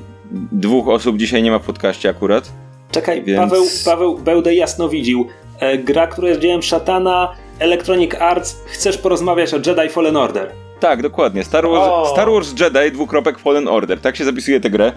Dwóch 0.51 0.87
osób 0.87 1.17
dzisiaj 1.17 1.43
nie 1.43 1.51
ma 1.51 1.59
w 1.59 1.65
podcaście 1.65 2.09
akurat. 2.09 2.51
Czekaj, 2.91 3.23
Więc- 3.23 3.39
Paweł, 3.39 3.65
Paweł 3.85 4.17
Bełdę 4.17 4.55
jasno 4.55 4.89
widził. 4.89 5.27
E, 5.59 5.77
gra, 5.77 6.07
która 6.07 6.29
jest 6.29 6.41
dziełem 6.41 6.61
szatana, 6.61 7.31
Electronic 7.59 8.15
Arts, 8.15 8.61
chcesz 8.65 8.97
porozmawiać 8.97 9.53
o 9.53 9.57
Jedi 9.57 9.89
Fallen 9.89 10.17
Order. 10.17 10.51
Tak, 10.79 11.01
dokładnie. 11.01 11.43
Star 11.43 11.67
Wars! 11.69 12.09
Star 12.09 12.31
Wars 12.31 12.53
Jedi, 12.59 12.91
dwukropek 12.91 13.39
Fallen 13.39 13.67
Order. 13.67 13.99
Tak 13.99 14.15
się 14.15 14.25
zapisuje 14.25 14.59
tę 14.59 14.69
grę. 14.69 14.91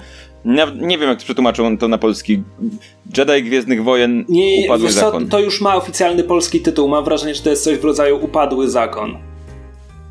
Nie, 0.45 0.67
nie 0.77 0.99
wiem, 0.99 1.09
jak 1.09 1.19
przetłumaczą 1.19 1.79
to 1.79 1.89
na 1.89 1.99
polski. 1.99 2.43
Jedi 3.19 3.43
Gwiezdnych 3.43 3.85
Wojen, 3.85 4.25
Nie, 4.29 4.65
Upadły 4.67 4.89
co, 4.89 4.95
Zakon. 4.95 5.29
to 5.29 5.41
już 5.41 5.61
ma 5.61 5.77
oficjalny 5.77 6.23
polski 6.25 6.61
tytuł. 6.61 6.89
Mam 6.89 7.05
wrażenie, 7.05 7.35
że 7.35 7.43
to 7.43 7.51
jest 7.51 7.65
coś 7.65 7.79
w 7.79 7.85
rodzaju 7.85 8.25
Upadły 8.25 8.69
Zakon. 8.69 9.17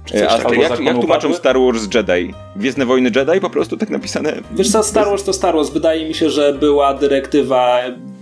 Czy 0.05 0.15
E, 0.15 0.19
coś 0.19 0.39
A 0.39 0.43
takiego. 0.43 0.61
jak, 0.61 0.71
jak 0.71 0.79
tłumaczą 0.79 1.03
upadły? 1.27 1.33
Star 1.33 1.55
Wars 1.59 1.87
Jedi? 1.95 2.33
Gwiezdne 2.55 2.85
Wojny 2.85 3.11
Jedi? 3.15 3.39
Po 3.41 3.49
prostu 3.49 3.77
tak 3.77 3.89
napisane. 3.89 4.33
Wiesz 4.51 4.71
co, 4.71 4.83
Star 4.83 5.05
Wars 5.05 5.23
to 5.23 5.33
Star 5.33 5.55
Wars. 5.55 5.69
Wydaje 5.69 6.07
mi 6.07 6.13
się, 6.13 6.29
że 6.29 6.53
była 6.53 6.93
dyrektywa 6.93 7.79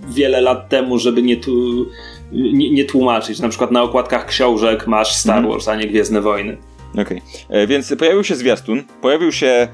wiele 0.10 0.42
lat 0.42 0.70
temu, 0.70 1.00
żeby 1.00 1.22
nie, 1.22 1.38
tu, 1.38 1.86
nie, 2.32 2.72
nie 2.72 2.86
tłumaczyć. 2.86 3.40
Na 3.40 3.50
przykład 3.50 3.72
na 3.72 3.84
okładkach 3.84 4.26
książek 4.26 4.88
masz 4.88 5.16
Star 5.16 5.36
Mhm. 5.38 5.54
Wars, 5.54 5.68
a 5.68 5.76
nie 5.76 5.88
Gwiezdne 5.88 6.22
Wojny. 6.22 6.58
Okej. 6.98 7.22
E, 7.50 7.68
Więc 7.68 7.94
pojawił 8.00 8.24
się 8.24 8.36
zwiastun, 8.36 8.84
pojawił 9.02 9.32
się 9.32 9.68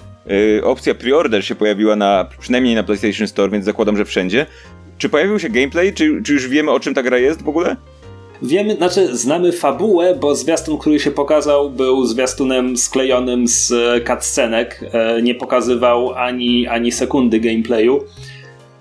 e, 0.59 0.63
opcja 0.63 0.93
pre-order 0.95 1.41
się 1.43 1.55
pojawiła 1.55 1.95
na, 1.95 2.25
przynajmniej 2.39 2.75
na 2.75 2.83
PlayStation 2.83 3.27
Store, 3.27 3.49
więc 3.51 3.65
zakładam, 3.65 3.97
że 3.97 4.05
wszędzie. 4.05 4.45
Czy 4.97 5.09
pojawił 5.09 5.39
się 5.39 5.49
gameplay? 5.49 5.93
Czy, 5.93 6.21
czy 6.25 6.33
już 6.33 6.47
wiemy 6.47 6.71
o 6.71 6.79
czym 6.79 6.93
ta 6.93 7.03
gra 7.03 7.17
jest 7.17 7.41
w 7.43 7.49
ogóle? 7.49 7.75
Wiemy, 8.41 8.75
znaczy 8.75 9.17
znamy 9.17 9.51
fabułę, 9.51 10.15
bo 10.15 10.35
zwiastun, 10.35 10.77
który 10.77 10.99
się 10.99 11.11
pokazał, 11.11 11.69
był 11.69 12.05
zwiastunem 12.05 12.77
sklejonym 12.77 13.47
z 13.47 13.73
cutscenek. 14.07 14.85
E, 14.93 15.21
Nie 15.21 15.35
pokazywał 15.35 16.13
ani, 16.13 16.67
ani 16.67 16.91
sekundy 16.91 17.39
gameplayu. 17.39 18.03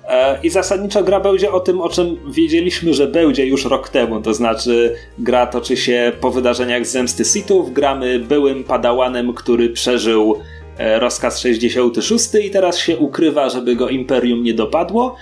E, 0.09 0.39
I 0.43 0.51
zasadniczo 0.51 1.03
gra 1.03 1.21
będzie 1.21 1.53
o 1.53 1.61
tym, 1.61 1.81
o 1.81 1.89
czym 1.89 2.17
wiedzieliśmy, 2.31 2.95
że 2.95 3.07
będzie 3.07 3.47
już 3.47 3.65
rok 3.65 3.89
temu. 3.89 4.21
To 4.23 4.35
znaczy, 4.35 4.95
gra 5.19 5.47
toczy 5.47 5.77
się 5.77 6.13
po 6.21 6.31
wydarzeniach 6.31 6.87
Zemsty 6.87 7.25
Sithów. 7.25 7.73
Gramy 7.73 8.19
byłym 8.19 8.65
padałanem, 8.65 9.35
który 9.35 9.71
przeżył 9.71 10.39
e, 10.79 11.01
rozkaz 11.01 11.41
66 11.41 12.29
i 12.45 12.51
teraz 12.51 12.79
się 12.79 12.97
ukrywa, 12.99 13.49
żeby 13.49 13.77
go 13.77 13.89
Imperium 13.89 14.43
nie 14.43 14.55
dopadło. 14.55 15.17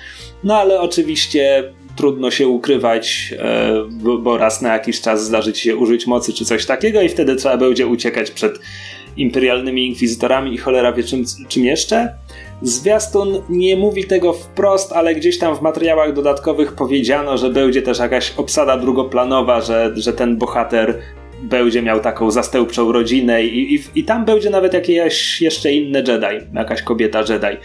No 0.45 0.57
ale 0.57 0.81
oczywiście 0.81 1.73
trudno 1.97 2.31
się 2.31 2.49
ukrywać, 2.49 3.35
e, 3.39 3.73
bo, 4.19 4.39
raz 4.39 4.63
na 4.63 4.73
jakiś 4.73 5.01
czas 5.01 5.25
zdarzy 5.25 5.53
ci 5.53 5.63
się 5.63 5.77
użyć 5.77 6.07
mocy 6.07 6.33
czy 6.33 6.45
coś 6.45 6.67
takiego 6.67 7.03
i 7.03 7.09
wtedy 7.09 7.37
trzeba 7.37 7.57
będzie 7.57 7.87
uciekać 7.87 8.31
przed 8.31 8.59
imperialnymi 9.17 9.87
inkwizytorami 9.87 10.55
i 10.55 10.59
cholera 10.59 10.93
wie 10.93 11.03
czym, 11.03 11.25
czym 11.49 11.65
jeszcze. 11.65 12.15
Zwiastun 12.63 13.43
nie 13.49 13.77
mówi 13.77 14.05
tego 14.05 14.33
wprost, 14.33 14.93
ale 14.93 15.15
gdzieś 15.15 15.39
tam 15.39 15.57
w 15.57 15.63
materiałach 15.63 16.13
dodatkowych 16.13 16.73
powiedziano, 16.73 17.39
że 17.39 17.51
będzie 17.51 17.83
też 17.83 17.99
jakaś 17.99 18.33
obsada 18.37 18.77
drugoplanowa, 18.77 19.61
że, 19.61 19.93
że 19.95 20.13
ten 20.13 20.37
bohater 20.37 20.99
będzie 21.43 21.83
miał 21.83 22.01
taką 22.01 22.31
zastępczą 22.31 22.93
rodzinę 22.93 23.45
i, 23.45 23.75
i, 23.75 23.83
i 23.95 24.05
tam 24.05 24.25
będzie 24.25 24.51
nawet 24.51 24.75
jakieś 24.75 25.43
jeszcze 25.43 25.73
inne 25.73 25.99
Jedi, 25.99 26.47
jakaś 26.55 26.83
kobieta 26.83 27.21
Jedi. 27.21 27.61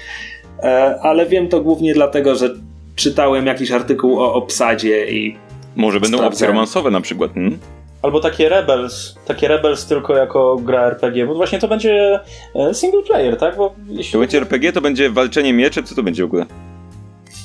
E, 0.63 0.99
ale 1.01 1.25
wiem 1.25 1.47
to 1.47 1.61
głównie 1.61 1.93
dlatego, 1.93 2.35
że 2.35 2.55
czytałem 2.99 3.45
jakiś 3.45 3.71
artykuł 3.71 4.19
o 4.19 4.33
obsadzie 4.33 5.11
i 5.11 5.37
Może 5.75 5.99
będą 5.99 6.17
opcje 6.17 6.27
Sprawdzałem. 6.27 6.53
romansowe 6.55 6.91
na 6.91 7.01
przykład. 7.01 7.33
Hmm? 7.33 7.59
Albo 8.01 8.19
takie 8.19 8.49
Rebels, 8.49 9.15
takie 9.25 9.47
Rebels 9.47 9.85
tylko 9.85 10.15
jako 10.15 10.57
gra 10.57 10.81
RPG, 10.87 11.25
bo 11.27 11.35
właśnie 11.35 11.59
to 11.59 11.67
będzie 11.67 12.19
e, 12.55 12.73
single 12.73 13.01
player, 13.03 13.37
tak? 13.37 13.57
Bo 13.57 13.73
jeśli... 13.89 14.13
To 14.13 14.19
będzie 14.19 14.37
RPG, 14.37 14.71
to 14.73 14.81
będzie 14.81 15.09
walczenie 15.09 15.53
mieczem, 15.53 15.83
co 15.83 15.95
to 15.95 16.03
będzie 16.03 16.23
w 16.23 16.25
ogóle? 16.25 16.45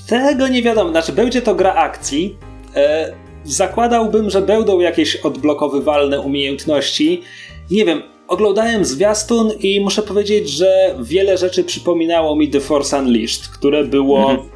tego 0.09 0.49
nie 0.49 0.63
wiadomo. 0.63 0.91
Znaczy, 0.91 1.13
będzie 1.13 1.43
to 1.43 1.55
gra 1.55 1.75
akcji. 1.75 2.37
E, 2.77 3.13
zakładałbym, 3.45 4.31
że 4.31 4.43
będą 4.43 4.81
jakieś 4.81 5.17
odblokowywalne 5.17 6.21
umiejętności. 6.21 7.23
Nie 7.71 7.85
wiem, 7.85 8.03
oglądałem 8.29 8.85
zwiastun 8.85 9.51
i 9.61 9.81
muszę 9.81 10.03
powiedzieć, 10.03 10.49
że 10.51 10.95
wiele 11.03 11.39
rzeczy 11.39 11.65
przypominało 11.65 12.37
mi 12.37 12.49
The 12.49 12.61
Force 12.61 12.99
Unleashed, 12.99 13.49
które 13.49 13.85
było 13.85 14.31
Mhm. 14.31 14.49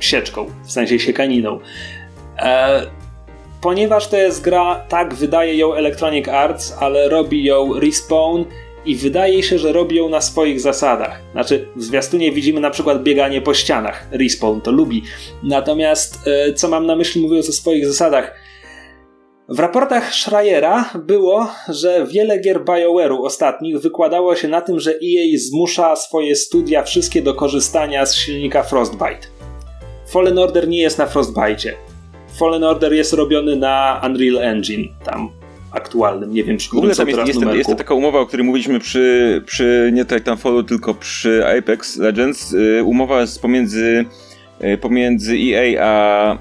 Sieczką, 0.00 0.46
w 0.64 0.72
sensie 0.72 0.98
siekaniną. 0.98 1.60
E, 2.38 2.82
ponieważ 3.60 4.08
to 4.08 4.16
jest 4.16 4.42
gra, 4.42 4.84
tak 4.88 5.14
wydaje 5.14 5.56
ją 5.56 5.74
Electronic 5.74 6.28
Arts, 6.28 6.76
ale 6.80 7.08
robi 7.08 7.44
ją 7.44 7.80
Respawn 7.80 8.44
i 8.86 8.96
wydaje 8.96 9.42
się, 9.42 9.58
że 9.58 9.72
robi 9.72 9.96
ją 9.96 10.08
na 10.08 10.20
swoich 10.20 10.60
zasadach. 10.60 11.20
Znaczy, 11.32 11.68
w 11.76 11.82
zwiastunie 11.82 12.32
widzimy 12.32 12.60
na 12.60 12.70
przykład 12.70 13.02
bieganie 13.02 13.42
po 13.42 13.54
ścianach. 13.54 14.06
Respawn 14.10 14.60
to 14.60 14.70
lubi. 14.70 15.02
Natomiast, 15.42 16.18
e, 16.26 16.54
co 16.54 16.68
mam 16.68 16.86
na 16.86 16.96
myśli 16.96 17.22
mówiąc 17.22 17.48
o 17.48 17.52
swoich 17.52 17.86
zasadach? 17.86 18.34
W 19.48 19.58
raportach 19.58 20.14
Schreiera 20.14 20.90
było, 20.94 21.48
że 21.68 22.06
wiele 22.06 22.38
gier 22.38 22.64
BioWare'u 22.64 23.24
ostatnich 23.24 23.78
wykładało 23.78 24.36
się 24.36 24.48
na 24.48 24.60
tym, 24.60 24.80
że 24.80 24.90
EA 24.90 25.38
zmusza 25.38 25.96
swoje 25.96 26.36
studia 26.36 26.82
wszystkie 26.82 27.22
do 27.22 27.34
korzystania 27.34 28.06
z 28.06 28.14
silnika 28.14 28.62
Frostbite. 28.62 29.39
Fallen 30.10 30.38
Order 30.38 30.68
nie 30.68 30.82
jest 30.82 30.98
na 30.98 31.06
Frostbite. 31.06 31.72
Fallen 32.38 32.64
Order 32.64 32.92
jest 32.92 33.12
robiony 33.12 33.56
na 33.56 34.00
Unreal 34.06 34.38
Engine, 34.38 34.88
tam 35.04 35.30
aktualnym, 35.72 36.34
nie 36.34 36.44
wiem 36.44 36.56
przy 36.56 36.70
W 36.70 36.78
ogóle 36.78 36.94
tam 36.94 37.08
jest, 37.08 37.26
jest, 37.26 37.40
jest 37.42 37.70
to 37.70 37.76
taka 37.76 37.94
umowa, 37.94 38.20
o 38.20 38.26
której 38.26 38.46
mówiliśmy 38.46 38.80
przy, 38.80 39.42
przy 39.46 39.90
nie 39.92 40.04
Titanfallu, 40.04 40.62
tylko 40.62 40.94
przy 40.94 41.46
Apex 41.58 41.96
Legends. 41.96 42.52
Y, 42.52 42.82
umowa 42.84 43.20
jest 43.20 43.42
pomiędzy, 43.42 44.04
y, 44.64 44.78
pomiędzy 44.78 45.36
EA 45.36 45.84
a, 45.86 46.38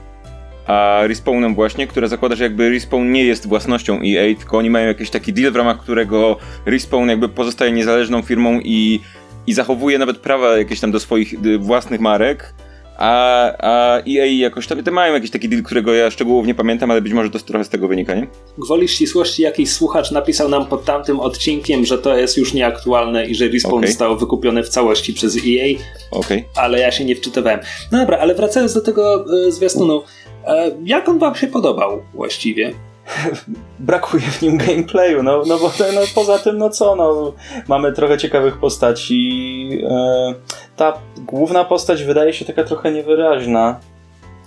a 0.73 1.07
Respawnem 1.07 1.55
właśnie, 1.55 1.87
która 1.87 2.07
zakłada, 2.07 2.35
że 2.35 2.43
jakby 2.43 2.69
Respawn 2.69 3.11
nie 3.11 3.23
jest 3.23 3.47
własnością 3.47 3.99
EA, 4.05 4.35
tylko 4.35 4.57
oni 4.57 4.69
mają 4.69 4.87
jakiś 4.87 5.09
taki 5.09 5.33
deal, 5.33 5.51
w 5.51 5.55
ramach 5.55 5.79
którego 5.79 6.37
Respawn 6.65 7.09
jakby 7.09 7.29
pozostaje 7.29 7.71
niezależną 7.71 8.21
firmą 8.21 8.59
i, 8.63 8.99
i 9.47 9.53
zachowuje 9.53 9.97
nawet 9.97 10.17
prawa 10.17 10.57
jakieś 10.57 10.79
tam 10.79 10.91
do 10.91 10.99
swoich 10.99 11.33
własnych 11.59 12.01
marek. 12.01 12.53
A, 12.99 13.51
a 13.59 13.97
EA 14.07 14.25
jakoś 14.25 14.67
tam, 14.67 14.83
te 14.83 14.91
mają 14.91 15.13
jakiś 15.13 15.31
taki 15.31 15.49
deal, 15.49 15.63
którego 15.63 15.93
ja 15.93 16.11
szczegółowo 16.11 16.47
nie 16.47 16.55
pamiętam, 16.55 16.91
ale 16.91 17.01
być 17.01 17.13
może 17.13 17.29
to 17.29 17.39
trochę 17.39 17.63
z 17.63 17.69
tego 17.69 17.87
wynika, 17.87 18.15
nie? 18.15 18.27
Gwoli 18.57 18.87
ścisłości 18.87 19.41
jakiś 19.41 19.71
słuchacz 19.71 20.11
napisał 20.11 20.49
nam 20.49 20.65
pod 20.65 20.85
tamtym 20.85 21.19
odcinkiem, 21.19 21.85
że 21.85 21.97
to 21.97 22.17
jest 22.17 22.37
już 22.37 22.53
nieaktualne 22.53 23.25
i 23.25 23.35
że 23.35 23.47
Respawn 23.47 23.77
Okej. 23.77 23.89
został 23.89 24.17
wykupiony 24.17 24.63
w 24.63 24.69
całości 24.69 25.13
przez 25.13 25.37
EA, 25.37 25.77
Okej. 26.11 26.45
ale 26.55 26.79
ja 26.79 26.91
się 26.91 27.05
nie 27.05 27.15
wczytywałem. 27.15 27.59
No 27.91 27.99
dobra, 27.99 28.17
ale 28.17 28.35
wracając 28.35 28.73
do 28.73 28.81
tego 28.81 29.25
e, 29.47 29.51
zwiastunu, 29.51 30.03
e, 30.47 30.71
jak 30.85 31.09
on 31.09 31.19
wam 31.19 31.35
się 31.35 31.47
podobał 31.47 32.03
właściwie? 32.13 32.73
brakuje 33.79 34.23
w 34.23 34.41
nim 34.41 34.57
gameplayu, 34.57 35.23
no, 35.23 35.43
no 35.47 35.57
bo 35.57 35.71
no, 35.93 36.01
poza 36.15 36.39
tym, 36.39 36.57
no 36.57 36.69
co, 36.69 36.95
no, 36.95 37.33
mamy 37.67 37.93
trochę 37.93 38.17
ciekawych 38.17 38.57
postaci. 38.57 39.69
E, 39.89 40.33
ta 40.75 40.93
główna 41.17 41.65
postać 41.65 42.03
wydaje 42.03 42.33
się 42.33 42.45
taka 42.45 42.63
trochę 42.63 42.91
niewyraźna. 42.91 43.79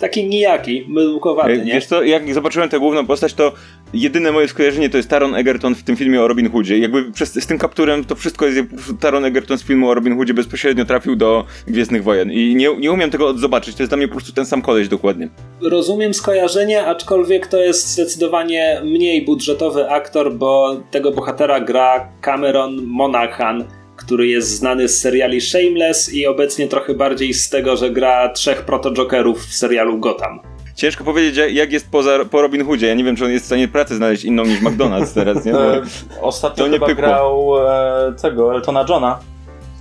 Taki 0.03 0.25
nijaki, 0.25 0.85
mydłkowaty, 0.89 1.53
Ej, 1.53 1.65
nie? 1.65 1.73
Wiesz 1.73 1.87
co, 1.87 2.03
jak 2.03 2.35
zobaczyłem 2.35 2.69
tę 2.69 2.79
główną 2.79 3.07
postać, 3.07 3.35
to 3.35 3.53
jedyne 3.95 4.33
moje 4.33 4.49
skojarzenie 4.49 4.91
to 4.91 4.97
jest 4.97 5.09
Taron 5.09 5.35
Egerton 5.35 5.75
w 5.75 5.83
tym 5.83 5.97
filmie 5.97 6.23
o 6.23 6.29
Robin 6.29 6.51
Hoodzie. 6.51 6.79
Jakby 6.79 7.13
przez, 7.13 7.35
z 7.35 7.47
tym 7.47 7.59
kapturem 7.59 8.05
to 8.05 8.15
wszystko 8.15 8.47
jest, 8.47 8.61
Taron 9.01 9.25
Egerton 9.25 9.59
z 9.59 9.65
filmu 9.65 9.89
o 9.89 9.95
Robin 9.95 10.17
Hoodzie 10.17 10.35
bezpośrednio 10.35 10.85
trafił 10.85 11.17
do 11.17 11.45
Gwiezdnych 11.67 12.03
Wojen. 12.03 12.33
I 12.33 12.55
nie, 12.55 12.77
nie 12.77 12.93
umiem 12.93 13.11
tego 13.11 13.39
zobaczyć, 13.39 13.77
to 13.77 13.83
jest 13.83 13.91
dla 13.91 13.97
mnie 13.97 14.09
po 14.09 14.15
prostu 14.15 14.33
ten 14.33 14.47
sam 14.47 14.63
koleś 14.63 14.89
dokładnie. 14.89 15.29
Rozumiem 15.61 16.15
skojarzenie, 16.15 16.87
aczkolwiek 16.87 17.47
to 17.47 17.57
jest 17.57 17.89
zdecydowanie 17.89 18.81
mniej 18.85 19.25
budżetowy 19.25 19.91
aktor, 19.91 20.35
bo 20.35 20.81
tego 20.91 21.11
bohatera 21.11 21.61
gra 21.61 22.09
Cameron 22.21 22.83
Monaghan, 22.87 23.65
który 23.97 24.27
jest 24.27 24.49
znany 24.49 24.89
z 24.89 25.01
seriali 25.01 25.41
Shameless 25.41 26.15
i 26.15 26.27
obecnie 26.27 26.69
trochę 26.69 26.95
bardziej 26.95 27.35
z 27.35 27.51
tego, 27.51 27.77
że 27.77 27.91
gra 27.91 28.29
trzech 28.29 28.65
proto-jokerów 28.65 29.35
w 29.47 29.55
serialu 29.55 29.99
Gotham. 29.99 30.41
Ciężko 30.75 31.05
powiedzieć, 31.05 31.37
jak- 31.55 31.73
jest 31.73 31.91
poza, 31.91 32.25
po 32.31 32.43
Robin 32.43 32.65
Hoodzie. 32.65 32.87
Ja 32.87 32.95
nie 32.95 33.05
wiem, 33.05 33.17
czy 33.17 33.25
on 33.25 33.31
jest 33.31 33.45
w 33.45 33.47
stanie 33.47 33.69
pracy 33.69 33.97
znaleźć 33.97 34.25
inną 34.25 34.45
niż 34.45 34.63
McDonald's 34.63 35.15
teraz, 35.15 35.45
nie? 35.45 35.53
Bo, 35.59 35.59
ostatnio 36.21 36.65
to 36.65 36.69
nie 36.71 36.75
chyba 36.75 36.87
pykło. 36.87 37.03
grał 37.03 37.55
e, 37.69 38.13
tego, 38.23 38.55
Eltona 38.55 38.85
Johna. 38.89 39.19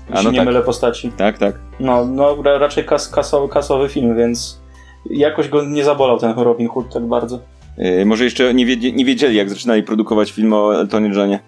jeśli 0.10 0.26
no 0.26 0.32
nie 0.32 0.38
tak. 0.38 0.46
mylę 0.48 0.62
postaci. 0.62 1.12
Tak, 1.18 1.38
tak. 1.38 1.56
No, 1.80 2.06
no 2.06 2.42
ra- 2.44 2.58
raczej 2.58 2.86
kas, 2.86 3.10
kasowy, 3.10 3.54
kasowy 3.54 3.90
film, 3.90 4.18
więc 4.18 4.62
jakoś 5.10 5.48
go 5.50 5.64
nie 5.66 5.84
zabolał 5.84 6.20
ten 6.20 6.40
Robin 6.40 6.68
Hood 6.68 6.94
tak 6.94 7.04
bardzo. 7.06 7.40
Yy, 7.78 8.06
może 8.06 8.24
jeszcze 8.24 8.54
nie, 8.54 8.66
wiedzie, 8.66 8.92
nie 8.92 9.06
wiedzieli, 9.06 9.36
jak 9.36 9.50
zaczynali 9.50 9.84
produkować 9.84 10.32
film 10.32 10.54
o 10.54 10.76
Eltonie 10.76 11.10
Johnie. 11.16 11.40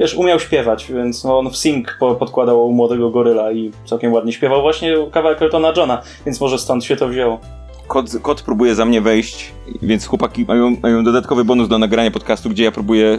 Wiesz, 0.00 0.14
umiał 0.14 0.40
śpiewać, 0.40 0.92
więc 0.92 1.24
no, 1.24 1.38
on 1.38 1.50
w 1.50 1.56
sync 1.56 1.86
po, 2.00 2.14
podkładał 2.14 2.66
u 2.68 2.72
młodego 2.72 3.10
goryla 3.10 3.52
i 3.52 3.70
całkiem 3.86 4.12
ładnie 4.12 4.32
śpiewał 4.32 4.62
właśnie 4.62 4.94
kawałek 5.12 5.42
Eltona 5.42 5.72
Johna, 5.76 6.02
więc 6.26 6.40
może 6.40 6.58
stąd 6.58 6.84
się 6.84 6.96
to 6.96 7.08
wzięło. 7.08 7.40
Kot, 7.86 8.06
kot 8.22 8.42
próbuje 8.42 8.74
za 8.74 8.84
mnie 8.84 9.00
wejść, 9.00 9.52
więc 9.82 10.06
chłopaki 10.06 10.44
mają, 10.48 10.76
mają 10.82 11.04
dodatkowy 11.04 11.44
bonus 11.44 11.68
do 11.68 11.78
nagrania 11.78 12.10
podcastu, 12.10 12.50
gdzie 12.50 12.64
ja 12.64 12.72
próbuję 12.72 13.18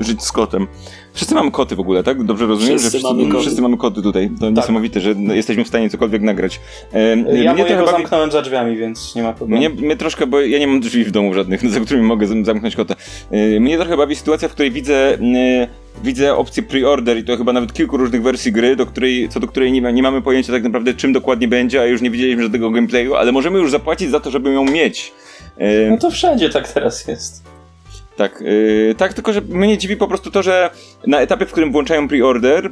żyć 0.00 0.22
z 0.22 0.32
kotem. 0.32 0.66
Wszyscy 1.14 1.34
mamy 1.34 1.50
koty 1.50 1.76
w 1.76 1.80
ogóle, 1.80 2.02
tak? 2.02 2.24
Dobrze 2.24 2.46
rozumiem, 2.46 2.78
Wszyscy 2.78 2.98
że 2.98 3.08
mamy 3.08 3.26
koty. 3.26 3.40
wszyscy 3.40 3.62
mamy 3.62 3.76
koty 3.76 4.02
tutaj. 4.02 4.30
To 4.40 4.50
niesamowite, 4.50 5.00
że 5.00 5.14
no, 5.16 5.34
jesteśmy 5.34 5.64
w 5.64 5.68
stanie 5.68 5.90
cokolwiek 5.90 6.22
nagrać. 6.22 6.60
E, 6.94 7.08
Ja 7.08 7.16
mnie 7.16 7.44
mojego 7.44 7.64
trochę 7.64 7.82
bawi- 7.84 7.90
zamknąłem 7.90 8.30
za 8.30 8.42
drzwiami, 8.42 8.76
więc 8.76 9.14
nie 9.14 9.22
ma 9.22 9.32
problemu. 9.32 9.58
Mnie, 9.60 9.68
mnie 9.86 9.96
troszkę, 9.96 10.26
bo 10.26 10.40
ja 10.40 10.58
nie 10.58 10.66
mam 10.66 10.80
drzwi 10.80 11.04
w 11.04 11.10
domu 11.10 11.34
żadnych, 11.34 11.68
za 11.70 11.80
którymi 11.80 12.06
mogę 12.06 12.26
zam- 12.26 12.44
zamknąć 12.44 12.76
kota. 12.76 12.94
Yy, 13.30 13.60
Mnie 13.60 13.78
trochę 13.78 13.96
bawi 13.96 14.16
sytuacja, 14.16 14.48
w 14.48 14.52
której 14.52 14.70
widzę, 14.70 15.18
yy, 15.20 15.68
widzę 16.04 16.36
opcję 16.36 16.62
pre-order 16.62 17.18
i 17.18 17.24
to 17.24 17.36
chyba 17.36 17.52
nawet 17.52 17.72
kilku 17.72 17.96
różnych 17.96 18.22
wersji 18.22 18.52
gry, 18.52 18.76
do 18.76 18.86
której, 18.86 19.28
co 19.28 19.40
do 19.40 19.46
której 19.48 19.72
nie, 19.72 19.82
ma, 19.82 19.90
nie 19.90 20.02
mamy 20.02 20.22
pojęcia 20.22 20.52
tak 20.52 20.62
naprawdę 20.62 20.94
czym 20.94 21.12
dokładnie 21.12 21.48
będzie, 21.48 21.80
a 21.80 21.84
już 21.84 22.00
nie 22.00 22.10
widzieliśmy 22.10 22.42
żadnego 22.42 22.70
gameplayu, 22.70 23.14
ale 23.14 23.32
możemy 23.32 23.58
już 23.58 23.70
zapłacić 23.70 24.10
za 24.10 24.20
to, 24.20 24.30
żeby 24.30 24.52
ją 24.52 24.64
mieć. 24.64 25.12
Yy, 25.58 25.66
No 25.90 25.98
to 25.98 26.10
wszędzie 26.10 26.50
tak 26.50 26.72
teraz 26.72 27.08
jest. 27.08 27.42
tak, 28.16 28.40
yy, 28.40 28.94
tak, 28.98 29.14
tylko 29.14 29.32
że 29.32 29.40
mnie 29.40 29.78
dziwi 29.78 29.96
po 29.96 30.08
prostu 30.08 30.30
to, 30.30 30.42
że 30.42 30.70
na 31.06 31.20
etapie, 31.20 31.46
w 31.46 31.52
którym 31.52 31.72
włączają 31.72 32.08
pre-order, 32.08 32.70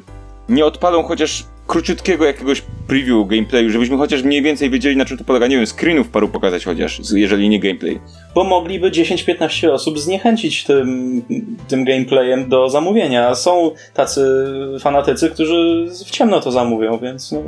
nie 0.50 0.64
odpalą 0.64 1.02
chociaż 1.02 1.44
króciutkiego 1.66 2.24
jakiegoś 2.24 2.62
preview 2.86 3.28
gameplayu, 3.28 3.70
żebyśmy 3.70 3.96
chociaż 3.96 4.22
mniej 4.22 4.42
więcej 4.42 4.70
wiedzieli 4.70 4.96
na 4.96 5.04
czym 5.04 5.18
to 5.18 5.24
polega, 5.24 5.46
nie 5.46 5.56
wiem, 5.56 5.66
screenów 5.66 6.08
paru 6.08 6.28
pokazać 6.28 6.64
chociaż, 6.64 7.00
jeżeli 7.14 7.48
nie 7.48 7.60
gameplay. 7.60 8.00
Bo 8.34 8.44
mogliby 8.44 8.90
10-15 8.90 9.70
osób 9.70 9.98
zniechęcić 9.98 10.64
tym, 10.64 11.22
tym 11.68 11.84
gameplayem 11.84 12.48
do 12.48 12.68
zamówienia. 12.68 13.34
Są 13.34 13.70
tacy 13.94 14.46
fanatycy, 14.80 15.30
którzy 15.30 15.88
w 16.06 16.10
ciemno 16.10 16.40
to 16.40 16.50
zamówią, 16.52 16.98
więc 16.98 17.32
no, 17.32 17.42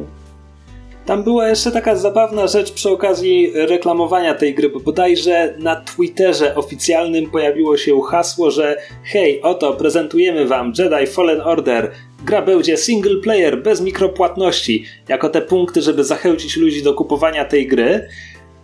Tam 1.06 1.22
była 1.22 1.48
jeszcze 1.48 1.70
taka 1.70 1.96
zabawna 1.96 2.46
rzecz 2.46 2.72
przy 2.72 2.90
okazji 2.90 3.52
reklamowania 3.54 4.34
tej 4.34 4.54
gry, 4.54 4.68
bo 4.68 4.80
bodajże 4.80 5.54
na 5.58 5.76
Twitterze 5.76 6.54
oficjalnym 6.54 7.30
pojawiło 7.30 7.76
się 7.76 8.00
hasło, 8.10 8.50
że 8.50 8.76
hej, 9.04 9.42
oto 9.42 9.72
prezentujemy 9.72 10.46
wam 10.46 10.72
Jedi 10.78 11.06
Fallen 11.06 11.40
Order. 11.40 11.90
Gra 12.24 12.42
będzie 12.42 12.76
single 12.76 13.16
player 13.16 13.62
bez 13.62 13.80
mikropłatności, 13.80 14.84
jako 15.08 15.28
te 15.28 15.42
punkty, 15.42 15.82
żeby 15.82 16.04
zachęcić 16.04 16.56
ludzi 16.56 16.82
do 16.82 16.94
kupowania 16.94 17.44
tej 17.44 17.66
gry. 17.66 18.08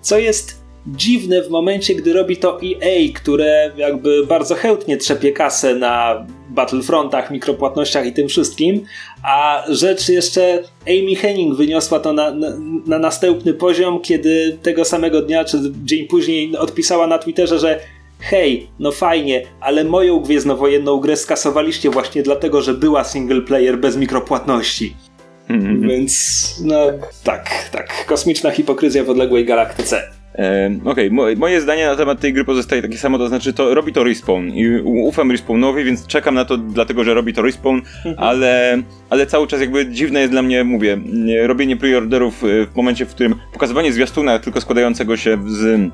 Co 0.00 0.18
jest 0.18 0.62
dziwne 0.86 1.42
w 1.42 1.50
momencie, 1.50 1.94
gdy 1.94 2.12
robi 2.12 2.36
to 2.36 2.60
EA, 2.62 3.12
które 3.14 3.72
jakby 3.76 4.26
bardzo 4.26 4.54
chętnie 4.54 4.96
trzepie 4.96 5.32
kasę 5.32 5.74
na 5.74 6.26
Battlefrontach, 6.50 7.30
mikropłatnościach 7.30 8.06
i 8.06 8.12
tym 8.12 8.28
wszystkim, 8.28 8.84
a 9.22 9.64
rzecz 9.68 10.08
jeszcze 10.08 10.62
Amy 10.86 11.16
Henning 11.16 11.56
wyniosła 11.56 12.00
to 12.00 12.12
na, 12.12 12.30
na, 12.30 12.48
na 12.86 12.98
następny 12.98 13.54
poziom, 13.54 14.00
kiedy 14.00 14.58
tego 14.62 14.84
samego 14.84 15.22
dnia, 15.22 15.44
czy 15.44 15.58
dzień 15.84 16.06
później 16.06 16.56
odpisała 16.56 17.06
na 17.06 17.18
Twitterze, 17.18 17.58
że 17.58 17.80
hej, 18.20 18.70
no 18.78 18.92
fajnie, 18.92 19.42
ale 19.60 19.84
moją 19.84 20.20
gwiezdnowojenną 20.20 20.96
grę 21.00 21.16
skasowaliście 21.16 21.90
właśnie 21.90 22.22
dlatego, 22.22 22.62
że 22.62 22.74
była 22.74 23.04
single 23.04 23.40
player 23.40 23.78
bez 23.78 23.96
mikropłatności. 23.96 24.96
Mhm. 25.48 25.80
Więc 25.88 26.54
no 26.64 26.86
tak, 27.24 27.68
tak, 27.72 28.06
kosmiczna 28.06 28.50
hipokryzja 28.50 29.04
w 29.04 29.10
odległej 29.10 29.44
galaktyce. 29.44 30.02
Okej, 30.84 31.10
mo- 31.10 31.24
moje 31.36 31.60
zdanie 31.60 31.86
na 31.86 31.96
temat 31.96 32.20
tej 32.20 32.32
gry 32.32 32.44
pozostaje 32.44 32.82
takie 32.82 32.98
samo, 32.98 33.18
to 33.18 33.28
znaczy 33.28 33.52
to 33.52 33.74
robi 33.74 33.92
to 33.92 34.04
Respawn 34.04 34.48
i 34.48 34.80
ufam 34.84 35.30
Respawnowi, 35.30 35.84
więc 35.84 36.06
czekam 36.06 36.34
na 36.34 36.44
to 36.44 36.56
dlatego, 36.56 37.04
że 37.04 37.14
robi 37.14 37.32
to 37.34 37.42
Respawn, 37.42 37.80
ale, 38.16 38.82
ale 39.10 39.26
cały 39.26 39.46
czas 39.46 39.60
jakby 39.60 39.86
dziwne 39.86 40.20
jest 40.20 40.32
dla 40.32 40.42
mnie, 40.42 40.64
mówię, 40.64 40.98
nie- 41.12 41.46
robienie 41.46 41.76
preorderów 41.76 42.44
e, 42.44 42.46
w 42.66 42.76
momencie, 42.76 43.06
w 43.06 43.14
którym 43.14 43.34
pokazywanie 43.52 43.92
zwiastuna 43.92 44.38
tylko 44.38 44.60
składającego 44.60 45.16
się 45.16 45.38
z 45.46 45.90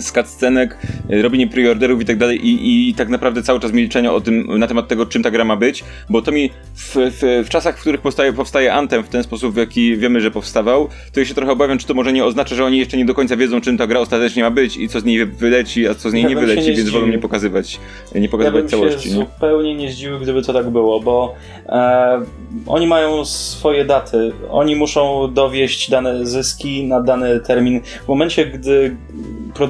z 0.00 0.12
cutscenek, 0.12 0.78
e, 1.10 1.22
robienie 1.22 1.46
preorderów 1.46 2.02
i 2.02 2.04
tak 2.04 2.16
dalej 2.16 2.46
i, 2.46 2.88
i 2.90 2.94
tak 2.94 3.08
naprawdę 3.08 3.42
cały 3.42 3.60
czas 3.60 3.72
milczenie 3.72 4.12
o 4.12 4.20
tym, 4.20 4.58
na 4.58 4.66
temat 4.66 4.88
tego, 4.88 5.06
czym 5.06 5.22
ta 5.22 5.30
gra 5.30 5.44
ma 5.44 5.56
być, 5.56 5.84
bo 6.10 6.22
to 6.22 6.32
mi 6.32 6.50
w, 6.74 6.96
w, 6.96 7.44
w 7.46 7.48
czasach, 7.48 7.78
w 7.78 7.80
których 7.80 8.00
powstaje, 8.00 8.32
powstaje 8.32 8.72
Anthem 8.72 9.02
w 9.02 9.08
ten 9.08 9.22
sposób, 9.22 9.54
w 9.54 9.56
jaki 9.56 9.96
wiemy, 9.96 10.20
że 10.20 10.30
powstawał, 10.30 10.88
to 11.12 11.20
ja 11.20 11.26
się 11.26 11.34
trochę 11.34 11.52
obawiam, 11.52 11.78
czy 11.78 11.86
to 11.86 11.94
może 11.94 12.12
nie 12.12 12.24
oznacza, 12.24 12.54
że 12.54 12.64
oni 12.64 12.78
jeszcze 12.78 12.96
nie 12.96 13.04
do 13.04 13.14
końca 13.14 13.36
wiedzą, 13.36 13.60
czym 13.60 13.78
ta 13.78 13.86
gra 13.86 14.00
ostatecznie 14.00 14.42
ma 14.42 14.50
być 14.50 14.76
i 14.76 14.88
co 14.88 15.00
z 15.00 15.04
niej 15.04 15.26
wyleci, 15.26 15.88
a 15.88 15.94
co 15.94 16.10
z 16.10 16.12
niej 16.12 16.22
Ja 16.22 16.28
nie 16.28 16.36
wyleci, 16.36 16.70
nie 16.70 16.76
więc 16.76 16.90
wolą 16.90 17.06
nie 17.06 17.18
pokazywać, 17.18 17.80
nie 18.14 18.20
ja 18.20 18.28
pokazywać 18.28 18.60
bym 18.60 18.68
całości. 18.68 19.08
Nie? 19.08 19.14
zupełnie 19.14 19.74
nie 19.74 19.92
zdziwił, 19.92 20.18
gdyby 20.18 20.42
to 20.42 20.52
tak 20.52 20.70
było, 20.70 21.00
bo 21.00 21.34
e, 21.66 22.20
oni 22.66 22.86
mają 22.86 23.24
swoje 23.24 23.84
daty. 23.84 24.32
Oni 24.50 24.76
muszą 24.76 25.32
dowieść 25.34 25.90
dane 25.90 26.26
zyski 26.26 26.84
na 26.84 27.00
dany 27.00 27.40
termin. 27.40 27.80
W 28.04 28.08
momencie, 28.08 28.46
gdy 28.46 28.96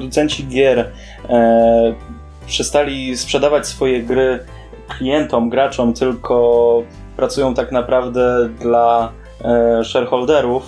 producenci 0.09 0.47
gier 0.49 0.91
e, 1.29 1.95
przestali 2.47 3.17
sprzedawać 3.17 3.67
swoje 3.67 4.03
gry 4.03 4.39
klientom, 4.89 5.51
graczom, 5.51 5.95
tylko 5.95 6.83
pracują 7.17 7.55
tak 7.55 7.73
naprawdę 7.73 8.49
dla 8.61 9.13
e, 9.45 9.85
shareholderów, 9.85 10.63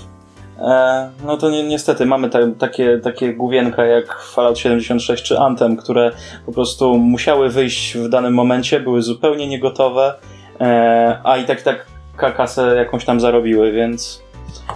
e, 0.58 1.10
no 1.24 1.36
to 1.36 1.50
ni 1.50 1.64
niestety 1.64 2.06
mamy 2.06 2.30
ta, 2.30 2.38
takie, 2.58 2.98
takie 2.98 3.34
główienka 3.34 3.84
jak 3.84 4.22
Fallout 4.22 4.58
76 4.58 5.24
czy 5.24 5.38
Anthem, 5.38 5.76
które 5.76 6.10
po 6.46 6.52
prostu 6.52 6.98
musiały 6.98 7.50
wyjść 7.50 7.96
w 7.96 8.08
danym 8.08 8.34
momencie, 8.34 8.80
były 8.80 9.02
zupełnie 9.02 9.46
niegotowe, 9.46 10.14
e, 10.60 11.18
a 11.24 11.36
i 11.36 11.44
tak 11.44 11.62
tak 11.62 11.86
ka- 12.16 12.32
kasę 12.32 12.76
jakąś 12.76 13.04
tam 13.04 13.20
zarobiły, 13.20 13.72
więc 13.72 14.22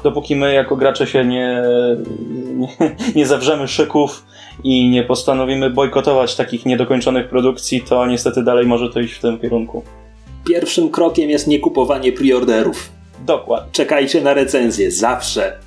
dopóki 0.05 0.37
my 0.37 0.55
jako 0.55 0.77
gracze 0.77 1.07
się 1.07 1.25
nie, 1.25 1.63
nie, 2.55 2.69
nie 3.17 3.27
zawrzemy 3.27 3.69
szyków 3.69 4.25
i 4.65 4.89
nie 4.89 5.03
postanowimy 5.03 5.71
bojkotować 5.71 6.37
takich 6.37 6.67
niedokończonych 6.67 7.29
produkcji, 7.29 7.81
to 7.81 8.07
niestety 8.07 8.43
dalej 8.43 8.67
może 8.67 8.91
to 8.91 9.01
iść 9.01 9.15
w 9.15 9.21
tym 9.21 9.39
kierunku. 9.39 9.83
Pierwszym 10.49 10.91
krokiem 10.91 11.31
jest 11.31 11.47
niekupowanie 11.47 12.13
preorderów. 12.13 12.91
Dokładnie. 13.27 13.73
Czekajcie 13.73 14.21
na 14.21 14.35
recenzję, 14.35 14.91
zawsze. 14.91 15.59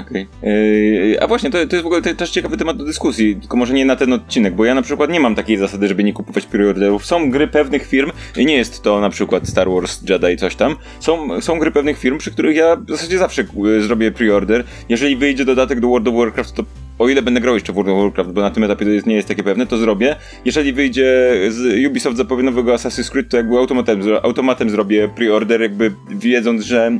Okej. 0.00 0.26
Yy, 0.42 1.20
A 1.20 1.26
właśnie, 1.26 1.50
to, 1.50 1.58
to 1.66 1.76
jest 1.76 1.82
w 1.82 1.86
ogóle 1.86 2.02
te- 2.02 2.14
też 2.14 2.30
ciekawy 2.30 2.56
temat 2.56 2.76
do 2.76 2.84
dyskusji, 2.84 3.36
tylko 3.36 3.56
może 3.56 3.74
nie 3.74 3.84
na 3.84 3.96
ten 3.96 4.12
odcinek, 4.12 4.54
bo 4.54 4.64
ja 4.64 4.74
na 4.74 4.82
przykład 4.82 5.10
nie 5.10 5.20
mam 5.20 5.34
takiej 5.34 5.56
zasady, 5.56 5.88
żeby 5.88 6.04
nie 6.04 6.12
kupować 6.12 6.46
preorderów. 6.46 7.06
Są 7.06 7.30
gry 7.30 7.48
pewnych 7.48 7.86
firm, 7.86 8.10
i 8.36 8.46
nie 8.46 8.56
jest 8.56 8.82
to 8.82 9.00
na 9.00 9.10
przykład 9.10 9.48
Star 9.48 9.70
Wars, 9.70 10.00
Jedi, 10.08 10.36
coś 10.36 10.56
tam. 10.56 10.76
Są, 11.00 11.40
są 11.40 11.58
gry 11.58 11.70
pewnych 11.70 11.98
firm, 11.98 12.18
przy 12.18 12.30
których 12.30 12.56
ja 12.56 12.76
w 12.76 12.90
zasadzie 12.90 13.18
zawsze 13.18 13.42
y, 13.66 13.82
zrobię 13.82 14.10
preorder. 14.10 14.64
Jeżeli 14.88 15.16
wyjdzie 15.16 15.44
dodatek 15.44 15.80
do 15.80 15.88
World 15.88 16.08
of 16.08 16.14
Warcraft, 16.14 16.54
to 16.54 16.62
o 16.98 17.08
ile 17.08 17.22
będę 17.22 17.40
grał 17.40 17.54
jeszcze 17.54 17.72
w 17.72 17.76
World 17.76 17.92
of 17.92 17.98
Warcraft, 18.02 18.30
bo 18.30 18.40
na 18.40 18.50
tym 18.50 18.64
etapie 18.64 18.86
nie 19.06 19.14
jest 19.14 19.28
takie 19.28 19.42
pewne, 19.42 19.66
to 19.66 19.76
zrobię. 19.76 20.16
Jeżeli 20.44 20.72
wyjdzie 20.72 21.32
z 21.48 21.86
Ubisoft 21.86 22.16
zapowie 22.16 22.42
nowego 22.42 22.74
Assassin's 22.74 23.10
Creed, 23.10 23.28
to 23.28 23.36
jakby 23.36 23.58
automatem, 23.58 24.00
automatem 24.22 24.70
zrobię 24.70 25.08
preorder, 25.08 25.62
jakby 25.62 25.92
wiedząc, 26.10 26.62
że 26.62 26.98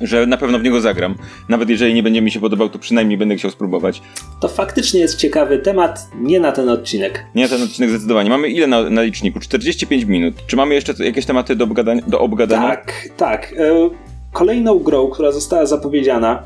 że 0.00 0.26
na 0.26 0.36
pewno 0.36 0.58
w 0.58 0.62
niego 0.62 0.80
zagram. 0.80 1.14
Nawet 1.48 1.70
jeżeli 1.70 1.94
nie 1.94 2.02
będzie 2.02 2.22
mi 2.22 2.30
się 2.30 2.40
podobał, 2.40 2.68
to 2.68 2.78
przynajmniej 2.78 3.18
będę 3.18 3.36
chciał 3.36 3.50
spróbować. 3.50 4.02
To 4.40 4.48
faktycznie 4.48 5.00
jest 5.00 5.16
ciekawy 5.18 5.58
temat, 5.58 6.08
nie 6.20 6.40
na 6.40 6.52
ten 6.52 6.68
odcinek. 6.68 7.24
Nie 7.34 7.48
ten 7.48 7.62
odcinek 7.62 7.90
zdecydowanie. 7.90 8.30
Mamy 8.30 8.48
ile 8.48 8.66
na, 8.66 8.90
na 8.90 9.02
liczniku? 9.02 9.40
45 9.40 10.04
minut. 10.04 10.34
Czy 10.46 10.56
mamy 10.56 10.74
jeszcze 10.74 10.94
jakieś 11.04 11.26
tematy 11.26 11.56
do 11.56 11.64
obgadania? 11.64 12.02
Do 12.06 12.20
obgadania? 12.20 12.68
Tak, 12.68 12.92
tak. 13.16 13.54
E, 13.58 13.90
Kolejną 14.32 14.78
grą, 14.78 15.08
która 15.08 15.32
została 15.32 15.66
zapowiedziana, 15.66 16.42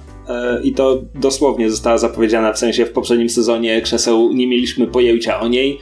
i 0.62 0.72
to 0.72 1.02
dosłownie 1.14 1.70
została 1.70 1.98
zapowiedziana, 1.98 2.52
w 2.52 2.58
sensie 2.58 2.86
w 2.86 2.92
poprzednim 2.92 3.28
sezonie 3.28 3.80
krzeseł 3.80 4.32
nie 4.32 4.46
mieliśmy 4.46 4.86
pojęcia 4.86 5.40
o 5.40 5.48
niej, 5.48 5.78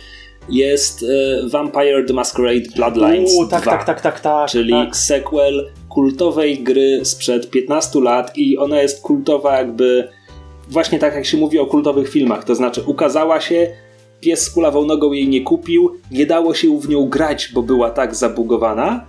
jest 0.49 1.03
e, 1.03 1.49
Vampire 1.49 2.05
the 2.07 2.15
Masquerade 2.15 2.71
Bloodlines 2.77 3.35
Uuu, 3.35 3.47
tak, 3.47 3.63
2, 3.63 3.71
tak, 3.71 3.85
tak, 3.85 4.01
tak, 4.01 4.21
tak. 4.21 4.51
czyli 4.51 4.73
tak. 4.73 4.97
sequel 4.97 5.71
kultowej 5.89 6.59
gry 6.59 7.01
sprzed 7.05 7.51
15 7.51 8.01
lat 8.01 8.37
i 8.37 8.59
ona 8.59 8.83
jest 8.83 9.03
kultowa 9.03 9.59
jakby 9.59 10.09
właśnie 10.69 10.99
tak 10.99 11.15
jak 11.15 11.27
się 11.27 11.37
mówi 11.37 11.59
o 11.59 11.67
kultowych 11.67 12.09
filmach, 12.09 12.45
to 12.45 12.55
znaczy 12.55 12.83
ukazała 12.87 13.41
się, 13.41 13.73
pies 14.21 14.43
z 14.43 14.51
kulawą 14.51 14.85
nogą 14.85 15.13
jej 15.13 15.29
nie 15.29 15.41
kupił, 15.41 15.97
nie 16.11 16.27
dało 16.27 16.55
się 16.55 16.81
w 16.81 16.89
nią 16.89 17.09
grać, 17.09 17.51
bo 17.55 17.63
była 17.63 17.91
tak 17.91 18.15
zabugowana, 18.15 19.07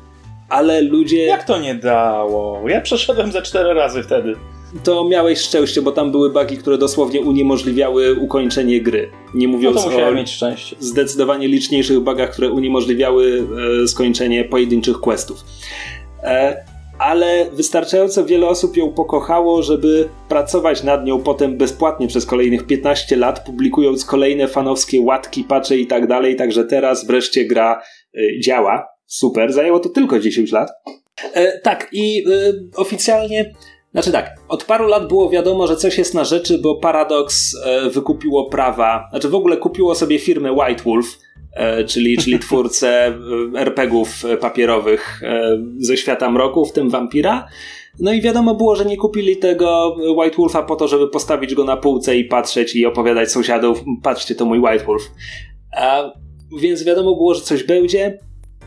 ale 0.50 0.82
ludzie... 0.82 1.26
Jak 1.26 1.44
to 1.44 1.60
nie 1.60 1.76
dało? 1.76 2.70
Ja 2.70 2.82
przeszedłem 2.82 3.32
ze 3.32 3.42
cztery 3.42 3.74
razy 3.74 4.04
wtedy. 4.04 4.36
To 4.84 5.04
miałeś 5.10 5.40
szczęście, 5.40 5.82
bo 5.82 5.92
tam 5.92 6.12
były 6.12 6.30
bugi, 6.30 6.58
które 6.58 6.78
dosłownie 6.78 7.22
uniemożliwiały 7.22 8.16
ukończenie 8.16 8.82
gry. 8.82 9.12
Nie 9.34 9.48
No 9.48 9.54
mówiąc 9.54 9.86
musiałem 9.86 10.14
o 10.14 10.18
mieć 10.18 10.30
szczęście. 10.30 10.76
zdecydowanie 10.80 11.48
liczniejszych 11.48 12.00
bugach, 12.00 12.32
które 12.32 12.50
uniemożliwiały 12.52 13.44
e, 13.84 13.88
skończenie 13.88 14.44
pojedynczych 14.44 15.00
questów. 15.00 15.44
E, 16.24 16.64
ale 17.00 17.46
wystarczająco 17.54 18.26
wiele 18.26 18.48
osób 18.48 18.78
ją 18.78 18.92
pokochało, 18.94 19.64
żeby 19.64 20.10
pracować 20.30 20.84
nad 20.84 21.06
nią 21.06 21.22
potem 21.22 21.58
bezpłatnie 21.58 22.08
przez 22.08 22.26
kolejnych 22.26 22.66
15 22.66 23.16
lat, 23.16 23.46
publikując 23.46 24.06
kolejne 24.06 24.48
fanowskie 24.48 25.02
łatki, 25.02 25.44
pacze 25.44 25.78
i 25.78 25.88
tak 25.88 26.08
dalej, 26.08 26.36
także 26.36 26.66
teraz 26.66 27.08
wreszcie 27.08 27.46
gra 27.46 27.82
y, 28.18 28.40
działa. 28.44 28.86
Super, 29.06 29.54
zajęło 29.54 29.80
to 29.80 29.90
tylko 29.90 30.20
10 30.20 30.52
lat. 30.52 30.70
E, 31.34 31.60
tak, 31.60 31.90
i 31.92 32.24
y, 32.28 32.54
oficjalnie 32.76 33.54
znaczy 33.92 34.12
tak, 34.12 34.36
od 34.48 34.64
paru 34.64 34.88
lat 34.88 35.08
było 35.08 35.30
wiadomo, 35.30 35.68
że 35.68 35.76
coś 35.76 35.98
jest 35.98 36.14
na 36.14 36.24
rzeczy, 36.24 36.60
bo 36.60 36.76
Paradox 36.76 37.56
e, 37.66 37.90
wykupiło 37.90 38.50
prawa, 38.50 39.08
znaczy 39.12 39.30
w 39.30 39.36
ogóle 39.36 39.58
kupiło 39.58 39.96
sobie 39.96 40.20
firmę 40.20 40.52
White 40.52 40.84
Wolf, 40.84 41.20
e, 41.54 41.84
czyli, 41.84 42.18
czyli 42.18 42.40
twórcę 42.50 43.08
e, 43.56 43.60
RPGów 43.60 44.24
papierowych 44.42 45.22
ze 45.78 45.98
świata 45.98 46.32
mroku, 46.32 46.66
w 46.66 46.72
tym 46.72 46.90
Vampira. 46.90 47.48
No 48.00 48.14
i 48.14 48.22
wiadomo 48.22 48.56
było, 48.56 48.76
że 48.76 48.86
nie 48.86 48.98
kupili 48.98 49.38
tego 49.38 49.96
White 50.18 50.38
Wolfa 50.38 50.64
po 50.64 50.76
to, 50.76 50.88
żeby 50.88 51.08
postawić 51.08 51.56
go 51.56 51.64
na 51.64 51.78
półce 51.78 52.18
i 52.18 52.26
patrzeć 52.26 52.76
i 52.76 52.86
opowiadać 52.86 53.32
sąsiadów, 53.32 53.84
patrzcie, 54.04 54.36
to 54.36 54.46
mój 54.46 54.60
White 54.60 54.86
Wolf. 54.86 55.12
A, 55.78 56.12
więc 56.62 56.84
wiadomo 56.84 57.16
było, 57.16 57.34
że 57.34 57.42
coś 57.42 57.64
będzie. 57.64 58.20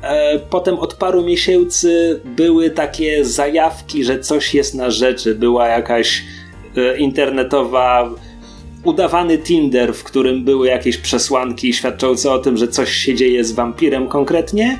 E, 0.02 0.38
potem 0.38 0.78
od 0.78 0.94
paru 0.94 1.24
miesięcy 1.24 2.20
były 2.24 2.70
takie 2.70 3.24
zajawki, 3.24 4.04
że 4.04 4.20
coś 4.20 4.54
jest 4.54 4.74
na 4.74 4.90
rzeczy. 4.90 5.34
Była 5.34 5.68
jakaś 5.68 6.24
e, 6.76 6.96
internetowa, 6.98 8.10
udawany 8.84 9.38
Tinder, 9.38 9.94
w 9.94 10.04
którym 10.04 10.44
były 10.44 10.68
jakieś 10.68 10.96
przesłanki 10.96 11.72
świadczące 11.72 12.30
o 12.30 12.38
tym, 12.38 12.56
że 12.56 12.68
coś 12.68 12.92
się 12.92 13.14
dzieje 13.14 13.44
z 13.44 13.52
wampirem 13.52 14.08
konkretnie. 14.08 14.78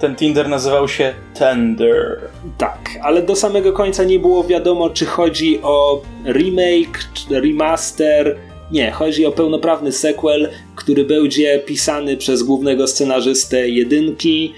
Ten 0.00 0.16
Tinder 0.16 0.48
nazywał 0.48 0.88
się 0.88 1.14
Tender. 1.34 2.20
Tak, 2.58 2.78
ale 3.02 3.22
do 3.22 3.36
samego 3.36 3.72
końca 3.72 4.04
nie 4.04 4.18
było 4.18 4.44
wiadomo, 4.44 4.90
czy 4.90 5.06
chodzi 5.06 5.60
o 5.62 6.02
remake, 6.26 6.98
czy 7.14 7.40
remaster. 7.40 8.36
Nie, 8.72 8.90
chodzi 8.90 9.26
o 9.26 9.32
pełnoprawny 9.32 9.92
sequel, 9.92 10.50
który 10.76 11.04
będzie 11.04 11.58
pisany 11.66 12.16
przez 12.16 12.42
głównego 12.42 12.86
scenarzystę 12.86 13.68
jedynki 13.68 14.54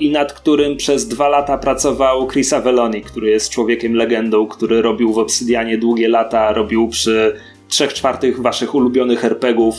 i 0.00 0.10
nad 0.10 0.32
którym 0.32 0.76
przez 0.76 1.08
dwa 1.08 1.28
lata 1.28 1.58
pracował 1.58 2.26
Chris 2.28 2.52
Avelloni, 2.52 3.02
który 3.02 3.30
jest 3.30 3.50
człowiekiem 3.50 3.94
legendą, 3.94 4.46
który 4.46 4.82
robił 4.82 5.12
w 5.12 5.18
Obsydianie 5.18 5.78
długie 5.78 6.08
lata, 6.08 6.52
robił 6.52 6.88
przy 6.88 7.36
trzech 7.68 7.94
czwartych 7.94 8.40
waszych 8.42 8.74
ulubionych 8.74 9.24
RPGów, 9.24 9.74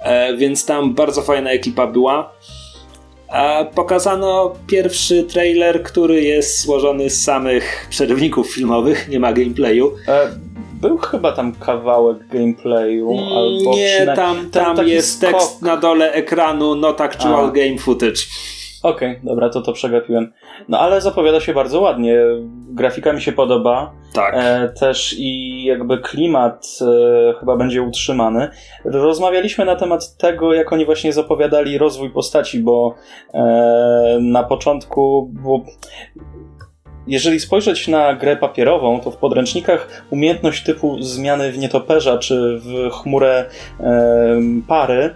e, 0.00 0.36
więc 0.36 0.66
tam 0.66 0.94
bardzo 0.94 1.22
fajna 1.22 1.50
ekipa 1.50 1.86
była. 1.86 2.32
Pokazano 3.74 4.54
pierwszy 4.66 5.22
trailer, 5.24 5.82
który 5.82 6.22
jest 6.22 6.60
złożony 6.62 7.10
z 7.10 7.24
samych 7.24 7.86
przerywników 7.90 8.54
filmowych, 8.54 9.08
nie 9.08 9.20
ma 9.20 9.32
gameplayu. 9.32 9.92
E, 10.08 10.28
był 10.80 10.98
chyba 10.98 11.32
tam 11.32 11.52
kawałek 11.52 12.28
gameplayu, 12.28 13.12
Mm, 13.12 13.24
albo 13.32 13.74
nie, 13.76 14.12
tam, 14.16 14.50
tam 14.50 14.76
taki 14.76 14.90
jest 14.90 15.18
skok. 15.18 15.30
tekst 15.32 15.62
na 15.62 15.76
dole 15.76 16.12
ekranu, 16.12 16.74
not 16.74 17.00
actual 17.00 17.44
A. 17.44 17.50
game 17.50 17.78
footage. 17.78 18.20
Okej, 18.82 19.20
dobra, 19.22 19.48
to 19.48 19.60
to 19.60 19.72
przegapiłem. 19.72 20.32
No 20.68 20.78
ale 20.78 21.00
zapowiada 21.00 21.40
się 21.40 21.54
bardzo 21.54 21.80
ładnie. 21.80 22.18
Grafika 22.70 23.12
mi 23.12 23.22
się 23.22 23.32
podoba. 23.32 23.92
Tak. 24.14 24.34
E, 24.36 24.68
też 24.68 25.14
i 25.18 25.64
jakby 25.64 25.98
klimat 25.98 26.78
e, 26.80 27.34
chyba 27.40 27.56
będzie 27.56 27.82
utrzymany. 27.82 28.48
Rozmawialiśmy 28.84 29.64
na 29.64 29.76
temat 29.76 30.16
tego, 30.16 30.54
jak 30.54 30.72
oni 30.72 30.84
właśnie 30.84 31.12
zapowiadali 31.12 31.78
rozwój 31.78 32.10
postaci, 32.10 32.60
bo 32.60 32.94
e, 33.34 34.18
na 34.20 34.42
początku 34.42 35.30
było. 35.32 35.64
Jeżeli 37.06 37.40
spojrzeć 37.40 37.88
na 37.88 38.14
grę 38.14 38.36
papierową, 38.36 39.00
to 39.00 39.10
w 39.10 39.16
podręcznikach 39.16 40.04
umiejętność 40.10 40.64
typu 40.64 41.02
zmiany 41.02 41.52
w 41.52 41.58
nietoperza 41.58 42.18
czy 42.18 42.60
w 42.60 42.90
chmurę 42.90 43.44
e, 43.80 44.40
pary 44.68 45.14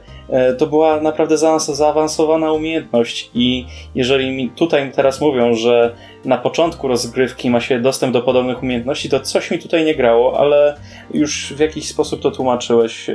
to 0.58 0.66
była 0.66 1.00
naprawdę 1.00 1.36
zaawansowana 1.58 2.52
umiejętność 2.52 3.30
i 3.34 3.66
jeżeli 3.94 4.30
mi 4.30 4.50
tutaj 4.50 4.92
teraz 4.92 5.20
mówią, 5.20 5.54
że 5.54 5.94
na 6.24 6.38
początku 6.38 6.88
rozgrywki 6.88 7.50
ma 7.50 7.60
się 7.60 7.80
dostęp 7.80 8.12
do 8.12 8.22
podobnych 8.22 8.62
umiejętności, 8.62 9.08
to 9.08 9.20
coś 9.20 9.50
mi 9.50 9.58
tutaj 9.58 9.84
nie 9.84 9.94
grało, 9.94 10.38
ale 10.38 10.76
już 11.14 11.54
w 11.56 11.58
jakiś 11.58 11.88
sposób 11.88 12.20
to 12.20 12.30
tłumaczyłeś. 12.30 13.10
e, 13.10 13.14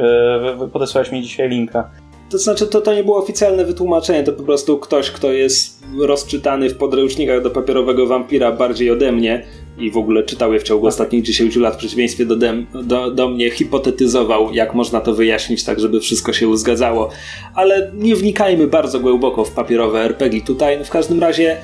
Podesłałeś 0.73 1.11
mi 1.11 1.21
dzisiaj 1.21 1.49
linka. 1.49 1.89
To 2.29 2.37
znaczy, 2.37 2.67
to, 2.67 2.81
to 2.81 2.93
nie 2.93 3.03
było 3.03 3.17
oficjalne 3.17 3.65
wytłumaczenie, 3.65 4.23
to 4.23 4.33
po 4.33 4.43
prostu 4.43 4.77
ktoś, 4.77 5.11
kto 5.11 5.31
jest 5.31 5.83
rozczytany 5.99 6.69
w 6.69 6.77
podręcznikach 6.77 7.43
do 7.43 7.49
papierowego 7.49 8.07
wampira 8.07 8.51
bardziej 8.51 8.91
ode 8.91 9.11
mnie 9.11 9.45
i 9.79 9.91
w 9.91 9.97
ogóle 9.97 10.23
czytał 10.23 10.53
je 10.53 10.59
w 10.59 10.63
ciągu 10.63 10.87
ostatnich 10.87 11.23
10 11.23 11.55
lat 11.55 11.73
w 11.75 11.77
przeciwieństwie 11.77 12.25
do, 12.25 12.35
dem, 12.35 12.65
do, 12.83 13.11
do 13.11 13.29
mnie, 13.29 13.51
hipotetyzował, 13.51 14.53
jak 14.53 14.73
można 14.73 15.01
to 15.01 15.13
wyjaśnić 15.13 15.63
tak, 15.63 15.79
żeby 15.79 15.99
wszystko 15.99 16.33
się 16.33 16.57
zgadzało. 16.57 17.09
Ale 17.55 17.91
nie 17.93 18.15
wnikajmy 18.15 18.67
bardzo 18.67 18.99
głęboko 18.99 19.45
w 19.45 19.51
papierowe 19.51 19.99
RPG 20.03 20.41
tutaj. 20.41 20.83
W 20.85 20.89
każdym 20.89 21.19
razie 21.19 21.57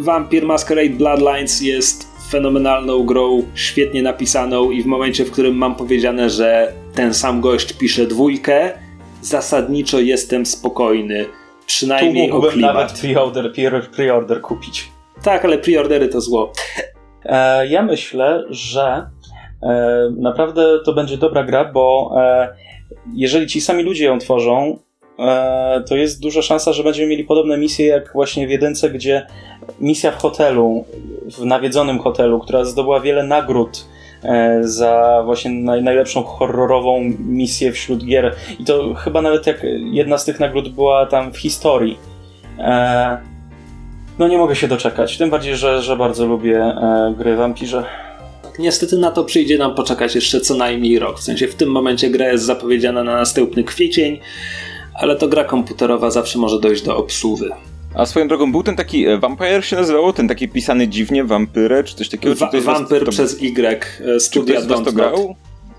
Vampire 0.00 0.46
Masquerade 0.46 0.90
Bloodlines 0.90 1.60
jest 1.60 2.12
fenomenalną 2.30 3.04
grą, 3.04 3.42
świetnie 3.54 4.02
napisaną 4.02 4.70
i 4.70 4.82
w 4.82 4.86
momencie, 4.86 5.24
w 5.24 5.30
którym 5.30 5.54
mam 5.54 5.74
powiedziane, 5.74 6.30
że 6.30 6.72
ten 6.94 7.14
sam 7.14 7.40
gość 7.40 7.72
pisze 7.72 8.06
dwójkę, 8.06 8.72
zasadniczo 9.22 10.00
jestem 10.00 10.46
spokojny. 10.46 11.24
Tu 11.24 11.66
Przynajmniej 11.66 12.30
o 12.30 12.34
mógłbym 12.34 12.52
klimat. 12.52 12.74
nawet 12.74 12.92
pre-order, 12.92 13.52
pre- 13.52 13.86
pre-order 13.96 14.40
kupić. 14.40 14.88
Tak, 15.22 15.44
ale 15.44 15.58
preordery 15.58 16.08
to 16.08 16.20
zło. 16.20 16.52
E, 17.24 17.66
ja 17.66 17.82
myślę, 17.82 18.44
że 18.50 19.06
e, 19.62 20.08
naprawdę 20.16 20.78
to 20.84 20.92
będzie 20.92 21.16
dobra 21.16 21.44
gra, 21.44 21.64
bo 21.64 22.14
e, 22.16 22.48
jeżeli 23.14 23.46
ci 23.46 23.60
sami 23.60 23.82
ludzie 23.82 24.04
ją 24.04 24.18
tworzą, 24.18 24.78
to 25.88 25.96
jest 25.96 26.22
duża 26.22 26.42
szansa, 26.42 26.72
że 26.72 26.82
będziemy 26.82 27.08
mieli 27.08 27.24
podobne 27.24 27.58
misje 27.58 27.86
jak 27.86 28.12
właśnie 28.12 28.46
w 28.46 28.50
jedynce, 28.50 28.90
gdzie 28.90 29.26
misja 29.80 30.10
w 30.10 30.16
hotelu, 30.16 30.84
w 31.38 31.44
nawiedzonym 31.44 31.98
hotelu, 31.98 32.40
która 32.40 32.64
zdobyła 32.64 33.00
wiele 33.00 33.22
nagród 33.22 33.86
za 34.60 35.22
właśnie 35.24 35.50
naj, 35.50 35.82
najlepszą 35.82 36.22
horrorową 36.22 37.00
misję 37.18 37.72
wśród 37.72 38.04
gier. 38.04 38.34
I 38.58 38.64
to 38.64 38.94
chyba 38.94 39.22
nawet 39.22 39.46
jak 39.46 39.66
jedna 39.92 40.18
z 40.18 40.24
tych 40.24 40.40
nagród 40.40 40.68
była 40.68 41.06
tam 41.06 41.32
w 41.32 41.38
historii. 41.38 41.98
No 44.18 44.28
nie 44.28 44.38
mogę 44.38 44.56
się 44.56 44.68
doczekać, 44.68 45.18
tym 45.18 45.30
bardziej, 45.30 45.56
że, 45.56 45.82
że 45.82 45.96
bardzo 45.96 46.26
lubię 46.26 46.58
e, 46.60 47.14
gry 47.18 47.36
wampirze. 47.36 47.84
Niestety 48.58 48.96
na 48.96 49.10
to 49.10 49.24
przyjdzie 49.24 49.58
nam 49.58 49.74
poczekać 49.74 50.14
jeszcze 50.14 50.40
co 50.40 50.54
najmniej 50.54 50.98
rok. 50.98 51.18
W 51.18 51.22
sensie 51.22 51.48
w 51.48 51.54
tym 51.54 51.68
momencie 51.68 52.10
gra 52.10 52.28
jest 52.32 52.44
zapowiedziana 52.44 53.04
na 53.04 53.16
następny 53.16 53.64
kwiecień, 53.64 54.18
ale 54.94 55.16
to 55.16 55.28
gra 55.28 55.44
komputerowa 55.44 56.10
zawsze 56.10 56.38
może 56.38 56.60
dojść 56.60 56.82
do 56.82 56.96
obsługi. 56.96 57.44
A 57.94 58.06
swoją 58.06 58.28
drogą 58.28 58.52
był 58.52 58.62
ten 58.62 58.76
taki 58.76 59.06
e, 59.06 59.18
Vampire 59.18 59.62
się 59.62 59.76
nazywało? 59.76 60.12
Ten 60.12 60.28
taki 60.28 60.48
pisany 60.48 60.88
dziwnie, 60.88 61.24
Vampire, 61.24 61.84
czy 61.84 61.94
coś 61.96 62.08
takiego? 62.08 62.34
Czy 62.34 62.46
ktoś 62.46 62.62
z 62.62 62.64
was 62.64 62.88
to- 62.88 63.10
przez 63.10 63.42
Y, 63.42 63.46
e, 63.46 63.76
Czy 64.14 64.20
studia 64.20 64.54
ktoś 64.54 64.64
z 64.64 64.66
was 64.66 64.82
to 64.84 64.92
grał? 64.92 65.36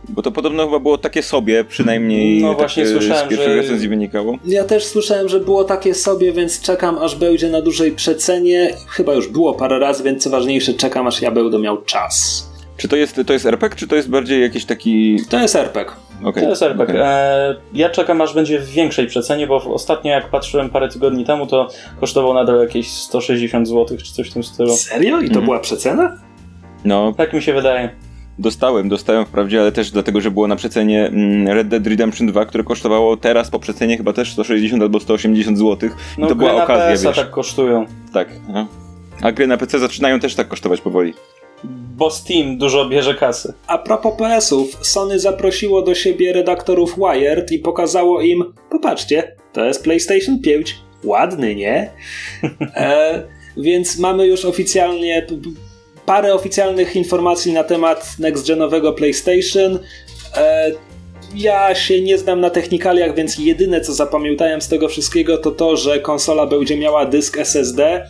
Bo 0.10 0.22
to 0.22 0.32
podobno 0.32 0.66
chyba 0.66 0.80
było 0.80 0.97
takie 0.97 1.24
sobie, 1.24 1.64
przynajmniej 1.64 2.41
No 2.41 2.54
właśnie 2.54 2.88
słyszałem, 2.88 3.26
z 3.26 3.30
pierwszych 3.30 3.49
że- 3.49 3.56
recenzji 3.56 3.89
wynikało. 3.89 4.38
Ja 4.45 4.64
też 4.64 4.86
słyszałem, 4.86 5.30
że 5.30 5.39
było 5.39 5.64
takie 5.64 5.93
sobie, 5.93 6.32
więc 6.34 6.62
czekam 6.62 6.97
aż 6.97 7.16
będzie 7.16 7.49
na 7.49 7.62
dużej 7.62 7.91
przecenie. 7.91 8.70
Chyba 8.88 9.14
już 9.14 9.28
było 9.28 9.54
parę 9.54 9.80
razy, 9.80 10.04
więc 10.04 10.24
co 10.24 10.30
ważniejsze, 10.30 10.74
czekam 10.74 11.08
aż 11.08 11.22
ja 11.22 11.32
będę 11.32 11.60
miał 11.60 11.82
czas. 11.82 12.49
Czy 12.78 12.88
to 12.88 12.95
jest, 12.95 13.22
to 13.28 13.34
jest 13.34 13.45
RPG, 13.45 13.80
czy 13.80 13.88
to 13.88 13.95
jest 13.95 14.10
bardziej 14.10 14.41
jakiś 14.41 14.66
taki... 14.66 15.18
To 15.30 15.39
jest 15.39 15.56
RPG. 15.56 15.93
Okej. 16.24 16.43
To 16.43 16.49
jest 16.49 16.62
RPG. 16.62 16.93
okej. 16.95 17.06
E, 17.06 17.56
ja 17.74 17.89
czekam 17.89 18.22
aż 18.22 18.34
będzie 18.34 18.60
w 18.60 18.70
większej 18.70 19.08
przecenie, 19.08 19.47
bo 19.47 19.56
ostatnio 19.74 20.12
jak 20.12 20.30
patrzyłem 20.30 20.70
parę 20.70 20.89
tygodni 20.89 21.26
temu, 21.26 21.47
to 21.47 21.68
kosztował 21.99 22.34
nadal 22.34 22.60
jakieś 22.60 22.88
160 22.91 23.68
zł 23.68 23.97
czy 23.97 24.14
coś 24.14 24.30
w 24.30 24.34
tym 24.34 24.43
stylu. 24.43 24.76
Serio? 24.76 25.18
I 25.20 25.24
to 25.24 25.28
Mhm. 25.28 25.45
była 25.45 25.60
przecena? 25.60 26.18
No, 26.86 27.14
Tak 27.18 27.34
mi 27.34 27.41
się 27.41 27.54
wydaje. 27.54 27.89
Dostałem, 28.39 28.89
dostałem 28.89 29.25
wprawdzie, 29.25 29.61
ale 29.61 29.71
też 29.71 29.91
dlatego, 29.91 30.21
że 30.21 30.31
było 30.31 30.47
na 30.47 30.55
przecenie 30.55 31.07
mm, 31.07 31.47
Red 31.47 31.67
Dead 31.67 31.88
Redemption 31.88 32.27
2, 32.27 32.45
które 32.45 32.63
kosztowało 32.63 33.17
teraz 33.17 33.49
po 33.49 33.59
przecenie 33.59 33.97
chyba 33.97 34.13
też 34.13 34.34
160 34.34 34.81
albo 34.84 34.99
180 34.99 35.57
zł. 35.57 35.89
No 36.17 36.27
to 36.27 36.36
była 36.36 36.53
na 36.53 36.63
okazja, 36.63 36.86
PS-a 36.88 37.07
wiesz. 37.07 37.17
tak 37.17 37.29
kosztują. 37.29 37.86
Tak. 38.13 38.29
No. 38.49 38.67
A 39.21 39.31
gry 39.31 39.47
na 39.47 39.57
PC 39.57 39.79
zaczynają 39.79 40.19
też 40.19 40.36
tak 40.36 40.47
kosztować 40.47 40.81
powoli. 40.81 41.13
Bo 41.95 42.11
Steam 42.11 42.57
dużo 42.57 42.89
bierze 42.89 43.15
kasy. 43.15 43.53
A 43.67 43.77
propos 43.77 44.13
PS-ów, 44.17 44.77
Sony 44.81 45.19
zaprosiło 45.19 45.81
do 45.81 45.95
siebie 45.95 46.34
redaktorów 46.34 46.95
Wired 46.97 47.51
i 47.51 47.59
pokazało 47.59 48.21
im, 48.21 48.43
popatrzcie, 48.69 49.36
to 49.53 49.65
jest 49.65 49.84
PlayStation 49.84 50.39
5. 50.39 50.75
Ładny, 51.03 51.55
nie? 51.55 51.89
E, 52.75 53.23
więc 53.57 53.99
mamy 53.99 54.27
już 54.27 54.45
oficjalnie 54.45 55.25
parę 56.06 56.34
oficjalnych 56.34 56.95
informacji 56.95 57.54
na 57.54 57.64
temat 57.64 58.16
next-genowego 58.20 58.93
PlayStation. 58.93 59.80
E, 60.36 60.72
ja 61.36 61.76
się 61.76 62.01
nie 62.01 62.18
znam 62.18 62.41
na 62.41 62.49
technikaliach, 62.49 63.16
więc 63.16 63.38
jedyne 63.38 63.82
co 63.82 63.93
zapamiętałem 63.93 64.62
z 64.62 64.68
tego 64.68 64.88
wszystkiego 64.88 65.38
to 65.38 65.51
to, 65.51 65.78
że 65.78 65.99
konsola 65.99 66.45
będzie 66.45 66.78
miała 66.78 67.06
dysk 67.06 67.38
SSD 67.38 68.08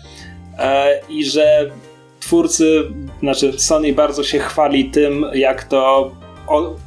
e, 0.59 0.99
i 1.09 1.25
że 1.25 1.71
twórcy, 2.19 2.83
znaczy 3.19 3.53
Sony 3.59 3.93
bardzo 3.93 4.23
się 4.23 4.39
chwali 4.39 4.85
tym, 4.85 5.25
jak 5.33 5.63
to 5.63 6.11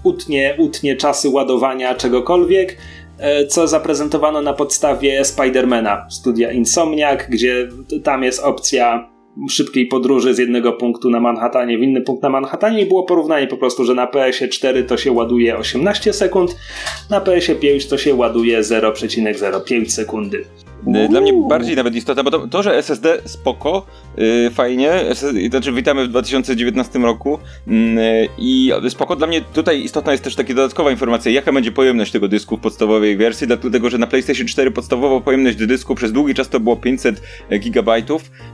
utnie, 0.03 0.55
utnie 0.59 0.97
czasy 0.97 1.29
ładowania 1.29 1.95
czegokolwiek, 1.95 2.77
e, 3.19 3.47
co 3.47 3.69
zaprezentowano 3.69 4.43
na 4.43 4.53
podstawie 4.53 5.25
Spidermana 5.25 6.07
studia 6.11 6.53
Insomniac, 6.53 7.21
gdzie 7.29 7.69
tam 8.05 8.23
jest 8.23 8.41
opcja 8.41 9.16
szybkiej 9.51 9.87
podróży 9.87 10.34
z 10.34 10.39
jednego 10.39 10.72
punktu 10.72 11.11
na 11.11 11.20
Manhattanie 11.20 11.78
w 11.78 11.82
inny 11.82 12.01
punkt 12.01 12.22
na 12.22 12.28
Manhattanie 12.28 12.82
i 12.82 12.87
było 12.87 13.03
porównanie 13.03 13.47
po 13.47 13.57
prostu, 13.57 13.84
że 13.84 13.95
na 13.95 14.07
PS4 14.07 14.84
to 14.84 14.97
się 14.97 15.12
ładuje 15.12 15.59
18 15.59 16.12
sekund, 16.12 16.57
na 17.11 17.20
PS5 17.20 17.91
to 17.91 17.99
się 17.99 18.14
ładuje 18.14 18.61
0,05 18.61 19.89
sekundy. 19.89 20.45
Uuu. 20.87 21.09
Dla 21.09 21.20
mnie 21.20 21.32
bardziej 21.49 21.76
nawet 21.76 21.95
istotne, 21.95 22.24
bo 22.24 22.30
to, 22.30 22.49
to 22.49 22.62
że 22.62 22.76
SSD 22.76 23.18
spoko, 23.24 23.87
yy, 24.16 24.51
fajnie, 24.51 24.93
SSD, 24.93 25.49
znaczy 25.49 25.72
witamy 25.72 26.05
w 26.05 26.09
2019 26.09 26.99
roku 26.99 27.39
yy, 27.66 27.74
i 28.39 28.72
spoko, 28.89 29.16
dla 29.16 29.26
mnie 29.26 29.41
tutaj 29.41 29.82
istotna 29.82 30.12
jest 30.12 30.24
też 30.24 30.34
taka 30.34 30.55
dodatkowa 30.55 30.91
informacja, 30.91 31.32
jaka 31.32 31.53
będzie 31.53 31.72
pojemność 31.72 32.12
tego 32.12 32.28
dysku 32.28 32.57
w 32.57 32.61
podstawowej 32.61 33.16
wersji, 33.16 33.47
dlatego, 33.47 33.91
że 33.91 33.99
na 33.99 34.07
PlayStation 34.07 34.47
4 34.47 34.70
podstawowa 34.70 35.20
pojemność 35.20 35.57
dysku 35.57 35.95
przez 35.95 36.12
długi 36.12 36.34
czas 36.34 36.49
to 36.49 36.61
było 36.61 36.76
500 36.76 37.22
GB, 37.51 38.03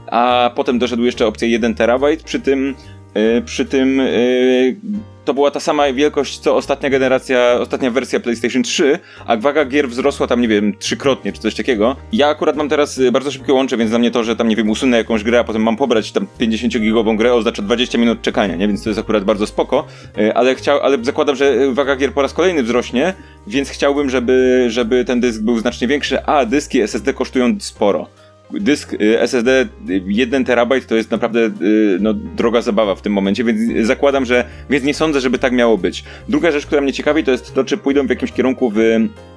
a 0.07 0.51
potem 0.55 0.79
doszedł 0.79 1.03
jeszcze 1.03 1.27
opcja 1.27 1.47
1 1.47 1.75
TB, 1.75 2.23
przy 2.25 2.39
tym 2.39 2.75
przy 3.45 3.65
tym 3.65 3.97
yy, 3.97 4.75
to 5.25 5.33
była 5.33 5.51
ta 5.51 5.59
sama 5.59 5.93
wielkość, 5.93 6.39
co 6.39 6.55
ostatnia 6.55 6.89
generacja, 6.89 7.57
ostatnia 7.59 7.91
wersja 7.91 8.19
PlayStation 8.19 8.63
3, 8.63 8.99
a 9.25 9.37
waga 9.37 9.65
gier 9.65 9.89
wzrosła 9.89 10.27
tam, 10.27 10.41
nie 10.41 10.47
wiem, 10.47 10.77
trzykrotnie, 10.79 11.33
czy 11.33 11.41
coś 11.41 11.55
takiego. 11.55 11.95
Ja 12.13 12.27
akurat 12.27 12.55
mam 12.55 12.69
teraz 12.69 12.97
y, 12.97 13.11
bardzo 13.11 13.31
szybkie 13.31 13.53
łącze, 13.53 13.77
więc 13.77 13.89
dla 13.89 13.99
mnie 13.99 14.11
to, 14.11 14.23
że 14.23 14.35
tam, 14.35 14.47
nie 14.47 14.55
wiem, 14.55 14.69
usunę 14.69 14.97
jakąś 14.97 15.23
grę, 15.23 15.39
a 15.39 15.43
potem 15.43 15.63
mam 15.63 15.77
pobrać 15.77 16.11
tam 16.11 16.27
50-gigową 16.39 17.17
grę, 17.17 17.33
oznacza 17.33 17.61
20 17.61 17.97
minut 17.97 18.21
czekania, 18.21 18.55
nie? 18.55 18.67
Więc 18.67 18.83
to 18.83 18.89
jest 18.89 18.99
akurat 18.99 19.23
bardzo 19.23 19.47
spoko, 19.47 19.87
y, 20.17 20.33
ale 20.33 20.55
chciał, 20.55 20.79
ale 20.81 21.03
zakładam, 21.03 21.35
że 21.35 21.73
waga 21.73 21.95
gier 21.95 22.13
po 22.13 22.21
raz 22.21 22.33
kolejny 22.33 22.63
wzrośnie, 22.63 23.13
więc 23.47 23.69
chciałbym, 23.69 24.09
żeby, 24.09 24.65
żeby 24.69 25.05
ten 25.05 25.19
dysk 25.19 25.41
był 25.41 25.59
znacznie 25.59 25.87
większy, 25.87 26.25
a 26.25 26.45
dyski 26.45 26.81
SSD 26.81 27.13
kosztują 27.13 27.55
sporo 27.59 28.07
dysk 28.53 28.93
y, 28.93 29.19
SSD 29.19 29.67
1 30.07 30.41
y, 30.41 30.45
terabajt 30.45 30.87
to 30.87 30.95
jest 30.95 31.11
naprawdę 31.11 31.39
y, 31.39 31.97
no, 32.01 32.13
droga 32.13 32.61
zabawa 32.61 32.95
w 32.95 33.01
tym 33.01 33.13
momencie, 33.13 33.43
więc 33.43 33.87
zakładam, 33.87 34.25
że 34.25 34.45
więc 34.69 34.85
nie 34.85 34.93
sądzę, 34.93 35.21
żeby 35.21 35.39
tak 35.39 35.53
miało 35.53 35.77
być. 35.77 36.03
Druga 36.29 36.51
rzecz, 36.51 36.65
która 36.65 36.81
mnie 36.81 36.93
ciekawi, 36.93 37.23
to 37.23 37.31
jest 37.31 37.53
to, 37.53 37.63
czy 37.63 37.77
pójdą 37.77 38.07
w 38.07 38.09
jakimś 38.09 38.31
kierunku 38.31 38.71
w, 38.75 38.77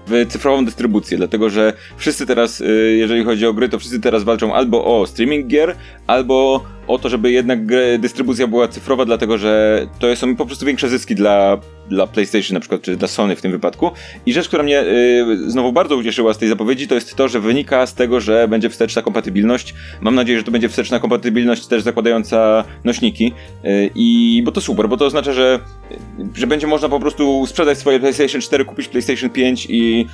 w 0.07 0.27
cyfrową 0.29 0.65
dystrybucję, 0.65 1.17
dlatego 1.17 1.51
że 1.51 1.73
wszyscy 1.97 2.27
teraz, 2.27 2.63
jeżeli 2.97 3.25
chodzi 3.25 3.47
o 3.47 3.53
gry, 3.53 3.69
to 3.69 3.79
wszyscy 3.79 4.01
teraz 4.01 4.25
walczą 4.25 4.55
albo 4.55 4.85
o 4.85 5.07
streaming 5.07 5.47
gier, 5.47 5.77
albo 6.07 6.65
o 6.87 6.99
to, 6.99 7.09
żeby 7.09 7.33
jednak 7.33 7.59
dystrybucja 7.99 8.47
była 8.47 8.69
cyfrowa, 8.69 9.05
dlatego 9.05 9.39
że 9.39 9.87
to 9.99 10.17
są 10.17 10.37
po 10.37 10.47
prostu 10.47 10.67
większe 10.67 10.89
zyski 10.89 11.15
dla, 11.15 11.59
dla 11.91 12.07
PlayStation 12.07 12.55
na 12.55 12.61
przykład, 12.61 12.83
czy 12.83 12.97
dla 12.97 13.09
Sony 13.09 13.37
w 13.37 13.43
tym 13.43 13.53
wypadku. 13.53 13.91
I 14.27 14.33
rzecz, 14.33 14.49
która 14.49 14.63
mnie 14.63 14.85
yy, 15.27 15.51
znowu 15.51 15.73
bardzo 15.73 15.97
ucieszyła 15.97 16.35
z 16.35 16.39
tej 16.39 16.49
zapowiedzi, 16.49 16.89
to 16.89 16.95
jest 16.95 17.15
to, 17.15 17.29
że 17.29 17.41
wynika 17.41 17.87
z 17.87 17.95
tego, 17.95 18.21
że 18.21 18.49
będzie 18.49 18.71
wsteczna 18.71 19.03
kompatybilność. 19.03 19.75
Mam 20.01 20.15
nadzieję, 20.15 20.39
że 20.39 20.45
to 20.45 20.51
będzie 20.51 20.69
wsteczna 20.69 20.99
kompatybilność 20.99 21.67
też 21.67 21.83
zakładająca 21.83 22.65
nośniki. 22.85 23.33
Yy, 23.65 23.91
I 23.95 24.43
bo 24.45 24.53
to 24.53 24.61
super, 24.61 24.89
bo 24.89 24.97
to 24.97 25.05
oznacza, 25.05 25.33
że, 25.33 25.61
że 26.35 26.47
będzie 26.47 26.67
można 26.67 26.89
po 26.89 27.01
prostu 27.01 27.47
sprzedać 27.47 27.79
swoje 27.79 28.01
PlayStation 28.01 28.41
4, 28.41 28.65
kupić 28.65 28.89
PlayStation 28.89 29.31
5 29.31 29.67
i 29.71 30.07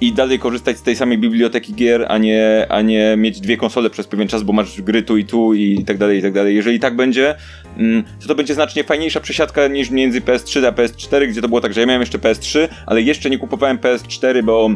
i 0.00 0.12
dalej 0.12 0.38
korzystać 0.38 0.78
z 0.78 0.82
tej 0.82 0.96
samej 0.96 1.18
biblioteki 1.18 1.74
gier, 1.74 2.06
a 2.08 2.18
nie, 2.18 2.66
a 2.68 2.82
nie 2.82 3.16
mieć 3.16 3.40
dwie 3.40 3.56
konsole 3.56 3.90
przez 3.90 4.06
pewien 4.06 4.28
czas, 4.28 4.42
bo 4.42 4.52
masz 4.52 4.80
gry 4.80 5.02
tu 5.02 5.16
i 5.16 5.24
tu 5.24 5.54
i 5.54 5.84
tak 5.84 5.98
dalej, 5.98 6.18
i 6.18 6.22
tak 6.22 6.32
dalej. 6.32 6.56
Jeżeli 6.56 6.80
tak 6.80 6.96
będzie, 6.96 7.34
mm, 7.76 8.04
to 8.20 8.28
to 8.28 8.34
będzie 8.34 8.54
znacznie 8.54 8.84
fajniejsza 8.84 9.20
przesiadka 9.20 9.68
niż 9.68 9.90
między 9.90 10.20
PS3 10.20 10.66
a 10.66 10.72
PS4, 10.72 11.28
gdzie 11.28 11.42
to 11.42 11.48
było 11.48 11.60
tak, 11.60 11.74
że 11.74 11.80
ja 11.80 11.86
miałem 11.86 12.02
jeszcze 12.02 12.18
PS3, 12.18 12.68
ale 12.86 13.02
jeszcze 13.02 13.30
nie 13.30 13.38
kupowałem 13.38 13.78
PS4, 13.78 14.42
bo 14.42 14.70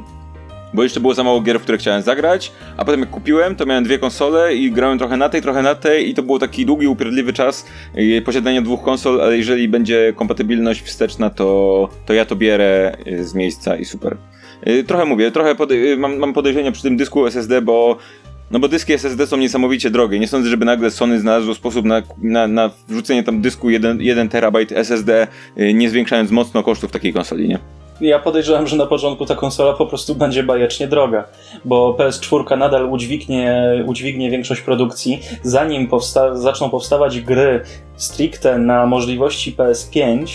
bo 0.75 0.83
jeszcze 0.83 1.01
było 1.01 1.15
za 1.15 1.25
mało 1.25 1.41
gier, 1.41 1.61
w 1.61 1.63
które 1.63 1.79
chciałem 1.79 2.03
zagrać, 2.03 2.53
a 2.77 2.85
potem 2.85 3.01
jak 3.01 3.11
kupiłem, 3.11 3.57
to 3.57 3.67
miałem 3.67 3.85
dwie 3.85 3.99
konsole 3.99 4.55
i 4.55 4.73
grałem 4.73 4.99
trochę 4.99 5.17
na 5.17 5.29
tej, 5.29 5.43
trochę 5.43 5.63
na 5.63 5.75
tej 5.75 6.11
i 6.11 6.15
to 6.15 6.23
był 6.23 6.39
taki 6.39 6.67
długi, 6.67 6.87
upierdliwy 6.87 7.33
czas 7.33 7.67
posiadania 8.25 8.63
dwóch 8.63 8.83
konsol, 8.83 9.21
ale 9.21 9.37
jeżeli 9.37 9.69
będzie 9.69 10.13
kompatybilność 10.17 10.83
wsteczna, 10.83 11.31
to, 11.31 11.89
to 12.07 12.15
ja 12.15 12.25
to 12.25 12.37
bierę 12.37 12.97
y, 13.07 13.25
z 13.25 13.35
miejsca 13.35 13.77
i 13.77 13.85
super. 13.85 14.17
Y, 14.69 14.85
trochę 14.85 15.05
mówię, 15.05 15.31
trochę 15.31 15.57
y, 15.71 15.97
mam, 15.97 16.19
mam 16.19 16.33
podejrzenia 16.33 16.73
przy 16.73 16.83
tym 16.83 16.97
dysku 16.97 17.27
SSD, 17.27 17.63
bo 17.63 17.97
no 18.51 18.59
bo 18.59 18.69
dyski 18.69 18.93
SSD 18.93 19.27
są 19.27 19.37
niesamowicie 19.37 19.91
drogie. 19.91 20.19
Nie 20.19 20.29
sądzę, 20.29 20.51
żeby 20.51 20.65
nagle 20.65 20.91
Sony 20.91 21.21
znalazło 21.21 21.55
sposób 21.55 21.87
na, 21.87 22.03
na, 22.23 22.47
na 22.47 22.71
wrzucenie 22.89 23.23
tam 23.23 23.41
dysku 23.41 23.71
1, 23.71 24.01
1 24.01 24.29
terabajt 24.29 24.73
SSD, 24.73 25.27
nie 25.75 25.91
zwiększając 25.91 26.31
mocno 26.31 26.63
kosztów 26.63 26.91
takiej 26.91 27.13
konsoli, 27.13 27.49
nie? 27.49 27.59
Ja 28.01 28.19
podejrzewam, 28.19 28.67
że 28.67 28.77
na 28.77 28.87
początku 28.87 29.27
ta 29.27 29.35
konsola 29.35 29.73
po 29.73 29.87
prostu 29.87 30.15
będzie 30.15 30.43
bajecznie 30.43 30.87
droga, 30.89 31.25
bo 31.65 31.97
PS4 31.99 32.59
nadal 32.59 32.91
udźwignie, 32.91 33.65
udźwignie 33.87 34.31
większość 34.31 34.61
produkcji, 34.61 35.21
zanim 35.43 35.89
powsta 35.89 36.37
zaczną 36.37 36.71
powstawać 36.71 37.21
gry 37.21 37.65
stricte 37.97 38.59
na 38.59 38.87
możliwości 38.87 39.57
PS5, 39.57 40.27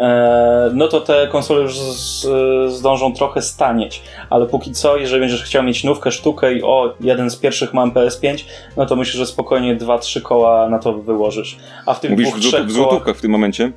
E, 0.00 0.70
no 0.74 0.88
to 0.88 1.00
te 1.00 1.28
konsole 1.32 1.62
już 1.62 1.78
z, 1.78 2.26
zdążą 2.72 3.12
trochę 3.14 3.42
stanieć. 3.42 4.02
Ale 4.30 4.46
póki 4.46 4.72
co, 4.72 4.96
jeżeli 4.96 5.20
będziesz 5.20 5.42
chciał 5.42 5.62
mieć 5.62 5.84
nówkę, 5.84 6.12
sztukę 6.12 6.54
i 6.54 6.62
o, 6.62 6.94
jeden 7.00 7.30
z 7.30 7.36
pierwszych 7.36 7.74
mam 7.74 7.92
PS5, 7.92 8.44
no 8.76 8.86
to 8.86 8.96
myślę, 8.96 9.18
że 9.18 9.26
spokojnie 9.26 9.76
2-3 9.76 10.22
koła 10.22 10.68
na 10.68 10.78
to 10.78 10.92
wyłożysz. 10.92 11.56
A 11.86 11.94
w 11.94 12.00
tych 12.00 12.10
Mówisz 12.10 12.28
dwóch, 12.28 12.40
trzech 12.40 12.66
w 12.66 12.70
złotówkach 12.70 13.16
w 13.16 13.20
tym 13.20 13.30
momencie? 13.30 13.72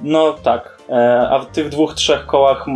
No 0.00 0.32
tak. 0.42 0.73
E, 0.88 1.28
a 1.30 1.38
w 1.38 1.46
tych 1.46 1.68
dwóch, 1.68 1.94
trzech 1.94 2.26
kołach, 2.26 2.66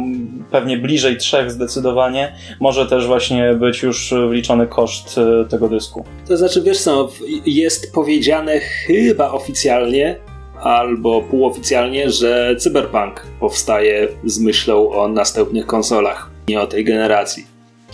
pewnie 0.51 0.79
bliżej 0.79 1.17
trzech 1.17 1.51
zdecydowanie, 1.51 2.33
może 2.61 2.87
też 2.87 3.07
właśnie 3.07 3.55
być 3.55 3.83
już 3.83 4.15
wliczony 4.29 4.67
koszt 4.67 5.19
e, 5.19 5.45
tego 5.45 5.69
dysku. 5.69 6.05
To 6.29 6.37
znaczy, 6.37 6.63
wiesz 6.63 6.81
co, 6.81 7.09
jest 7.47 7.93
powiedziane 7.93 8.59
chyba 8.59 9.31
oficjalnie, 9.33 10.17
albo 10.63 11.23
półoficjalnie, 11.23 12.11
że 12.11 12.57
Cyberpunk 12.59 13.27
powstaje 13.41 14.09
z 14.25 14.41
myślą 14.41 14.91
o 14.91 15.09
następnych 15.09 15.67
konsolach, 15.67 16.31
nie 16.49 16.61
o 16.61 16.67
tej 16.67 16.85
generacji. 16.85 17.47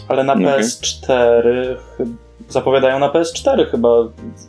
Ale 0.09 0.25
na 0.25 0.33
okay. 0.33 0.45
PS4 0.45 1.77
zapowiadają 2.49 2.99
na 2.99 3.09
PS4 3.09 3.71
chyba 3.71 3.89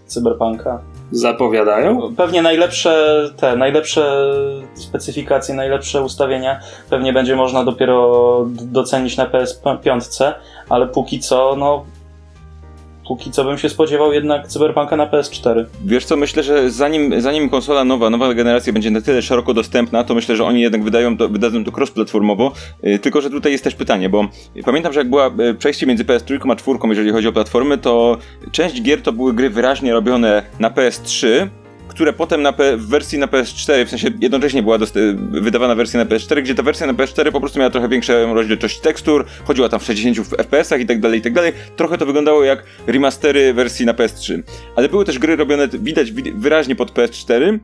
Cyberpunka. 0.05 0.82
Zapowiadają? 1.12 2.16
Pewnie 2.18 2.41
najlepsze 2.41 3.24
te, 3.38 3.56
najlepsze 3.56 4.32
specyfikacje, 4.76 5.56
najlepsze 5.56 6.01
ustawienia 6.01 6.60
pewnie 6.89 7.14
będzie 7.14 7.36
można 7.36 7.64
dopiero 7.64 8.45
docenić 8.49 9.18
na 9.18 9.26
PS5, 9.26 10.34
ale 10.70 10.88
póki 10.88 11.20
co, 11.20 11.56
no 11.56 11.86
póki 13.08 13.32
co 13.32 13.43
bym 13.43 13.58
się 13.58 13.70
spodziewał 13.70 14.14
jednak 14.14 14.47
Cyberpunka 14.47 14.97
na 14.97 15.08
PS4. 15.08 15.66
Wiesz 15.86 16.06
co, 16.06 16.18
myślę, 16.18 16.43
że 16.43 16.72
zanim, 16.72 17.22
zanim 17.22 17.49
konsola 17.49 17.86
nowa, 17.86 18.10
nowa 18.10 18.34
generacja 18.34 18.74
będzie 18.74 18.91
na 18.91 19.01
tyle 19.01 19.22
szeroko 19.22 19.53
dostępna, 19.53 20.03
to 20.03 20.16
myślę, 20.16 20.36
że 20.36 20.45
oni 20.45 20.62
jednak 20.62 20.84
wydają 20.84 21.18
to, 21.18 21.30
wydadzą 21.30 21.64
to 21.64 21.72
cross-platformowo, 21.72 22.51
yy, 22.84 22.99
tylko 22.99 23.22
że 23.22 23.30
tutaj 23.30 23.51
jest 23.51 23.64
też 23.64 23.76
pytanie, 23.76 24.10
bo 24.10 24.28
pamiętam, 24.66 24.93
że 24.93 24.99
jak 24.99 25.10
była 25.10 25.32
y, 25.39 25.53
przejście 25.53 25.86
między 25.86 26.03
PS3 26.03 26.51
a 26.51 26.56
4, 26.56 26.80
jeżeli 26.89 27.12
chodzi 27.12 27.28
o 27.28 27.32
platformy, 27.32 27.78
to 27.78 28.18
część 28.51 28.82
gier 28.82 29.01
to 29.01 29.14
były 29.14 29.34
gry 29.34 29.49
wyraźnie 29.49 29.93
robione 29.93 30.43
na 30.60 30.70
PS3, 30.70 31.47
które 31.95 32.13
potem 32.13 32.41
na 32.41 32.53
P 32.53 32.77
w 32.77 32.87
wersji 32.87 33.19
na 33.19 33.27
PS4, 33.27 33.85
w 33.85 33.89
sensie 33.89 34.09
jednocześnie 34.21 34.63
była 34.63 34.77
wydawana 35.31 35.75
wersja 35.75 35.99
na 35.99 36.05
PS4, 36.05 36.41
gdzie 36.41 36.55
ta 36.55 36.63
wersja 36.63 36.87
na 36.87 36.93
PS4 36.93 37.31
po 37.31 37.39
prostu 37.39 37.59
miała 37.59 37.71
trochę 37.71 37.89
większą 37.89 38.33
rozdzielczość 38.33 38.79
tekstur, 38.79 39.25
chodziła 39.43 39.69
tam 39.69 39.79
w 39.79 39.83
60 39.83 40.27
FPS-ach 40.27 40.81
i 40.81 40.85
tak 40.85 40.99
dalej, 40.99 41.19
i 41.19 41.21
tak 41.21 41.33
dalej. 41.33 41.53
Trochę 41.75 41.97
to 41.97 42.05
wyglądało 42.05 42.43
jak 42.43 42.63
remastery 42.87 43.53
wersji 43.53 43.85
na 43.85 43.93
PS3. 43.93 44.41
Ale 44.75 44.89
były 44.89 45.05
też 45.05 45.19
gry 45.19 45.35
robione, 45.35 45.67
widać 45.67 46.11
wyraźnie 46.11 46.75
pod 46.75 46.91
PS4, 46.91 47.59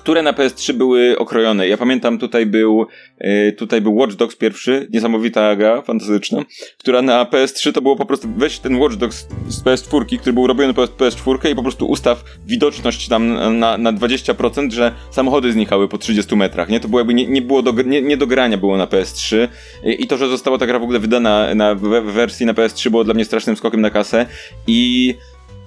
które 0.00 0.22
na 0.22 0.32
PS3 0.32 0.72
były 0.72 1.18
okrojone. 1.18 1.68
Ja 1.68 1.76
pamiętam, 1.76 2.18
tutaj 2.18 2.46
był, 2.46 2.86
yy, 3.20 3.52
tutaj 3.52 3.80
był 3.80 3.96
Watch 3.96 4.14
Dogs 4.14 4.36
pierwszy, 4.36 4.88
niesamowita 4.92 5.56
gra, 5.56 5.82
fantastyczna, 5.82 6.42
która 6.78 7.02
na 7.02 7.24
PS3 7.24 7.72
to 7.72 7.82
było 7.82 7.96
po 7.96 8.06
prostu, 8.06 8.28
weź 8.36 8.58
ten 8.58 8.76
Watch 8.76 8.96
Dogs 8.96 9.26
z 9.48 9.62
PS4, 9.62 10.18
który 10.18 10.32
był 10.32 10.46
robiony 10.46 10.74
pod 10.74 10.96
PS4 10.96 11.50
i 11.52 11.54
po 11.54 11.62
prostu 11.62 11.86
ustaw 11.86 12.24
widoczność 12.46 13.08
tam 13.08 13.58
na, 13.58 13.78
na 13.78 13.92
20%, 13.92 14.70
że 14.70 14.92
samochody 15.10 15.52
znikały 15.52 15.88
po 15.88 15.98
30 15.98 16.36
metrach, 16.36 16.68
nie? 16.68 16.80
To 16.80 16.88
było 16.88 17.00
jakby, 17.00 17.14
nie, 17.14 17.26
nie 17.26 17.42
było 17.42 17.62
do, 17.62 17.82
nie, 17.82 18.02
nie 18.02 18.16
do 18.16 18.26
grania 18.26 18.58
było 18.58 18.76
na 18.76 18.86
PS3 18.86 19.48
I, 19.84 20.04
i 20.04 20.06
to, 20.06 20.16
że 20.16 20.28
została 20.28 20.58
ta 20.58 20.66
gra 20.66 20.78
w 20.78 20.82
ogóle 20.82 20.98
wydana 20.98 21.54
na, 21.54 21.74
w, 21.74 21.80
w 21.80 22.12
wersji 22.12 22.46
na 22.46 22.54
PS3 22.54 22.90
było 22.90 23.04
dla 23.04 23.14
mnie 23.14 23.24
strasznym 23.24 23.56
skokiem 23.56 23.80
na 23.80 23.90
kasę 23.90 24.26
i 24.66 25.14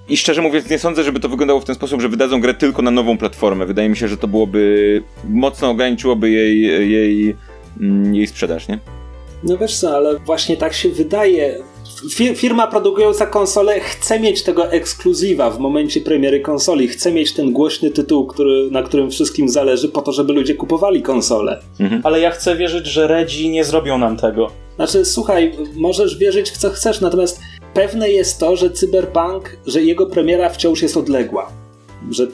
i 0.08 0.16
szczerze 0.16 0.42
mówiąc, 0.42 0.70
nie 0.70 0.78
sądzę, 0.78 1.04
żeby 1.04 1.20
to 1.20 1.28
wyglądało 1.28 1.60
w 1.60 1.64
ten 1.64 1.74
sposób, 1.74 2.00
że 2.00 2.08
wydadzą 2.08 2.40
grę 2.40 2.54
tylko 2.54 2.82
na 2.82 2.90
nową 2.90 3.18
platformę. 3.18 3.66
Wydaje 3.66 3.88
mi 3.88 3.96
się, 3.96 4.08
że 4.08 4.16
to 4.16 4.28
byłoby. 4.28 5.02
mocno 5.28 5.70
ograniczyłoby 5.70 6.30
jej, 6.30 6.60
jej, 6.90 7.36
mm, 7.80 8.14
jej 8.14 8.26
sprzedaż, 8.26 8.68
nie? 8.68 8.78
No 9.42 9.56
wiesz 9.58 9.76
co, 9.76 9.96
ale 9.96 10.18
właśnie 10.18 10.56
tak 10.56 10.72
się 10.72 10.88
wydaje 10.88 11.62
Fir 12.10 12.36
firma 12.36 12.66
produkująca 12.66 13.26
konsolę 13.26 13.80
chce 13.80 14.20
mieć 14.20 14.42
tego 14.42 14.72
ekskluzywa 14.72 15.50
w 15.50 15.58
momencie 15.58 16.00
premiery 16.00 16.40
konsoli. 16.40 16.88
Chce 16.88 17.12
mieć 17.12 17.32
ten 17.32 17.52
głośny 17.52 17.90
tytuł, 17.90 18.26
który, 18.26 18.70
na 18.70 18.82
którym 18.82 19.10
wszystkim 19.10 19.48
zależy, 19.48 19.88
po 19.88 20.02
to, 20.02 20.12
żeby 20.12 20.32
ludzie 20.32 20.54
kupowali 20.54 21.02
konsolę. 21.02 21.62
Mhm. 21.80 22.00
Ale 22.04 22.20
ja 22.20 22.30
chcę 22.30 22.56
wierzyć, 22.56 22.86
że 22.86 23.06
Redzi 23.06 23.48
nie 23.48 23.64
zrobią 23.64 23.98
nam 23.98 24.16
tego. 24.16 24.50
Znaczy, 24.76 25.04
słuchaj, 25.04 25.52
możesz 25.74 26.18
wierzyć 26.18 26.50
w 26.50 26.56
co 26.56 26.70
chcesz, 26.70 27.00
natomiast 27.00 27.40
pewne 27.74 28.10
jest 28.10 28.40
to, 28.40 28.56
że 28.56 28.70
Cyberpunk, 28.70 29.56
że 29.66 29.82
jego 29.82 30.06
premiera 30.06 30.48
wciąż 30.48 30.82
jest 30.82 30.96
odległa. 30.96 31.52
Że 32.10 32.26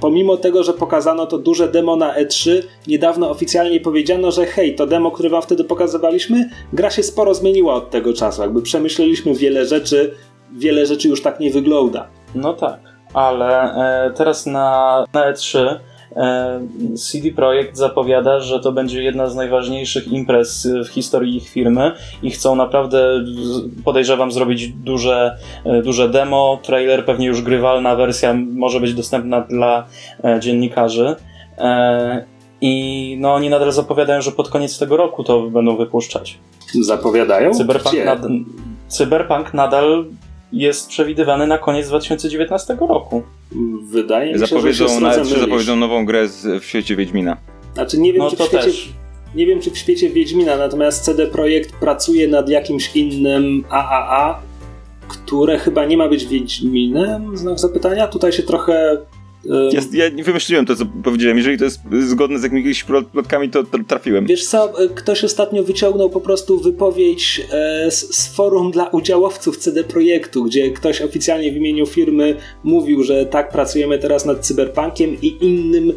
pomimo 0.00 0.36
tego, 0.36 0.62
że 0.62 0.72
pokazano 0.72 1.26
to 1.26 1.38
duże 1.38 1.68
demo 1.68 1.96
na 1.96 2.14
E3, 2.14 2.62
niedawno 2.86 3.30
oficjalnie 3.30 3.80
powiedziano, 3.80 4.30
że 4.30 4.46
hej, 4.46 4.74
to 4.74 4.86
demo, 4.86 5.10
które 5.10 5.28
wam 5.28 5.42
wtedy 5.42 5.64
pokazywaliśmy, 5.64 6.50
gra 6.72 6.90
się 6.90 7.02
sporo 7.02 7.34
zmieniła 7.34 7.74
od 7.74 7.90
tego 7.90 8.12
czasu. 8.12 8.42
Jakby 8.42 8.62
przemyśleliśmy 8.62 9.34
wiele 9.34 9.66
rzeczy, 9.66 10.14
wiele 10.52 10.86
rzeczy 10.86 11.08
już 11.08 11.22
tak 11.22 11.40
nie 11.40 11.50
wygląda. 11.50 12.08
No 12.34 12.54
tak, 12.54 12.80
ale 13.14 13.74
e, 14.06 14.10
teraz 14.10 14.46
na, 14.46 15.04
na 15.14 15.32
E3 15.32 15.58
E, 15.58 15.80
CD 16.96 17.32
Projekt 17.32 17.76
zapowiada, 17.76 18.40
że 18.40 18.60
to 18.60 18.72
będzie 18.72 19.02
jedna 19.02 19.26
z 19.26 19.36
najważniejszych 19.36 20.08
imprez 20.08 20.68
w 20.84 20.88
historii 20.88 21.36
ich 21.36 21.48
firmy 21.48 21.92
i 22.22 22.30
chcą 22.30 22.56
naprawdę, 22.56 23.24
podejrzewam, 23.84 24.32
zrobić 24.32 24.68
duże, 24.68 25.38
e, 25.64 25.82
duże 25.82 26.08
demo, 26.08 26.58
trailer, 26.62 27.04
pewnie 27.04 27.26
już 27.26 27.42
grywalna 27.42 27.96
wersja 27.96 28.34
może 28.34 28.80
być 28.80 28.94
dostępna 28.94 29.40
dla 29.40 29.86
e, 30.24 30.40
dziennikarzy. 30.40 31.16
I 32.60 33.16
no, 33.20 33.34
oni 33.34 33.50
nadal 33.50 33.72
zapowiadają, 33.72 34.22
że 34.22 34.32
pod 34.32 34.48
koniec 34.48 34.78
tego 34.78 34.96
roku 34.96 35.24
to 35.24 35.42
będą 35.42 35.76
wypuszczać. 35.76 36.38
Zapowiadają? 36.80 37.54
Cyberpunk, 37.54 38.04
nad, 38.04 38.18
Cyberpunk 38.88 39.54
nadal 39.54 40.04
jest 40.52 40.88
przewidywany 40.88 41.46
na 41.46 41.58
koniec 41.58 41.88
2019 41.88 42.76
roku. 42.80 43.22
Wydaje 43.82 44.32
mi 44.32 44.38
się, 44.38 44.46
zapowiedzą, 44.46 44.88
że 45.00 45.14
się 45.14 45.34
czy 45.34 45.40
zapowiedzą 45.40 45.76
nową 45.76 46.04
grę 46.04 46.28
z, 46.28 46.62
w 46.62 46.66
świecie 46.66 46.96
Wiedźmina. 46.96 47.36
Znaczy 47.74 47.98
nie 47.98 48.12
wiem, 48.12 48.22
no 48.22 48.30
czy 48.30 48.36
w 48.36 48.40
świecie, 48.40 48.64
też. 48.64 48.92
nie 49.34 49.46
wiem, 49.46 49.60
czy 49.60 49.70
w 49.70 49.78
świecie 49.78 50.10
Wiedźmina, 50.10 50.56
natomiast 50.56 51.04
CD 51.04 51.26
Projekt 51.26 51.72
pracuje 51.72 52.28
nad 52.28 52.48
jakimś 52.48 52.96
innym 52.96 53.64
AAA, 53.70 54.42
które 55.08 55.58
chyba 55.58 55.84
nie 55.84 55.96
ma 55.96 56.08
być 56.08 56.26
Wiedźminem, 56.26 57.36
znak 57.36 57.58
zapytania. 57.58 58.08
Tutaj 58.08 58.32
się 58.32 58.42
trochę 58.42 58.98
ja, 59.44 59.80
ja, 59.92 60.08
nie 60.08 60.24
wymyśliłem 60.24 60.66
to, 60.66 60.76
co 60.76 60.86
powiedziałem. 61.04 61.36
Jeżeli 61.36 61.58
to 61.58 61.64
jest 61.64 61.80
zgodne 62.00 62.38
z 62.38 62.42
jakimiś 62.42 62.84
plotkami, 63.12 63.50
to, 63.50 63.64
to 63.64 63.78
trafiłem. 63.88 64.26
Wiesz 64.26 64.46
co, 64.46 64.84
e, 64.84 64.88
ktoś 64.88 65.24
ostatnio 65.24 65.62
wyciągnął 65.62 66.10
po 66.10 66.20
prostu 66.20 66.60
wypowiedź 66.60 67.46
e, 67.52 67.90
z, 67.90 68.16
z, 68.16 68.28
forum 68.28 68.70
dla 68.70 68.88
udziałowców 68.88 69.56
CD 69.56 69.84
Projektu, 69.84 70.44
gdzie 70.44 70.70
ktoś 70.70 71.02
oficjalnie 71.02 71.52
w 71.52 71.56
imieniu 71.56 71.86
firmy 71.86 72.36
mówił, 72.64 73.02
że 73.02 73.26
tak, 73.26 73.52
pracujemy 73.52 73.98
teraz 73.98 74.24
nad 74.24 74.46
Cyberpunkiem 74.46 75.16
i 75.22 75.36
innym 75.40 75.92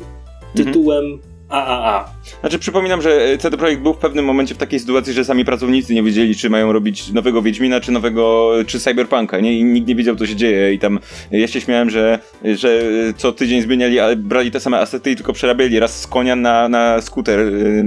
mhm. 0.55 1.30
Tytułem 1.51 1.71
mhm 1.71 1.91
AAA. 1.91 2.09
Znaczy 2.39 2.59
przypominam, 2.59 3.01
że 3.01 3.37
CD 3.37 3.57
Projekt 3.57 3.81
był 3.81 3.93
w 3.93 3.97
pewnym 3.97 4.25
momencie 4.25 4.55
w 4.55 4.57
takiej 4.57 4.79
sytuacji, 4.79 5.13
że 5.13 5.25
sami 5.25 5.45
pracownicy 5.45 5.93
nie 5.93 6.03
wiedzieli, 6.03 6.35
czy 6.35 6.49
mają 6.49 6.71
robić 6.71 7.11
nowego 7.11 7.41
Wiedźmina, 7.41 7.79
czy 7.79 7.91
nowego, 7.91 8.51
czy 8.67 8.79
Cyberpunka, 8.79 9.39
nie? 9.39 9.59
I 9.59 9.63
nikt 9.63 9.87
nie 9.87 9.95
wiedział, 9.95 10.15
co 10.15 10.27
się 10.27 10.35
dzieje 10.35 10.73
i 10.73 10.79
tam 10.79 10.99
ja 11.31 11.47
się 11.47 11.61
śmiałem, 11.61 11.89
że, 11.89 12.19
że 12.55 12.81
co 13.17 13.31
tydzień 13.31 13.61
zmieniali, 13.61 13.99
ale 13.99 14.15
brali 14.15 14.51
te 14.51 14.59
same 14.59 14.79
asety 14.79 15.11
i 15.11 15.15
tylko 15.15 15.33
przerabiali 15.33 15.79
raz 15.79 16.01
z 16.01 16.07
konia 16.07 16.35
na, 16.35 16.69
na 16.69 17.01
skuter 17.01 17.39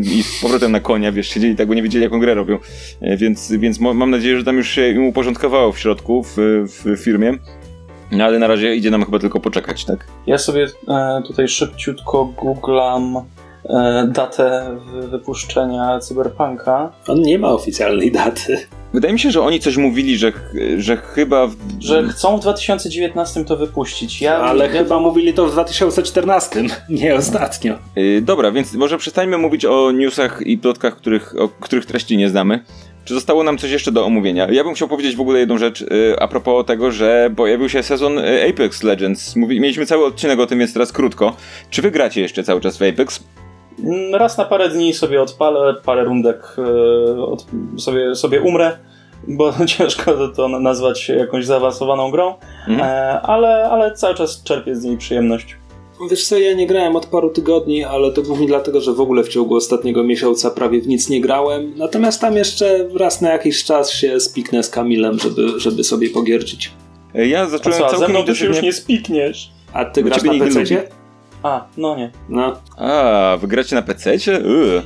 i 0.02 0.22
z 0.22 0.42
powrotem 0.42 0.72
na 0.72 0.80
konia, 0.80 1.12
wiesz, 1.12 1.28
siedzieli 1.28 1.56
tak, 1.56 1.68
bo 1.68 1.74
nie 1.74 1.82
wiedzieli, 1.82 2.04
jaką 2.04 2.20
grę 2.20 2.34
robią. 2.34 2.58
Więc, 3.02 3.52
więc 3.52 3.80
mam 3.80 4.10
nadzieję, 4.10 4.38
że 4.38 4.44
tam 4.44 4.56
już 4.56 4.68
się 4.68 4.88
im 4.88 5.06
uporządkowało 5.06 5.72
w 5.72 5.78
środku, 5.78 6.22
w, 6.22 6.36
w 6.66 7.04
firmie. 7.04 7.38
No 8.12 8.24
ale 8.24 8.38
na 8.38 8.46
razie 8.46 8.76
idzie 8.76 8.90
nam 8.90 9.04
chyba 9.04 9.18
tylko 9.18 9.40
poczekać, 9.40 9.84
tak? 9.84 10.06
Ja 10.26 10.38
sobie 10.38 10.66
e, 10.88 11.22
tutaj 11.26 11.48
szybciutko 11.48 12.24
googlam 12.24 13.16
E, 13.16 13.43
datę 14.08 14.76
wypuszczenia 15.10 15.98
Cyberpunka. 15.98 16.92
On 17.08 17.22
nie 17.22 17.38
ma 17.38 17.48
oficjalnej 17.48 18.12
daty. 18.12 18.66
Wydaje 18.94 19.14
mi 19.14 19.20
się, 19.20 19.30
że 19.30 19.42
oni 19.42 19.60
coś 19.60 19.76
mówili, 19.76 20.18
że, 20.18 20.32
że 20.78 20.96
chyba. 20.96 21.46
W... 21.46 21.56
Że 21.80 22.02
chcą 22.02 22.36
w 22.36 22.40
2019 22.40 23.44
to 23.44 23.56
wypuścić. 23.56 24.20
Ja, 24.20 24.36
Ale 24.36 24.66
ja... 24.66 24.72
chyba 24.72 25.00
mówili 25.00 25.34
to 25.34 25.46
w 25.46 25.52
2014, 25.52 26.62
nie 26.88 27.14
ostatnio. 27.14 27.78
Yy, 27.96 28.22
dobra, 28.22 28.52
więc 28.52 28.74
może 28.74 28.98
przestańmy 28.98 29.38
mówić 29.38 29.64
o 29.64 29.90
newsach 29.90 30.40
i 30.46 30.58
plotkach, 30.58 30.96
których, 30.96 31.34
o 31.38 31.48
których 31.48 31.86
treści 31.86 32.16
nie 32.16 32.28
znamy. 32.28 32.64
Czy 33.04 33.14
zostało 33.14 33.42
nam 33.42 33.58
coś 33.58 33.70
jeszcze 33.70 33.92
do 33.92 34.04
omówienia? 34.04 34.48
Ja 34.50 34.64
bym 34.64 34.74
chciał 34.74 34.88
powiedzieć 34.88 35.16
w 35.16 35.20
ogóle 35.20 35.38
jedną 35.38 35.58
rzecz 35.58 35.80
yy, 35.80 36.16
a 36.20 36.28
propos 36.28 36.66
tego, 36.66 36.92
że 36.92 37.30
pojawił 37.36 37.68
się 37.68 37.82
sezon 37.82 38.18
Apex 38.50 38.82
Legends. 38.82 39.36
Mówi, 39.36 39.60
mieliśmy 39.60 39.86
cały 39.86 40.06
odcinek 40.06 40.38
o 40.38 40.46
tym, 40.46 40.58
więc 40.58 40.72
teraz 40.72 40.92
krótko. 40.92 41.36
Czy 41.70 41.82
wy 41.82 41.90
gracie 41.90 42.20
jeszcze 42.20 42.44
cały 42.44 42.60
czas 42.60 42.78
w 42.78 42.82
Apex? 42.82 43.24
Mm, 43.78 44.14
raz 44.14 44.38
na 44.38 44.44
parę 44.44 44.68
dni 44.68 44.94
sobie 44.94 45.22
odpalę, 45.22 45.74
parę 45.84 46.04
rundek 46.04 46.56
e, 46.58 47.22
od, 47.22 47.46
sobie, 47.76 48.14
sobie 48.14 48.40
umrę, 48.40 48.78
bo 49.28 49.52
ciężko 49.66 50.28
to 50.28 50.48
nazwać 50.48 51.08
jakąś 51.08 51.46
zaawansowaną 51.46 52.10
grą, 52.10 52.34
mhm. 52.68 52.80
E, 52.80 53.20
ale, 53.20 53.68
ale 53.70 53.94
cały 53.94 54.14
czas 54.14 54.42
czerpię 54.42 54.76
z 54.76 54.84
niej 54.84 54.98
przyjemność. 54.98 55.56
Wiesz 56.10 56.26
co, 56.26 56.38
ja 56.38 56.54
nie 56.54 56.66
grałem 56.66 56.96
od 56.96 57.06
paru 57.06 57.30
tygodni, 57.30 57.84
ale 57.84 58.12
to 58.12 58.22
głównie 58.22 58.46
dlatego, 58.46 58.80
że 58.80 58.92
w 58.92 59.00
ogóle 59.00 59.22
w 59.22 59.28
ciągu 59.28 59.56
ostatniego 59.56 60.04
miesiąca 60.04 60.50
prawie 60.50 60.80
w 60.80 60.86
nic 60.86 61.08
nie 61.08 61.20
grałem. 61.20 61.72
Natomiast 61.76 62.20
tam 62.20 62.36
jeszcze 62.36 62.88
raz 62.94 63.20
na 63.20 63.32
jakiś 63.32 63.64
czas 63.64 63.90
się 63.90 64.20
spiknę 64.20 64.62
z 64.62 64.70
Kamilem, 64.70 65.18
żeby, 65.18 65.60
żeby 65.60 65.84
sobie 65.84 66.10
pogierdzić. 66.10 66.72
Ja 67.14 67.46
zacząłem 67.46 67.82
A 67.82 67.88
co, 67.88 67.98
całkiem 67.98 68.26
ze 68.26 68.36
się 68.36 68.46
już 68.46 68.62
nie 68.62 68.72
spikniesz. 68.72 69.50
A 69.72 69.84
ty 69.84 70.02
grasz 70.02 70.22
na 70.22 70.32
PC? 70.32 70.64
A, 71.44 71.66
no 71.76 71.96
nie. 71.96 72.10
No. 72.28 72.60
A, 72.76 73.36
wy 73.40 73.48
gracie 73.48 73.76
na 73.76 73.82
PC? 73.82 74.16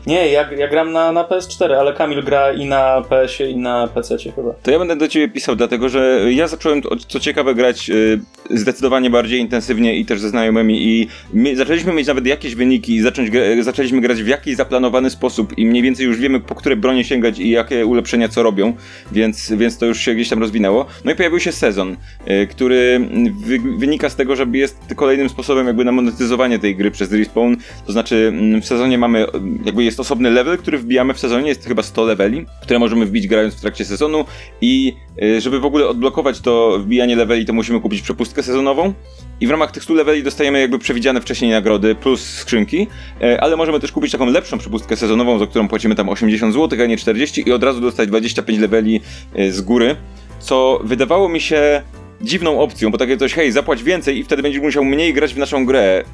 Nie, 0.07 0.29
ja, 0.29 0.53
ja 0.53 0.69
gram 0.69 0.93
na, 0.93 1.13
na 1.13 1.25
PS4, 1.25 1.73
ale 1.73 1.93
Kamil 1.93 2.23
gra 2.25 2.53
i 2.53 2.67
na 2.67 3.03
PS-ie, 3.09 3.51
i 3.51 3.57
na 3.57 3.89
PC 3.95 4.17
chyba. 4.19 4.53
To 4.63 4.71
ja 4.71 4.79
będę 4.79 4.97
do 4.97 5.09
ciebie 5.09 5.29
pisał, 5.29 5.57
dlatego 5.57 5.89
że 5.89 6.21
ja 6.31 6.49
zacząłem, 6.49 6.83
co 7.09 7.21
ciekawe, 7.21 7.55
grać 7.55 7.91
y, 7.91 8.21
zdecydowanie 8.51 9.11
bardziej 9.11 9.41
intensywnie 9.41 9.97
i 9.97 10.05
też 10.05 10.21
ze 10.21 10.29
znajomymi 10.29 10.83
i 10.83 11.09
my, 11.33 11.57
zaczęliśmy 11.57 11.93
mieć 11.93 12.07
nawet 12.07 12.27
jakieś 12.27 12.55
wyniki 12.55 12.95
i 12.95 13.01
zacząć, 13.01 13.31
zaczęliśmy 13.61 14.01
grać 14.01 14.23
w 14.23 14.27
jakiś 14.27 14.57
zaplanowany 14.57 15.11
sposób 15.11 15.59
i 15.59 15.67
mniej 15.67 15.83
więcej 15.83 16.07
już 16.07 16.19
wiemy, 16.19 16.41
po 16.41 16.55
które 16.55 16.77
bronie 16.77 17.05
sięgać 17.05 17.39
i 17.39 17.51
jakie 17.51 17.87
ulepszenia 17.87 18.29
co 18.29 18.43
robią, 18.43 18.73
więc, 19.13 19.53
więc 19.53 19.79
to 19.79 19.87
już 19.87 19.99
się 19.99 20.15
gdzieś 20.15 20.29
tam 20.29 20.41
rozwinęło. 20.41 20.87
No 21.05 21.13
i 21.13 21.15
pojawił 21.15 21.41
się 21.41 21.53
sezon, 21.53 21.97
y, 22.31 22.47
który 22.47 23.09
wy, 23.45 23.59
wynika 23.79 24.09
z 24.09 24.17
tego, 24.17 24.37
że 24.37 24.47
jest 24.53 24.79
kolejnym 24.97 25.29
sposobem 25.29 25.67
jakby 25.67 25.85
na 25.85 25.93
monetyzowanie 25.93 26.48
tej 26.59 26.77
gry 26.77 26.91
przez 26.91 27.13
Respawn, 27.13 27.55
to 27.87 27.93
znaczy 27.93 28.33
mm, 28.35 28.63
w 28.63 28.67
sezonie 28.67 28.99
mamy, 28.99 29.27
jakby 29.65 29.85
jest 29.85 30.01
osobny 30.01 30.31
level, 30.31 30.59
który 30.59 30.79
wbijamy 30.79 31.15
w 31.15 31.19
sezonie, 31.19 31.49
jest 31.49 31.65
chyba 31.65 31.83
100 31.83 32.05
leveli, 32.05 32.47
które 32.63 32.79
możemy 32.79 33.07
wbić 33.07 33.27
grając 33.27 33.55
w 33.55 33.61
trakcie 33.61 33.85
sezonu 33.85 34.25
i 34.61 34.95
y, 35.23 35.41
żeby 35.41 35.61
w 35.61 35.65
ogóle 35.65 35.89
odblokować 35.89 36.41
to 36.41 36.79
wbijanie 36.79 37.17
leveli, 37.17 37.47
to 37.47 37.53
musimy 37.53 37.81
kupić 37.81 38.03
przepustkę 38.03 38.43
sezonową 38.43 38.95
i 39.41 39.47
w 39.47 39.51
ramach 39.51 39.71
tych 39.71 39.83
100 39.83 39.95
leveli 39.95 40.23
dostajemy 40.23 40.61
jakby 40.61 40.79
przewidziane 40.79 41.21
wcześniej 41.21 41.51
nagrody 41.51 41.95
plus 41.95 42.25
skrzynki, 42.25 42.87
y, 43.23 43.41
ale 43.41 43.57
możemy 43.57 43.81
też 43.81 43.93
kupić 43.93 44.13
taką 44.13 44.27
lepszą 44.27 44.59
przepustkę 44.59 44.97
sezonową, 44.97 45.39
za 45.39 45.47
którą 45.47 45.69
płacimy 45.69 45.95
tam 45.95 46.09
80 46.09 46.55
zł, 46.55 46.79
a 46.83 46.87
nie 46.87 46.97
40 46.97 47.49
i 47.49 47.53
od 47.53 47.63
razu 47.63 47.81
dostać 47.81 48.09
25 48.09 48.59
leveli 48.59 49.01
y, 49.39 49.53
z 49.53 49.61
góry, 49.61 49.97
co 50.41 50.81
wydawało 50.85 51.29
mi 51.29 51.41
się 51.41 51.83
dziwną 52.21 52.61
opcją, 52.61 52.91
bo 52.91 52.99
takie 52.99 53.17
coś, 53.17 53.35
hej, 53.35 53.53
zapłać 53.53 53.83
więcej 53.83 54.19
i 54.19 54.25
wtedy 54.25 54.43
będziesz 54.43 54.63
musiał 54.63 54.85
mniej 54.85 55.15
grać 55.15 55.35
w 55.35 55.39
naszą 55.39 55.67
grę, 55.67 56.05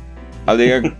ale 0.46 0.66
jak 0.66 0.84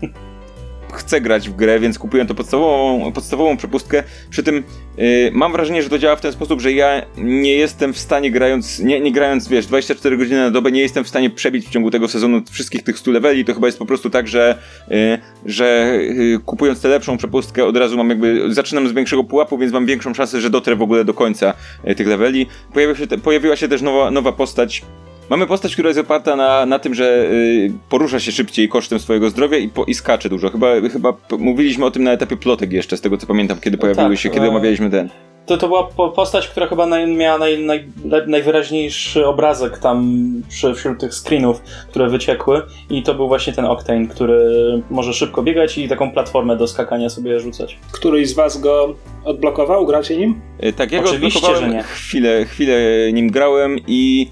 chcę 0.95 1.21
grać 1.21 1.49
w 1.49 1.55
grę, 1.55 1.79
więc 1.79 1.99
kupiłem 1.99 2.27
to 2.27 2.35
podstawową, 2.35 3.11
podstawową 3.11 3.57
przepustkę. 3.57 4.03
Przy 4.29 4.43
tym 4.43 4.63
yy, 4.97 5.31
mam 5.33 5.51
wrażenie, 5.51 5.83
że 5.83 5.89
to 5.89 5.99
działa 5.99 6.15
w 6.15 6.21
ten 6.21 6.31
sposób, 6.31 6.61
że 6.61 6.73
ja 6.73 7.01
nie 7.17 7.55
jestem 7.55 7.93
w 7.93 7.99
stanie 7.99 8.31
grając, 8.31 8.79
nie, 8.79 8.99
nie 8.99 9.11
grając, 9.11 9.47
wiesz, 9.47 9.65
24 9.65 10.17
godziny 10.17 10.37
na 10.37 10.51
dobę, 10.51 10.71
nie 10.71 10.81
jestem 10.81 11.03
w 11.03 11.07
stanie 11.07 11.29
przebić 11.29 11.67
w 11.67 11.69
ciągu 11.69 11.91
tego 11.91 12.07
sezonu 12.07 12.41
wszystkich 12.51 12.83
tych 12.83 12.99
100 12.99 13.11
leveli. 13.11 13.45
To 13.45 13.53
chyba 13.53 13.67
jest 13.67 13.79
po 13.79 13.85
prostu 13.85 14.09
tak, 14.09 14.27
że, 14.27 14.57
yy, 14.87 14.97
że 15.45 15.97
yy, 16.01 16.39
kupując 16.39 16.81
tę 16.81 16.87
lepszą 16.87 17.17
przepustkę 17.17 17.65
od 17.65 17.77
razu 17.77 17.97
mam 17.97 18.09
jakby, 18.09 18.53
zaczynam 18.53 18.87
z 18.87 18.91
większego 18.91 19.23
pułapu, 19.23 19.57
więc 19.57 19.73
mam 19.73 19.85
większą 19.85 20.13
szansę, 20.13 20.41
że 20.41 20.49
dotrę 20.49 20.75
w 20.75 20.81
ogóle 20.81 21.05
do 21.05 21.13
końca 21.13 21.53
y, 21.89 21.95
tych 21.95 22.07
leveli. 22.07 22.47
Pojawiła 22.73 22.97
się, 22.97 23.07
te, 23.07 23.17
pojawiła 23.17 23.55
się 23.55 23.67
też 23.67 23.81
nowa, 23.81 24.11
nowa 24.11 24.31
postać, 24.31 24.81
Mamy 25.29 25.47
postać, 25.47 25.73
która 25.73 25.89
jest 25.89 25.99
oparta 25.99 26.35
na, 26.35 26.65
na 26.65 26.79
tym, 26.79 26.95
że 26.95 27.25
y, 27.31 27.71
porusza 27.89 28.19
się 28.19 28.31
szybciej 28.31 28.69
kosztem 28.69 28.99
swojego 28.99 29.29
zdrowia 29.29 29.57
i, 29.57 29.67
po, 29.69 29.83
i 29.85 29.93
skacze 29.93 30.29
dużo. 30.29 30.49
Chyba, 30.49 30.67
chyba 30.93 31.13
mówiliśmy 31.39 31.85
o 31.85 31.91
tym 31.91 32.03
na 32.03 32.11
etapie 32.11 32.37
plotek 32.37 32.71
jeszcze, 32.73 32.97
z 32.97 33.01
tego 33.01 33.17
co 33.17 33.27
pamiętam, 33.27 33.57
kiedy 33.59 33.77
no 33.77 33.81
pojawiły 33.81 34.09
tak, 34.09 34.17
się, 34.17 34.29
kiedy 34.29 34.49
omawialiśmy 34.49 34.89
ten. 34.89 35.09
To, 35.45 35.57
to 35.57 35.67
była 35.67 35.83
po- 35.83 36.09
postać, 36.09 36.47
która 36.47 36.67
chyba 36.67 36.85
naj, 36.85 37.07
miała 37.07 37.37
naj, 37.37 37.59
naj, 37.65 37.85
najwyraźniejszy 38.27 39.25
obrazek 39.25 39.77
tam 39.77 40.23
przy, 40.49 40.73
wśród 40.73 40.99
tych 40.99 41.13
screenów, 41.13 41.61
które 41.89 42.09
wyciekły 42.09 42.61
i 42.89 43.03
to 43.03 43.13
był 43.15 43.27
właśnie 43.27 43.53
ten 43.53 43.65
Octane, 43.65 44.07
który 44.07 44.41
może 44.89 45.13
szybko 45.13 45.43
biegać 45.43 45.77
i 45.77 45.87
taką 45.89 46.11
platformę 46.11 46.57
do 46.57 46.67
skakania 46.67 47.09
sobie 47.09 47.39
rzucać. 47.39 47.77
Któryś 47.91 48.29
z 48.29 48.33
was 48.33 48.61
go 48.61 48.95
odblokował? 49.23 49.85
Gracie 49.85 50.17
nim? 50.17 50.41
E, 50.59 50.73
Tak, 50.73 50.91
ja 50.91 51.01
go 51.01 51.09
Oczywiście, 51.09 51.39
odblokowałem, 51.39 51.71
że 51.71 51.77
nie. 51.77 51.83
Chwilę, 51.83 52.45
chwilę 52.45 52.79
nim 53.13 53.29
grałem 53.31 53.79
i 53.87 54.27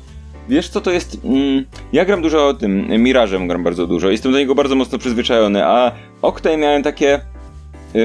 wiesz 0.49 0.69
co 0.69 0.81
to 0.81 0.91
jest? 0.91 1.17
Mm, 1.23 1.65
ja 1.93 2.05
gram 2.05 2.21
dużo 2.21 2.47
o 2.47 2.53
tym, 2.53 2.87
Mirażem 3.03 3.47
gram 3.47 3.63
bardzo 3.63 3.87
dużo, 3.87 4.09
jestem 4.09 4.31
do 4.31 4.37
niego 4.37 4.55
bardzo 4.55 4.75
mocno 4.75 4.97
przyzwyczajony, 4.97 5.65
a 5.65 5.91
Octane 6.21 6.57
miałem 6.57 6.83
takie... 6.83 7.19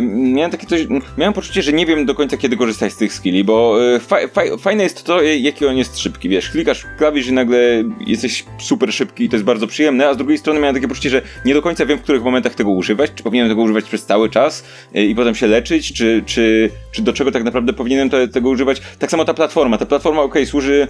Miałem 0.03 0.51
takie 0.51 0.67
coś, 0.67 0.81
miałem 1.19 1.35
poczucie, 1.35 1.63
że 1.63 1.73
nie 1.73 1.87
wiem 1.87 2.07
do 2.07 2.15
końca 2.15 2.37
kiedy 2.37 2.57
korzystać 2.57 2.93
z 2.93 2.97
tych 2.97 3.13
skilli, 3.13 3.45
bo 3.45 3.79
y, 3.95 4.01
fa, 4.01 4.17
fa, 4.33 4.41
fajne 4.59 4.83
jest 4.83 5.05
to, 5.05 5.23
jaki 5.23 5.67
on 5.67 5.77
jest 5.77 5.99
szybki, 5.99 6.29
wiesz, 6.29 6.51
klikasz 6.51 6.83
w 6.83 6.99
klawisz 6.99 7.27
i 7.27 7.33
nagle 7.33 7.85
jesteś 8.07 8.45
super 8.59 8.93
szybki 8.93 9.25
i 9.25 9.29
to 9.29 9.37
jest 9.37 9.45
bardzo 9.45 9.67
przyjemne, 9.67 10.09
a 10.09 10.15
z 10.15 10.17
drugiej 10.17 10.39
strony 10.39 10.61
miałem 10.61 10.75
takie 10.75 10.89
poczucie, 10.89 11.11
że 11.11 11.23
nie 11.45 11.55
do 11.55 11.63
końca 11.63 11.87
wiem 11.87 11.99
w 11.99 12.03
których 12.03 12.23
momentach 12.23 12.55
tego 12.55 12.71
używać, 12.71 13.11
czy 13.15 13.23
powinienem 13.23 13.51
tego 13.51 13.63
używać 13.63 13.85
przez 13.85 14.05
cały 14.05 14.31
czas 14.31 14.65
y, 14.97 15.05
i 15.05 15.15
potem 15.15 15.35
się 15.35 15.47
leczyć, 15.47 15.93
czy, 15.93 16.23
czy, 16.27 16.71
czy 16.93 17.03
do 17.03 17.13
czego 17.13 17.33
tak 17.33 17.45
naprawdę 17.45 17.73
powinienem 17.73 18.11
te, 18.11 18.29
tego 18.29 18.49
używać. 18.49 18.83
Tak 18.99 19.11
samo 19.11 19.25
ta 19.25 19.35
platforma, 19.35 19.79
ta 19.79 19.87
platforma 19.87 20.23
ok, 20.23 20.35
służy 20.45 20.89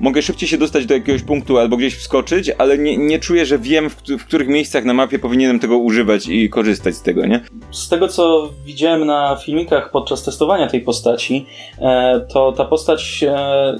mogę 0.00 0.22
szybciej 0.22 0.48
się 0.48 0.58
dostać 0.58 0.86
do 0.86 0.94
jakiegoś 0.94 1.22
punktu 1.22 1.58
albo 1.58 1.76
gdzieś 1.76 1.96
wskoczyć, 1.96 2.50
ale 2.58 2.78
nie, 2.78 2.96
nie 2.96 3.18
czuję, 3.18 3.46
że 3.46 3.58
wiem, 3.58 3.90
w, 3.90 3.96
w 4.18 4.24
których 4.24 4.48
miejscach 4.48 4.84
na 4.84 4.94
mapie 4.94 5.18
powinienem 5.18 5.58
tego 5.58 5.78
używać 5.78 6.28
i 6.28 6.50
korzystać 6.50 6.94
z 6.94 7.02
tego, 7.02 7.26
nie? 7.26 7.40
Z 7.70 7.88
tego 7.88 8.08
co 8.08 8.50
widziałem 8.66 9.06
na 9.06 9.36
filmikach 9.44 9.90
podczas 9.90 10.22
testowania 10.24 10.66
tej 10.66 10.80
postaci, 10.80 11.46
e, 11.80 12.20
to 12.32 12.52
ta 12.52 12.64
postać 12.64 13.24
e, 13.28 13.76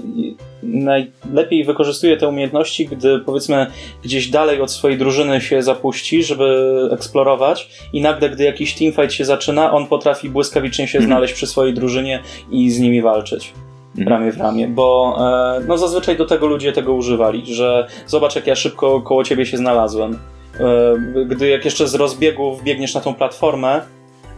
najlepiej 0.62 1.64
wykorzystuje 1.64 2.16
te 2.16 2.28
umiejętności, 2.28 2.86
gdy 2.86 3.18
powiedzmy 3.18 3.66
gdzieś 4.04 4.28
dalej 4.28 4.60
od 4.60 4.70
swojej 4.70 4.98
drużyny 4.98 5.40
się 5.40 5.62
zapuści, 5.62 6.24
żeby 6.24 6.78
eksplorować 6.92 7.68
i 7.92 8.00
nagle 8.00 8.30
gdy 8.30 8.44
jakiś 8.44 8.74
teamfight 8.74 9.12
się 9.12 9.24
zaczyna, 9.24 9.72
on 9.72 9.86
potrafi 9.86 10.30
błyskawicznie 10.30 10.88
się 10.88 10.98
Mhm. 10.98 11.10
znaleźć 11.10 11.34
przy 11.34 11.46
swojej 11.46 11.74
drużynie 11.74 12.22
i 12.50 12.70
z 12.70 12.80
nimi 12.80 13.02
walczyć. 13.02 13.52
Mhm. 13.98 14.08
Ramię 14.08 14.32
w 14.32 14.36
ramię, 14.36 14.68
bo 14.68 15.16
e, 15.56 15.60
no 15.68 15.78
zazwyczaj 15.78 16.16
do 16.16 16.24
tego 16.26 16.46
ludzie 16.46 16.72
tego 16.72 16.94
używali, 16.94 17.54
że 17.54 17.86
zobacz 18.06 18.36
jak 18.36 18.46
ja 18.46 18.54
szybko 18.54 19.00
koło 19.00 19.24
ciebie 19.24 19.46
się 19.46 19.56
znalazłem. 19.56 20.18
E, 20.60 21.24
gdy 21.26 21.48
jak 21.48 21.64
jeszcze 21.64 21.88
z 21.88 21.94
rozbiegu 21.94 22.54
wbiegniesz 22.54 22.94
na 22.94 23.00
tą 23.00 23.14
platformę, 23.14 23.80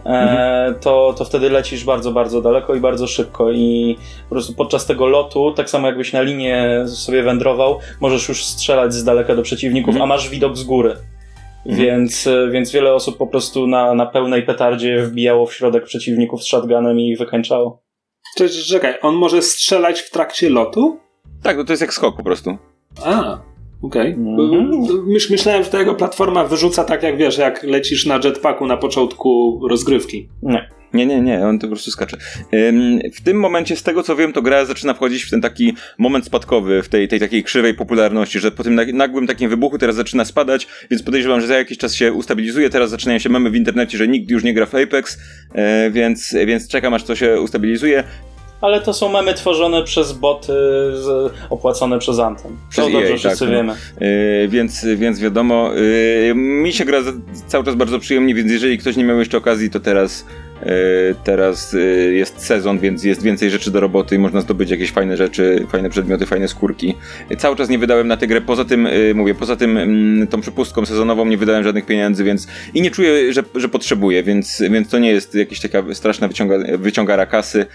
e, 0.05 0.73
to, 0.81 1.13
to 1.17 1.25
wtedy 1.25 1.49
lecisz 1.49 1.83
bardzo, 1.83 2.11
bardzo 2.11 2.41
daleko 2.41 2.75
i 2.75 2.79
bardzo 2.79 3.07
szybko 3.07 3.51
i 3.51 3.97
po 4.29 4.35
prostu 4.35 4.53
podczas 4.53 4.85
tego 4.85 5.07
lotu, 5.07 5.51
tak 5.51 5.69
samo 5.69 5.87
jakbyś 5.87 6.13
na 6.13 6.21
linię 6.21 6.83
sobie 6.87 7.23
wędrował, 7.23 7.79
możesz 8.01 8.29
już 8.29 8.45
strzelać 8.45 8.93
z 8.93 9.03
daleka 9.03 9.35
do 9.35 9.41
przeciwników, 9.41 9.93
Mhm. 9.95 10.11
a 10.11 10.15
masz 10.15 10.29
widok 10.29 10.57
z 10.57 10.63
góry. 10.63 10.95
Mhm. 11.65 11.85
Więc, 11.85 12.29
więc 12.51 12.71
wiele 12.71 12.93
osób 12.93 13.17
po 13.17 13.27
prostu 13.27 13.67
na, 13.67 13.93
na 13.93 14.05
pełnej 14.05 14.43
petardzie 14.43 15.03
wbijało 15.03 15.45
w 15.45 15.53
środek 15.53 15.83
przeciwników 15.83 16.43
z 16.43 16.47
shotgunem 16.47 16.99
i 16.99 17.15
wykańczało. 17.15 17.81
Cześć, 18.37 18.67
czekaj, 18.67 18.93
on 19.01 19.15
może 19.15 19.41
strzelać 19.41 20.01
w 20.01 20.11
trakcie 20.11 20.49
lotu? 20.49 20.97
Tak, 21.43 21.57
no 21.57 21.63
to 21.63 21.73
jest 21.73 21.81
jak 21.81 21.93
skok 21.93 22.17
po 22.17 22.23
prostu. 22.23 22.57
A, 23.05 23.39
okej. 23.81 24.11
Mhm. 24.11 25.05
Myś, 25.07 25.29
myślałem, 25.29 25.63
że 25.63 25.69
ta 25.69 25.79
jego 25.79 25.95
platforma 25.95 26.43
wyrzuca 26.43 26.83
tak 26.83 27.03
jak 27.03 27.17
wiesz, 27.17 27.37
jak 27.37 27.63
lecisz 27.63 28.05
na 28.05 28.19
jetpacku 28.23 28.65
na 28.65 28.77
początku 28.77 29.59
rozgrywki. 29.69 30.29
Nie. 30.43 30.69
Nie, 30.93 31.05
nie, 31.05 31.21
nie, 31.21 31.45
on 31.45 31.59
to 31.59 31.67
po 31.67 31.71
prostu 31.71 31.91
skacze. 31.91 32.17
W 33.13 33.21
tym 33.23 33.39
momencie, 33.39 33.75
z 33.75 33.83
tego 33.83 34.03
co 34.03 34.15
wiem, 34.15 34.33
to 34.33 34.41
gra 34.41 34.65
zaczyna 34.65 34.93
wchodzić 34.93 35.23
w 35.23 35.29
ten 35.29 35.41
taki 35.41 35.73
moment 35.97 36.25
spadkowy, 36.25 36.83
w 36.83 36.89
tej, 36.89 37.07
tej 37.07 37.19
takiej 37.19 37.43
krzywej 37.43 37.73
popularności, 37.73 38.39
że 38.39 38.51
po 38.51 38.63
tym 38.63 38.75
nag- 38.75 38.93
nagłym 38.93 39.27
takim 39.27 39.49
wybuchu 39.49 39.77
teraz 39.77 39.95
zaczyna 39.95 40.25
spadać, 40.25 40.67
więc 40.91 41.03
podejrzewam, 41.03 41.41
że 41.41 41.47
za 41.47 41.57
jakiś 41.57 41.77
czas 41.77 41.95
się 41.95 42.13
ustabilizuje. 42.13 42.69
Teraz 42.69 42.89
zaczynają 42.89 43.19
się 43.19 43.29
memy 43.29 43.49
w 43.49 43.55
internecie, 43.55 43.97
że 43.97 44.07
nikt 44.07 44.31
już 44.31 44.43
nie 44.43 44.53
gra 44.53 44.65
w 44.65 44.75
Apex, 44.75 45.17
e, 45.53 45.89
więc, 45.91 46.35
więc 46.45 46.67
czekam 46.67 46.93
aż 46.93 47.03
to 47.03 47.15
się 47.15 47.41
ustabilizuje. 47.41 48.03
Ale 48.61 48.81
to 48.81 48.93
są 48.93 49.09
memy 49.09 49.33
tworzone 49.33 49.83
przez 49.83 50.11
boty 50.11 50.53
z, 50.93 51.33
opłacone 51.49 51.99
przez 51.99 52.19
Anthem. 52.19 52.57
Przez 52.69 52.85
To 52.85 52.91
dobrze 52.91 53.13
EA, 53.13 53.17
wszyscy 53.17 53.39
tak, 53.39 53.49
no. 53.49 53.55
wiemy. 53.55 53.73
Yy, 54.41 54.47
więc, 54.47 54.85
więc 54.95 55.19
wiadomo, 55.19 55.71
yy, 55.73 56.35
mi 56.35 56.73
się 56.73 56.85
gra 56.85 56.99
cały 57.47 57.63
czas 57.63 57.75
bardzo 57.75 57.99
przyjemnie, 57.99 58.35
więc 58.35 58.51
jeżeli 58.51 58.77
ktoś 58.77 58.95
nie 58.95 59.03
miał 59.03 59.19
jeszcze 59.19 59.37
okazji, 59.37 59.69
to 59.69 59.79
teraz, 59.79 60.25
teraz 61.23 61.73
yy, 61.73 62.13
jest 62.13 62.45
sezon, 62.45 62.79
więc 62.79 63.03
jest 63.03 63.23
więcej 63.23 63.49
rzeczy 63.49 63.71
do 63.71 63.79
roboty 63.79 64.15
i 64.15 64.19
można 64.19 64.41
zdobyć 64.41 64.69
jakieś 64.69 64.91
fajne 64.91 65.17
rzeczy, 65.17 65.65
fajne 65.69 65.89
przedmioty, 65.89 66.25
fajne 66.25 66.47
skórki. 66.47 66.95
Yy, 67.29 67.37
cały 67.37 67.55
czas 67.55 67.69
nie 67.69 67.79
wydałem 67.79 68.07
na 68.07 68.17
tę 68.17 68.27
grę, 68.27 68.41
poza 68.41 68.65
tym, 68.65 68.87
mówię, 69.15 69.35
poza 69.35 69.55
tym 69.55 69.77
mm, 69.77 70.27
tą 70.27 70.41
przepustką 70.41 70.85
sezonową 70.85 71.25
nie 71.25 71.37
wydałem 71.37 71.63
żadnych 71.63 71.85
pieniędzy, 71.85 72.23
więc 72.23 72.47
i 72.73 72.81
nie 72.81 72.91
czuję, 72.91 73.33
że, 73.33 73.43
że 73.55 73.69
potrzebuję, 73.69 74.23
więc, 74.23 74.63
więc 74.71 74.89
to 74.89 74.99
nie 74.99 75.11
jest 75.11 75.35
jakaś 75.35 75.59
taka 75.59 75.83
straszna 75.93 76.27
wyciąga, 76.27 76.55
wyciągara 76.77 77.25
kasy, 77.25 77.65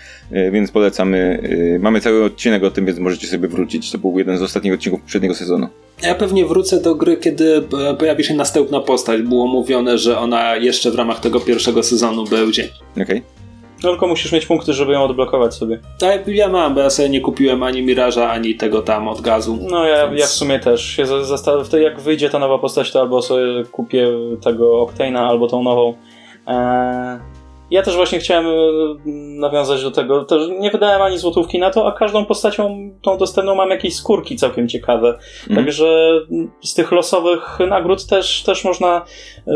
więc 0.53 0.71
polecamy. 0.71 1.41
Mamy 1.81 2.01
cały 2.01 2.25
odcinek 2.25 2.63
o 2.63 2.71
tym, 2.71 2.87
więc 2.87 2.99
możecie 2.99 3.27
sobie 3.27 3.49
wrócić. 3.49 3.91
To 3.91 3.99
był 3.99 4.19
jeden 4.19 4.39
z 4.39 4.43
ostatnich 4.43 4.75
odcinków 4.75 5.01
poprzedniego 5.01 5.35
sezonu. 5.35 5.69
Ja 6.03 6.15
pewnie 6.15 6.47
wrócę 6.47 6.81
do 6.81 6.95
gry, 6.95 7.17
kiedy 7.17 7.63
e, 7.91 7.95
pojawi 7.95 8.25
się 8.25 8.35
następna 8.35 8.81
postać. 8.81 9.23
Było 9.23 9.47
mówione, 9.47 9.99
że 9.99 10.19
ona 10.19 10.57
jeszcze 10.57 10.91
w 10.91 10.95
ramach 10.95 11.21
tego 11.21 11.41
pierwszego 11.41 11.83
sezonu 11.83 12.25
będzie. 12.25 12.69
Okej. 13.03 13.23
No 13.85 13.91
tylko 13.91 14.07
musisz 14.07 14.33
mieć 14.33 14.47
punkty, 14.47 14.73
żeby 14.73 14.93
ją 14.93 15.03
odblokować 15.05 15.55
sobie. 15.55 15.81
Tak, 15.99 16.29
ja 16.29 16.49
mam, 16.49 16.75
bo 16.75 16.81
ja 16.81 16.91
sobie 16.91 17.09
nie 17.09 17.21
kupiłem 17.21 17.63
ani 17.63 17.83
Miraża, 17.83 18.31
ani 18.31 18.55
tego 18.55 18.83
tam 18.83 19.09
od 19.09 19.21
gazu. 19.21 19.59
No 19.71 19.85
ja, 19.85 20.09
Więc- 20.09 20.21
ja 20.21 20.27
w 20.27 20.31
sumie 20.31 20.59
też 20.61 20.85
się 20.85 21.07
za- 21.07 21.25
zastanę, 21.25 21.65
wtedy 21.65 21.83
jak 21.83 22.01
wyjdzie 22.01 22.31
ta 22.31 22.39
nowa 22.39 22.59
postać, 22.59 22.93
to 22.93 23.01
albo 23.01 23.23
sobie 23.23 23.65
kupię 23.73 24.09
tego 24.45 24.87
Octane'a, 24.87 25.19
albo 25.19 25.47
tą 25.49 25.63
nową. 25.63 25.95
Eee, 26.47 27.19
ja 27.71 27.83
też 27.83 27.97
właśnie 27.97 28.19
chciałem 28.19 28.47
e, 28.47 28.51
nawiązać 29.41 29.83
do 29.83 29.91
tego, 29.91 30.25
też 30.25 30.49
nie 30.59 30.71
wydałem 30.71 31.03
ani 31.03 31.19
złotówki 31.19 31.59
na 31.59 31.71
to, 31.71 31.87
a 31.87 31.93
każdą 31.93 32.25
postacią 32.25 32.91
tą 33.03 33.19
dostępną 33.19 33.55
mam 33.55 33.71
jakieś 33.71 33.97
skórki 33.97 34.37
całkiem 34.37 34.69
ciekawe. 34.69 35.09
Mhm. 35.09 35.57
Także 35.57 36.21
z 36.63 36.75
tych 36.75 36.93
losowych 36.93 37.59
nagród 37.69 38.07
też, 38.07 38.43
też 38.43 38.65
można 38.65 39.05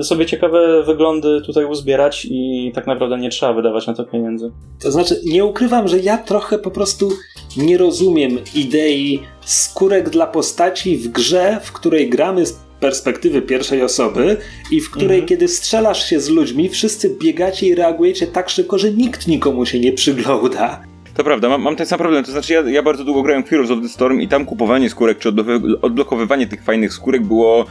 sobie 0.03 0.27
ciekawe 0.27 0.83
wyglądy 0.83 1.41
tutaj 1.47 1.65
uzbierać 1.65 2.27
i 2.31 2.73
tak 2.75 2.87
naprawdę 2.87 3.19
nie 3.19 3.31
trzeba 3.31 3.53
wydawać 3.53 3.87
na 3.87 3.95
to 3.95 4.05
pieniędzy. 4.05 4.53
To 4.83 4.91
znaczy, 4.91 5.21
nie 5.25 5.45
ukrywam, 5.45 5.89
że 5.89 5.99
ja 5.99 6.19
trochę 6.19 6.59
po 6.59 6.71
prostu 6.71 7.09
nie 7.57 7.79
rozumiem 7.79 8.39
idei 8.55 9.23
skórek 9.41 10.11
dla 10.11 10.27
postaci 10.27 10.97
w 10.97 11.09
grze, 11.09 11.61
w 11.63 11.73
której 11.73 12.11
gramy 12.11 12.47
z 12.47 12.70
perspektywy 12.81 13.43
pierwszej 13.43 13.83
osoby 13.83 14.37
i 14.71 14.81
w 14.81 14.91
której, 14.91 15.09
Mhm. 15.19 15.27
kiedy 15.29 15.49
strzelasz 15.49 16.07
się 16.11 16.21
z 16.21 16.29
ludźmi, 16.29 16.69
wszyscy 16.69 17.17
biegacie 17.23 17.67
i 17.67 17.75
reagujecie 17.75 18.27
tak 18.27 18.51
szybko, 18.51 18.79
że 18.79 18.91
nikt 18.91 19.27
nikomu 19.29 19.67
się 19.67 19.81
nie 19.81 19.93
przygląda. 19.93 20.81
To 21.17 21.25
prawda, 21.25 21.49
mam, 21.49 21.63
mam 21.63 21.77
ten 21.77 21.87
sam 21.87 21.99
problem. 21.99 22.25
To 22.25 22.33
znaczy, 22.33 22.53
ja, 22.53 22.61
ja 22.61 22.83
bardzo 22.83 23.05
długo 23.05 23.23
grałem 23.23 23.45
w 23.45 23.49
Heroes 23.49 23.71
of 23.71 23.79
the 23.83 23.89
Storm 23.89 24.21
i 24.21 24.29
tam 24.29 24.45
kupowanie 24.45 24.91
skórek 24.91 25.19
czy 25.19 25.29
odblokowy- 25.33 25.75
odblokowywanie 25.83 26.47
tych 26.47 26.65
fajnych 26.65 26.93
skórek 26.93 27.23
było 27.23 27.65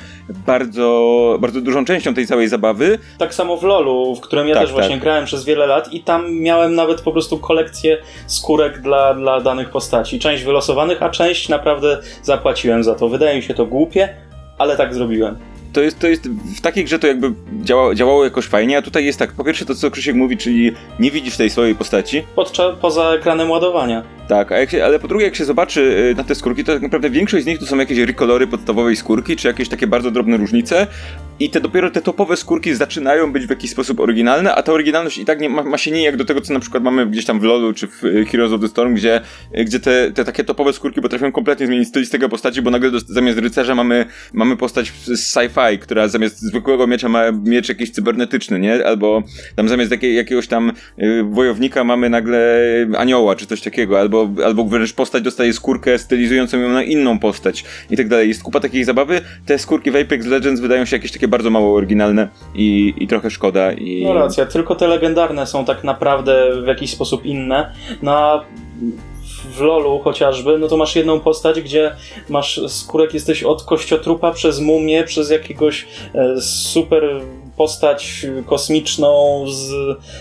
bardzo, 0.47 1.37
bardzo 1.41 1.61
dużą 1.61 1.85
częścią 1.85 2.13
tej 2.13 2.27
całej 2.27 2.47
zabawy. 2.47 2.99
Tak 3.17 3.33
samo 3.33 3.57
w 3.57 3.63
LoLu, 3.63 4.15
w 4.15 4.19
którym 4.21 4.47
ja 4.47 4.53
Tak, 4.53 4.63
też 4.63 4.71
właśnie 4.71 4.95
tak. 4.95 4.99
grałem 5.03 5.25
przez 5.25 5.45
wiele 5.45 5.67
lat 5.67 5.93
i 5.93 6.03
tam 6.03 6.33
miałem 6.33 6.75
nawet 6.75 7.01
po 7.01 7.11
prostu 7.11 7.37
kolekcję 7.37 7.97
skórek 8.27 8.81
dla, 8.81 9.13
dla 9.13 9.41
danych 9.41 9.69
postaci. 9.69 10.19
Część 10.19 10.43
wylosowanych, 10.43 11.03
a 11.03 11.09
część 11.09 11.49
naprawdę 11.49 12.01
zapłaciłem 12.23 12.83
za 12.83 12.95
to. 12.95 13.09
Wydaje 13.09 13.35
mi 13.35 13.43
się 13.43 13.53
to 13.53 13.65
głupie, 13.65 14.09
ale 14.59 14.77
tak 14.77 14.93
zrobiłem. 14.93 15.37
To 15.73 15.81
jest, 15.81 15.99
to 15.99 16.07
jest 16.07 16.29
w 16.57 16.61
takiej 16.61 16.85
grze 16.85 16.99
to 16.99 17.07
jakby 17.07 17.33
działa, 17.63 17.95
działało 17.95 18.23
jakoś 18.23 18.45
fajnie, 18.45 18.77
a 18.77 18.81
tutaj 18.81 19.05
jest 19.05 19.19
tak, 19.19 19.31
po 19.31 19.43
pierwsze 19.43 19.65
to 19.65 19.75
co 19.75 19.91
Krzysiek 19.91 20.15
mówi, 20.15 20.37
czyli 20.37 20.71
nie 20.99 21.11
widzisz 21.11 21.37
tej 21.37 21.49
swojej 21.49 21.75
postaci, 21.75 22.23
Podczas, 22.35 22.75
poza 22.81 23.09
ekranem 23.13 23.49
ładowania. 23.51 24.03
tak, 24.27 24.51
jak 24.51 24.71
się, 24.71 24.85
ale 24.85 24.99
po 24.99 25.07
drugie 25.07 25.25
jak 25.25 25.35
się 25.35 25.45
zobaczy 25.45 25.81
y, 26.11 26.15
na 26.15 26.23
te 26.23 26.35
skórki, 26.35 26.63
to 26.63 26.73
tak 26.73 26.81
naprawdę 26.81 27.09
większość 27.09 27.43
z 27.43 27.47
nich 27.47 27.59
to 27.59 27.65
są 27.65 27.77
jakieś 27.77 27.97
rekolory 27.97 28.47
podstawowej 28.47 28.95
skórki, 28.95 29.35
czy 29.35 29.47
jakieś 29.47 29.69
takie 29.69 29.87
bardzo 29.87 30.11
drobne 30.11 30.37
różnice 30.37 30.87
i 31.39 31.49
te 31.49 31.61
dopiero 31.61 31.91
te 31.91 32.01
topowe 32.01 32.37
skórki 32.37 32.73
zaczynają 32.75 33.31
być 33.33 33.45
w 33.45 33.49
jakiś 33.49 33.71
sposób 33.71 33.99
oryginalne, 33.99 34.55
a 34.55 34.63
ta 34.63 34.71
oryginalność 34.73 35.17
i 35.17 35.25
tak 35.25 35.39
nie, 35.41 35.49
ma, 35.49 35.63
ma 35.63 35.77
się 35.77 35.91
nijak 35.91 36.17
do 36.17 36.25
tego, 36.25 36.41
co 36.41 36.53
na 36.53 36.59
przykład 36.59 36.83
mamy 36.83 37.07
gdzieś 37.07 37.25
tam 37.25 37.39
w 37.39 37.43
LoLu, 37.43 37.73
czy 37.73 37.87
w 37.87 38.03
y, 38.03 38.25
Heroes 38.25 38.53
of 38.53 38.61
the 38.61 38.67
Storm, 38.67 38.93
gdzie, 38.95 39.21
y, 39.57 39.65
gdzie 39.65 39.79
te, 39.79 40.11
te 40.11 40.25
takie 40.25 40.43
topowe 40.43 40.73
skórki 40.73 41.01
potrafią 41.01 41.31
kompletnie 41.31 41.67
zmienić 41.67 41.87
stylistykę 41.87 42.29
postaci, 42.29 42.61
bo 42.61 42.71
nagle 42.71 42.91
dos- 42.91 43.05
zamiast 43.07 43.37
rycerza 43.39 43.75
mamy, 43.75 44.05
mamy 44.33 44.57
postać 44.57 44.91
z 45.05 45.09
sci-fi, 45.35 45.58
która 45.79 46.07
zamiast 46.07 46.41
zwykłego 46.41 46.87
miecza 46.87 47.09
ma 47.09 47.31
miecz 47.31 47.69
jakiś 47.69 47.91
cybernetyczny, 47.91 48.59
nie? 48.59 48.85
Albo 48.85 49.23
tam 49.55 49.69
zamiast 49.69 49.91
jakiej, 49.91 50.15
jakiegoś 50.15 50.47
tam 50.47 50.71
y, 50.99 51.23
wojownika 51.23 51.83
mamy 51.83 52.09
nagle 52.09 52.59
anioła, 52.97 53.35
czy 53.35 53.45
coś 53.45 53.61
takiego, 53.61 53.99
albo, 53.99 54.29
albo 54.45 54.65
wręcz 54.65 54.93
postać 54.93 55.23
dostaje 55.23 55.53
skórkę 55.53 55.97
stylizującą 55.97 56.59
ją 56.59 56.69
na 56.69 56.83
inną 56.83 57.19
postać 57.19 57.65
i 57.89 57.97
tak 57.97 58.07
dalej. 58.07 58.27
Jest 58.27 58.43
kupa 58.43 58.59
takiej 58.59 58.83
zabawy. 58.83 59.21
Te 59.45 59.59
skórki 59.59 59.91
w 59.91 59.95
Apex 59.95 60.25
Legends 60.25 60.61
wydają 60.61 60.85
się 60.85 60.95
jakieś 60.95 61.11
takie 61.11 61.27
bardzo 61.27 61.49
mało 61.49 61.75
oryginalne 61.75 62.27
i, 62.55 62.93
i 62.97 63.07
trochę 63.07 63.29
szkoda. 63.29 63.73
I... 63.73 64.03
No 64.03 64.13
racja, 64.13 64.45
tylko 64.45 64.75
te 64.75 64.87
legendarne 64.87 65.47
są 65.47 65.65
tak 65.65 65.83
naprawdę 65.83 66.61
w 66.63 66.67
jakiś 66.67 66.91
sposób 66.91 67.25
inne. 67.25 67.73
Na 68.01 68.43
w 69.59 69.61
LoLu 69.61 69.99
chociażby, 69.99 70.57
no 70.57 70.67
to 70.67 70.77
masz 70.77 70.95
jedną 70.95 71.19
postać, 71.19 71.61
gdzie 71.61 71.95
masz 72.29 72.61
skórek, 72.67 73.13
jesteś 73.13 73.43
od 73.43 73.63
kościotrupa 73.63 74.31
przez 74.31 74.59
mumię, 74.59 75.03
przez 75.03 75.29
jakiegoś 75.29 75.87
e, 76.15 76.41
super 76.41 77.21
postać 77.59 78.25
kosmiczną 78.45 79.45
z 79.47 79.71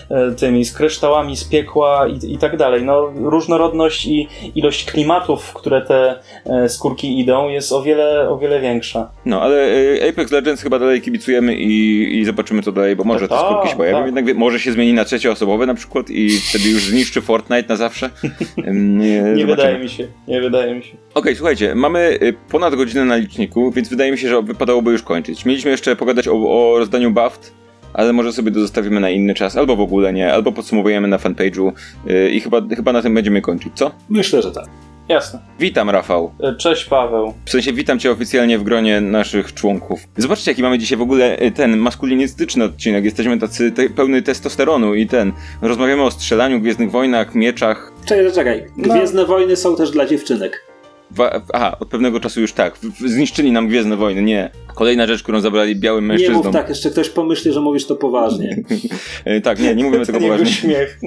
e, 0.09 0.31
tymi, 0.31 0.65
z 0.65 0.73
kryształami 0.73 1.37
z 1.37 1.43
piekła 1.43 2.07
i, 2.07 2.33
i 2.33 2.37
tak 2.37 2.57
dalej. 2.57 2.83
No, 2.83 3.11
różnorodność 3.15 4.05
i 4.05 4.27
ilość 4.55 4.85
klimatów, 4.85 5.43
w 5.43 5.53
które 5.53 5.81
te 5.81 6.19
e, 6.45 6.69
skórki 6.69 7.19
idą 7.19 7.49
jest 7.49 7.71
o 7.71 7.83
wiele, 7.83 8.29
o 8.29 8.37
wiele 8.37 8.59
większa. 8.61 9.11
No, 9.25 9.41
ale 9.41 9.55
e, 10.01 10.09
Apex 10.09 10.31
Legends 10.31 10.61
chyba 10.61 10.79
dalej 10.79 11.01
kibicujemy 11.01 11.55
i, 11.55 12.19
i 12.19 12.25
zobaczymy 12.25 12.61
co 12.61 12.71
dalej, 12.71 12.95
bo 12.95 13.03
może 13.03 13.27
te 13.27 13.35
Tak, 13.35 13.45
skórki 13.45 13.69
się 13.69 13.75
pojawią, 13.75 13.97
tak. 13.97 14.05
jednak 14.05 14.37
może 14.37 14.59
się 14.59 14.71
zmieni 14.71 14.93
na 14.93 15.05
trzecioosobowe 15.05 15.65
na 15.65 15.73
przykład 15.73 16.09
i 16.09 16.29
wtedy 16.49 16.69
już 16.69 16.83
zniszczy 16.83 17.21
Fortnite 17.21 17.69
na 17.69 17.75
zawsze. 17.75 18.09
Nie, 18.73 19.21
Nie 19.21 19.45
wydaje 19.45 19.79
mi 19.79 19.89
się, 19.89 20.07
nie 20.27 20.41
wydaje 20.41 20.75
mi 20.75 20.83
się. 20.83 20.97
Okej, 21.13 21.35
słuchajcie, 21.35 21.75
mamy 21.75 22.19
ponad 22.51 22.75
godzinę 22.75 23.05
na 23.05 23.15
liczniku, 23.15 23.71
więc 23.71 23.89
wydaje 23.89 24.11
mi 24.11 24.17
się, 24.17 24.29
że 24.29 24.41
wypadałoby 24.41 24.91
już 24.91 25.03
kończyć. 25.03 25.45
Mieliśmy 25.45 25.71
jeszcze 25.71 25.95
pogadać 25.95 26.27
o, 26.27 26.33
o 26.33 26.79
rozdaniu 26.79 27.11
BAFT, 27.29 27.53
ale 27.93 28.13
może 28.13 28.33
sobie 28.33 28.51
to 28.51 28.59
zostawimy 28.59 28.99
na 28.99 29.09
inny 29.09 29.33
czas, 29.33 29.57
albo 29.57 29.75
w 29.75 29.81
ogóle 29.81 30.13
nie, 30.13 30.33
albo 30.33 30.51
podsumowujemy 30.51 31.07
na 31.07 31.17
fanpage'u 31.17 31.71
y, 32.09 32.29
i 32.31 32.39
chyba, 32.39 32.61
chyba 32.75 32.93
na 32.93 33.01
tym 33.01 33.13
będziemy 33.13 33.41
kończyć, 33.41 33.73
co? 33.75 33.91
Myślę, 34.09 34.41
że 34.41 34.51
tak. 34.51 34.65
Jasne. 35.09 35.39
Witam, 35.59 35.89
Rafał. 35.89 36.31
E, 36.39 36.55
Cześć 36.55 36.85
Paweł. 36.85 37.33
W 37.45 37.49
sensie 37.49 37.73
witam 37.73 37.99
cię 37.99 38.11
oficjalnie 38.11 38.59
w 38.59 38.63
gronie 38.63 39.01
naszych 39.01 39.53
członków. 39.53 39.99
Zobaczcie, 40.17 40.51
jaki 40.51 40.61
mamy 40.61 40.77
dzisiaj 40.77 40.97
w 40.97 41.01
ogóle 41.01 41.41
y, 41.41 41.51
ten 41.51 41.77
maskulinistyczny 41.77 42.63
odcinek. 42.63 43.05
Jesteśmy 43.05 43.39
tacy 43.39 43.71
te, 43.71 43.89
pełny 43.89 44.21
testosteronu 44.21 44.95
i 44.95 45.07
ten. 45.07 45.31
Rozmawiamy 45.61 46.03
o 46.03 46.11
strzelaniu, 46.11 46.59
Gwiezdnych 46.59 46.91
Wojnach, 46.91 47.35
mieczach. 47.35 47.91
Czekaj, 48.05 48.33
czekaj. 48.33 48.65
No. 48.77 48.93
Gwiezdne 48.93 49.25
wojny 49.25 49.55
są 49.55 49.75
też 49.75 49.91
dla 49.91 50.05
dziewczynek. 50.05 50.68
Wa- 51.11 51.41
aha, 51.53 51.77
od 51.79 51.87
pewnego 51.89 52.19
czasu 52.19 52.41
już 52.41 52.53
tak. 52.53 52.77
Zniszczyli 53.05 53.51
nam 53.51 53.67
Gwiezdne 53.67 53.95
Wojny, 53.97 54.21
nie. 54.21 54.49
Kolejna 54.75 55.07
rzecz, 55.07 55.23
którą 55.23 55.39
zabrali 55.41 55.75
białym 55.75 56.03
Nie 56.03 56.07
mężczyznom. 56.07 56.43
mów 56.43 56.53
tak, 56.53 56.69
jeszcze 56.69 56.89
ktoś 56.91 57.09
pomyśli, 57.09 57.51
że 57.53 57.61
mówisz 57.61 57.87
to 57.87 57.95
poważnie. 57.95 58.57
E, 59.25 59.41
tak, 59.41 59.59
nie, 59.59 59.75
nie 59.75 59.83
mówimy 59.83 60.05
tego 60.05 60.19
poważnie. 60.19 60.45
śmiech. 60.47 60.99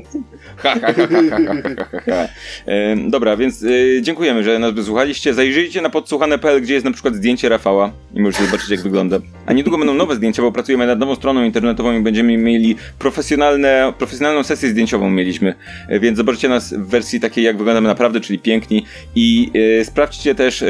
Ha, 0.57 0.75
ha, 0.81 0.93
ha, 0.93 2.01
ha. 2.07 2.29
E, 2.67 2.97
Dobra, 3.11 3.37
więc 3.37 3.65
e, 3.65 4.03
dziękujemy, 4.03 4.45
że 4.45 4.59
nas 4.59 4.73
wysłuchaliście. 4.75 5.35
Zajrzyjcie 5.35 5.83
na 5.83 5.91
podsłuchane.pl, 5.91 6.63
gdzie 6.63 6.75
jest 6.75 6.85
na 6.85 6.93
przykład 6.93 7.15
zdjęcie 7.15 7.49
Rafała 7.49 7.93
i 8.15 8.21
możecie 8.21 8.45
zobaczyć, 8.45 8.71
jak 8.71 8.81
wygląda. 8.83 9.19
A 9.47 9.53
niedługo 9.53 9.79
będą 9.79 9.95
nowe 9.95 10.17
zdjęcia, 10.17 10.43
bo 10.43 10.53
pracujemy 10.53 10.87
nad 10.87 10.99
nową 10.99 11.15
stroną 11.15 11.45
internetową 11.45 11.99
i 11.99 12.01
będziemy 12.01 12.37
mieli 12.37 12.77
profesjonalne, 12.99 13.93
profesjonalną 13.99 14.43
sesję 14.43 14.69
zdjęciową 14.69 15.11
mieliśmy. 15.11 15.55
E, 15.89 16.01
Więc 16.01 16.17
zobaczycie 16.17 16.49
nas 16.49 16.75
w 16.75 16.87
wersji 16.87 17.21
takiej, 17.21 17.45
jak 17.45 17.57
wyglądamy 17.59 17.89
naprawdę, 17.89 18.21
czyli 18.21 18.39
piękni. 18.39 18.87
I 19.15 19.51
e, 19.81 19.85
sprawdźcie 19.85 20.35
też 20.35 20.63
e, 20.63 20.67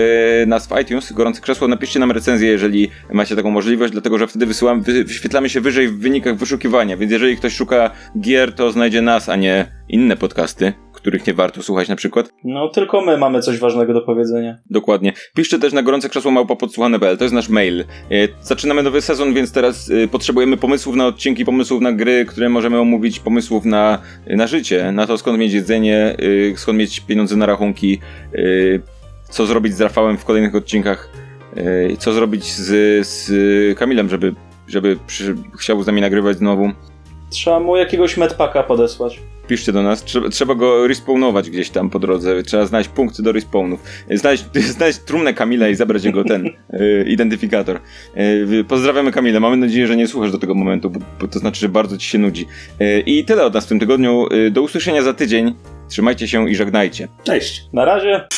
nas 0.46 0.66
w 0.66 0.80
iTunes, 0.80 1.12
Gorące 1.12 1.40
Krzesło. 1.40 1.68
Napiszcie 1.68 2.00
nam 2.00 2.10
recenzję, 2.10 2.48
jeżeli 2.48 2.90
macie 3.12 3.36
taką 3.36 3.50
możliwość, 3.50 3.92
dlatego 3.92 4.18
że 4.18 4.26
wtedy 4.26 4.46
wysyłamy, 4.46 4.82
wy, 4.82 5.04
wyświetlamy 5.04 5.48
się 5.48 5.60
wyżej 5.60 5.88
w 5.88 5.98
wynikach 5.98 6.36
wyszukiwania. 6.36 6.96
Więc 6.96 7.12
jeżeli 7.12 7.36
ktoś 7.36 7.54
szuka 7.54 7.90
gier, 8.20 8.52
to 8.54 8.72
znajdzie 8.72 9.02
nas, 9.02 9.28
a 9.28 9.36
nie 9.36 9.66
inne 9.92 10.16
podcasty, 10.16 10.72
których 10.92 11.26
nie 11.26 11.34
warto 11.34 11.62
słuchać 11.62 11.88
na 11.88 11.96
przykład. 11.96 12.32
No 12.44 12.68
tylko 12.68 13.00
my 13.00 13.18
mamy 13.18 13.40
coś 13.40 13.58
ważnego 13.58 13.92
do 13.92 14.00
powiedzenia. 14.00 14.58
Dokładnie. 14.70 15.12
Piszcie 15.34 15.58
też 15.58 15.72
na 15.72 15.82
gorące 15.82 16.08
krzesło 16.08 16.30
małpa 16.30 16.56
podsłuchane.pl, 16.56 17.18
to 17.18 17.24
jest 17.24 17.34
nasz 17.34 17.48
mail. 17.48 17.80
E, 17.80 17.84
Zaczynamy 18.42 18.82
nowy 18.82 19.00
sezon, 19.00 19.34
więc 19.34 19.52
teraz 19.52 19.90
e, 19.90 20.08
potrzebujemy 20.08 20.56
pomysłów 20.56 20.96
na 20.96 21.06
odcinki, 21.06 21.44
pomysłów 21.44 21.82
na 21.82 21.92
gry, 21.92 22.24
które 22.24 22.48
możemy 22.48 22.78
omówić, 22.78 23.20
pomysłów 23.20 23.64
na, 23.64 23.98
na 24.26 24.46
życie, 24.46 24.92
na 24.92 25.06
to 25.06 25.18
skąd 25.18 25.38
mieć 25.38 25.52
jedzenie, 25.52 26.16
e, 26.52 26.56
skąd 26.56 26.78
mieć 26.78 27.00
pieniądze 27.00 27.36
na 27.36 27.46
rachunki, 27.46 27.98
e, 28.34 28.38
co 29.30 29.46
zrobić 29.46 29.74
z 29.74 29.80
Rafałem 29.80 30.18
w 30.18 30.24
kolejnych 30.24 30.54
odcinkach, 30.54 31.08
e, 31.56 31.96
co 31.96 32.12
zrobić 32.12 32.52
z, 32.52 33.06
z 33.06 33.78
Kamilem, 33.78 34.08
żeby, 34.08 34.34
żeby 34.68 34.96
przy, 35.06 35.36
chciał 35.58 35.82
z 35.82 35.86
nami 35.86 36.00
nagrywać 36.00 36.36
znowu. 36.36 36.70
Trzeba 37.32 37.60
mu 37.60 37.76
jakiegoś 37.76 38.16
medpaka 38.16 38.62
podesłać. 38.62 39.20
Piszcie 39.48 39.72
do 39.72 39.82
nas, 39.82 40.04
trzeba, 40.04 40.28
trzeba 40.28 40.54
go 40.54 40.88
respawnować 40.88 41.50
gdzieś 41.50 41.70
tam 41.70 41.90
po 41.90 41.98
drodze, 41.98 42.42
trzeba 42.42 42.66
znaleźć 42.66 42.90
punkty 42.90 43.22
do 43.22 43.32
respawnów, 43.32 43.80
znaleźć, 44.10 44.44
znaleźć 44.76 44.98
trumnę 44.98 45.34
Kamila 45.34 45.68
i 45.68 45.74
zabrać 45.74 46.04
jego 46.04 46.24
ten 46.24 46.46
y, 46.46 47.04
identyfikator. 47.08 47.80
Y, 48.16 48.64
pozdrawiamy 48.68 49.12
Kamila, 49.12 49.40
mamy 49.40 49.56
nadzieję, 49.56 49.86
że 49.86 49.96
nie 49.96 50.08
słuchasz 50.08 50.32
do 50.32 50.38
tego 50.38 50.54
momentu, 50.54 50.90
bo, 50.90 51.00
bo 51.20 51.28
to 51.28 51.38
znaczy, 51.38 51.60
że 51.60 51.68
bardzo 51.68 51.98
ci 51.98 52.08
się 52.08 52.18
nudzi. 52.18 52.46
Y, 52.80 53.02
I 53.06 53.24
tyle 53.24 53.44
od 53.44 53.54
nas 53.54 53.64
w 53.66 53.68
tym 53.68 53.80
tygodniu, 53.80 54.28
do 54.50 54.62
usłyszenia 54.62 55.02
za 55.02 55.14
tydzień, 55.14 55.54
trzymajcie 55.88 56.28
się 56.28 56.50
i 56.50 56.54
żegnajcie. 56.54 57.08
Cześć. 57.24 57.62
Na 57.72 57.84
razie. 57.84 58.28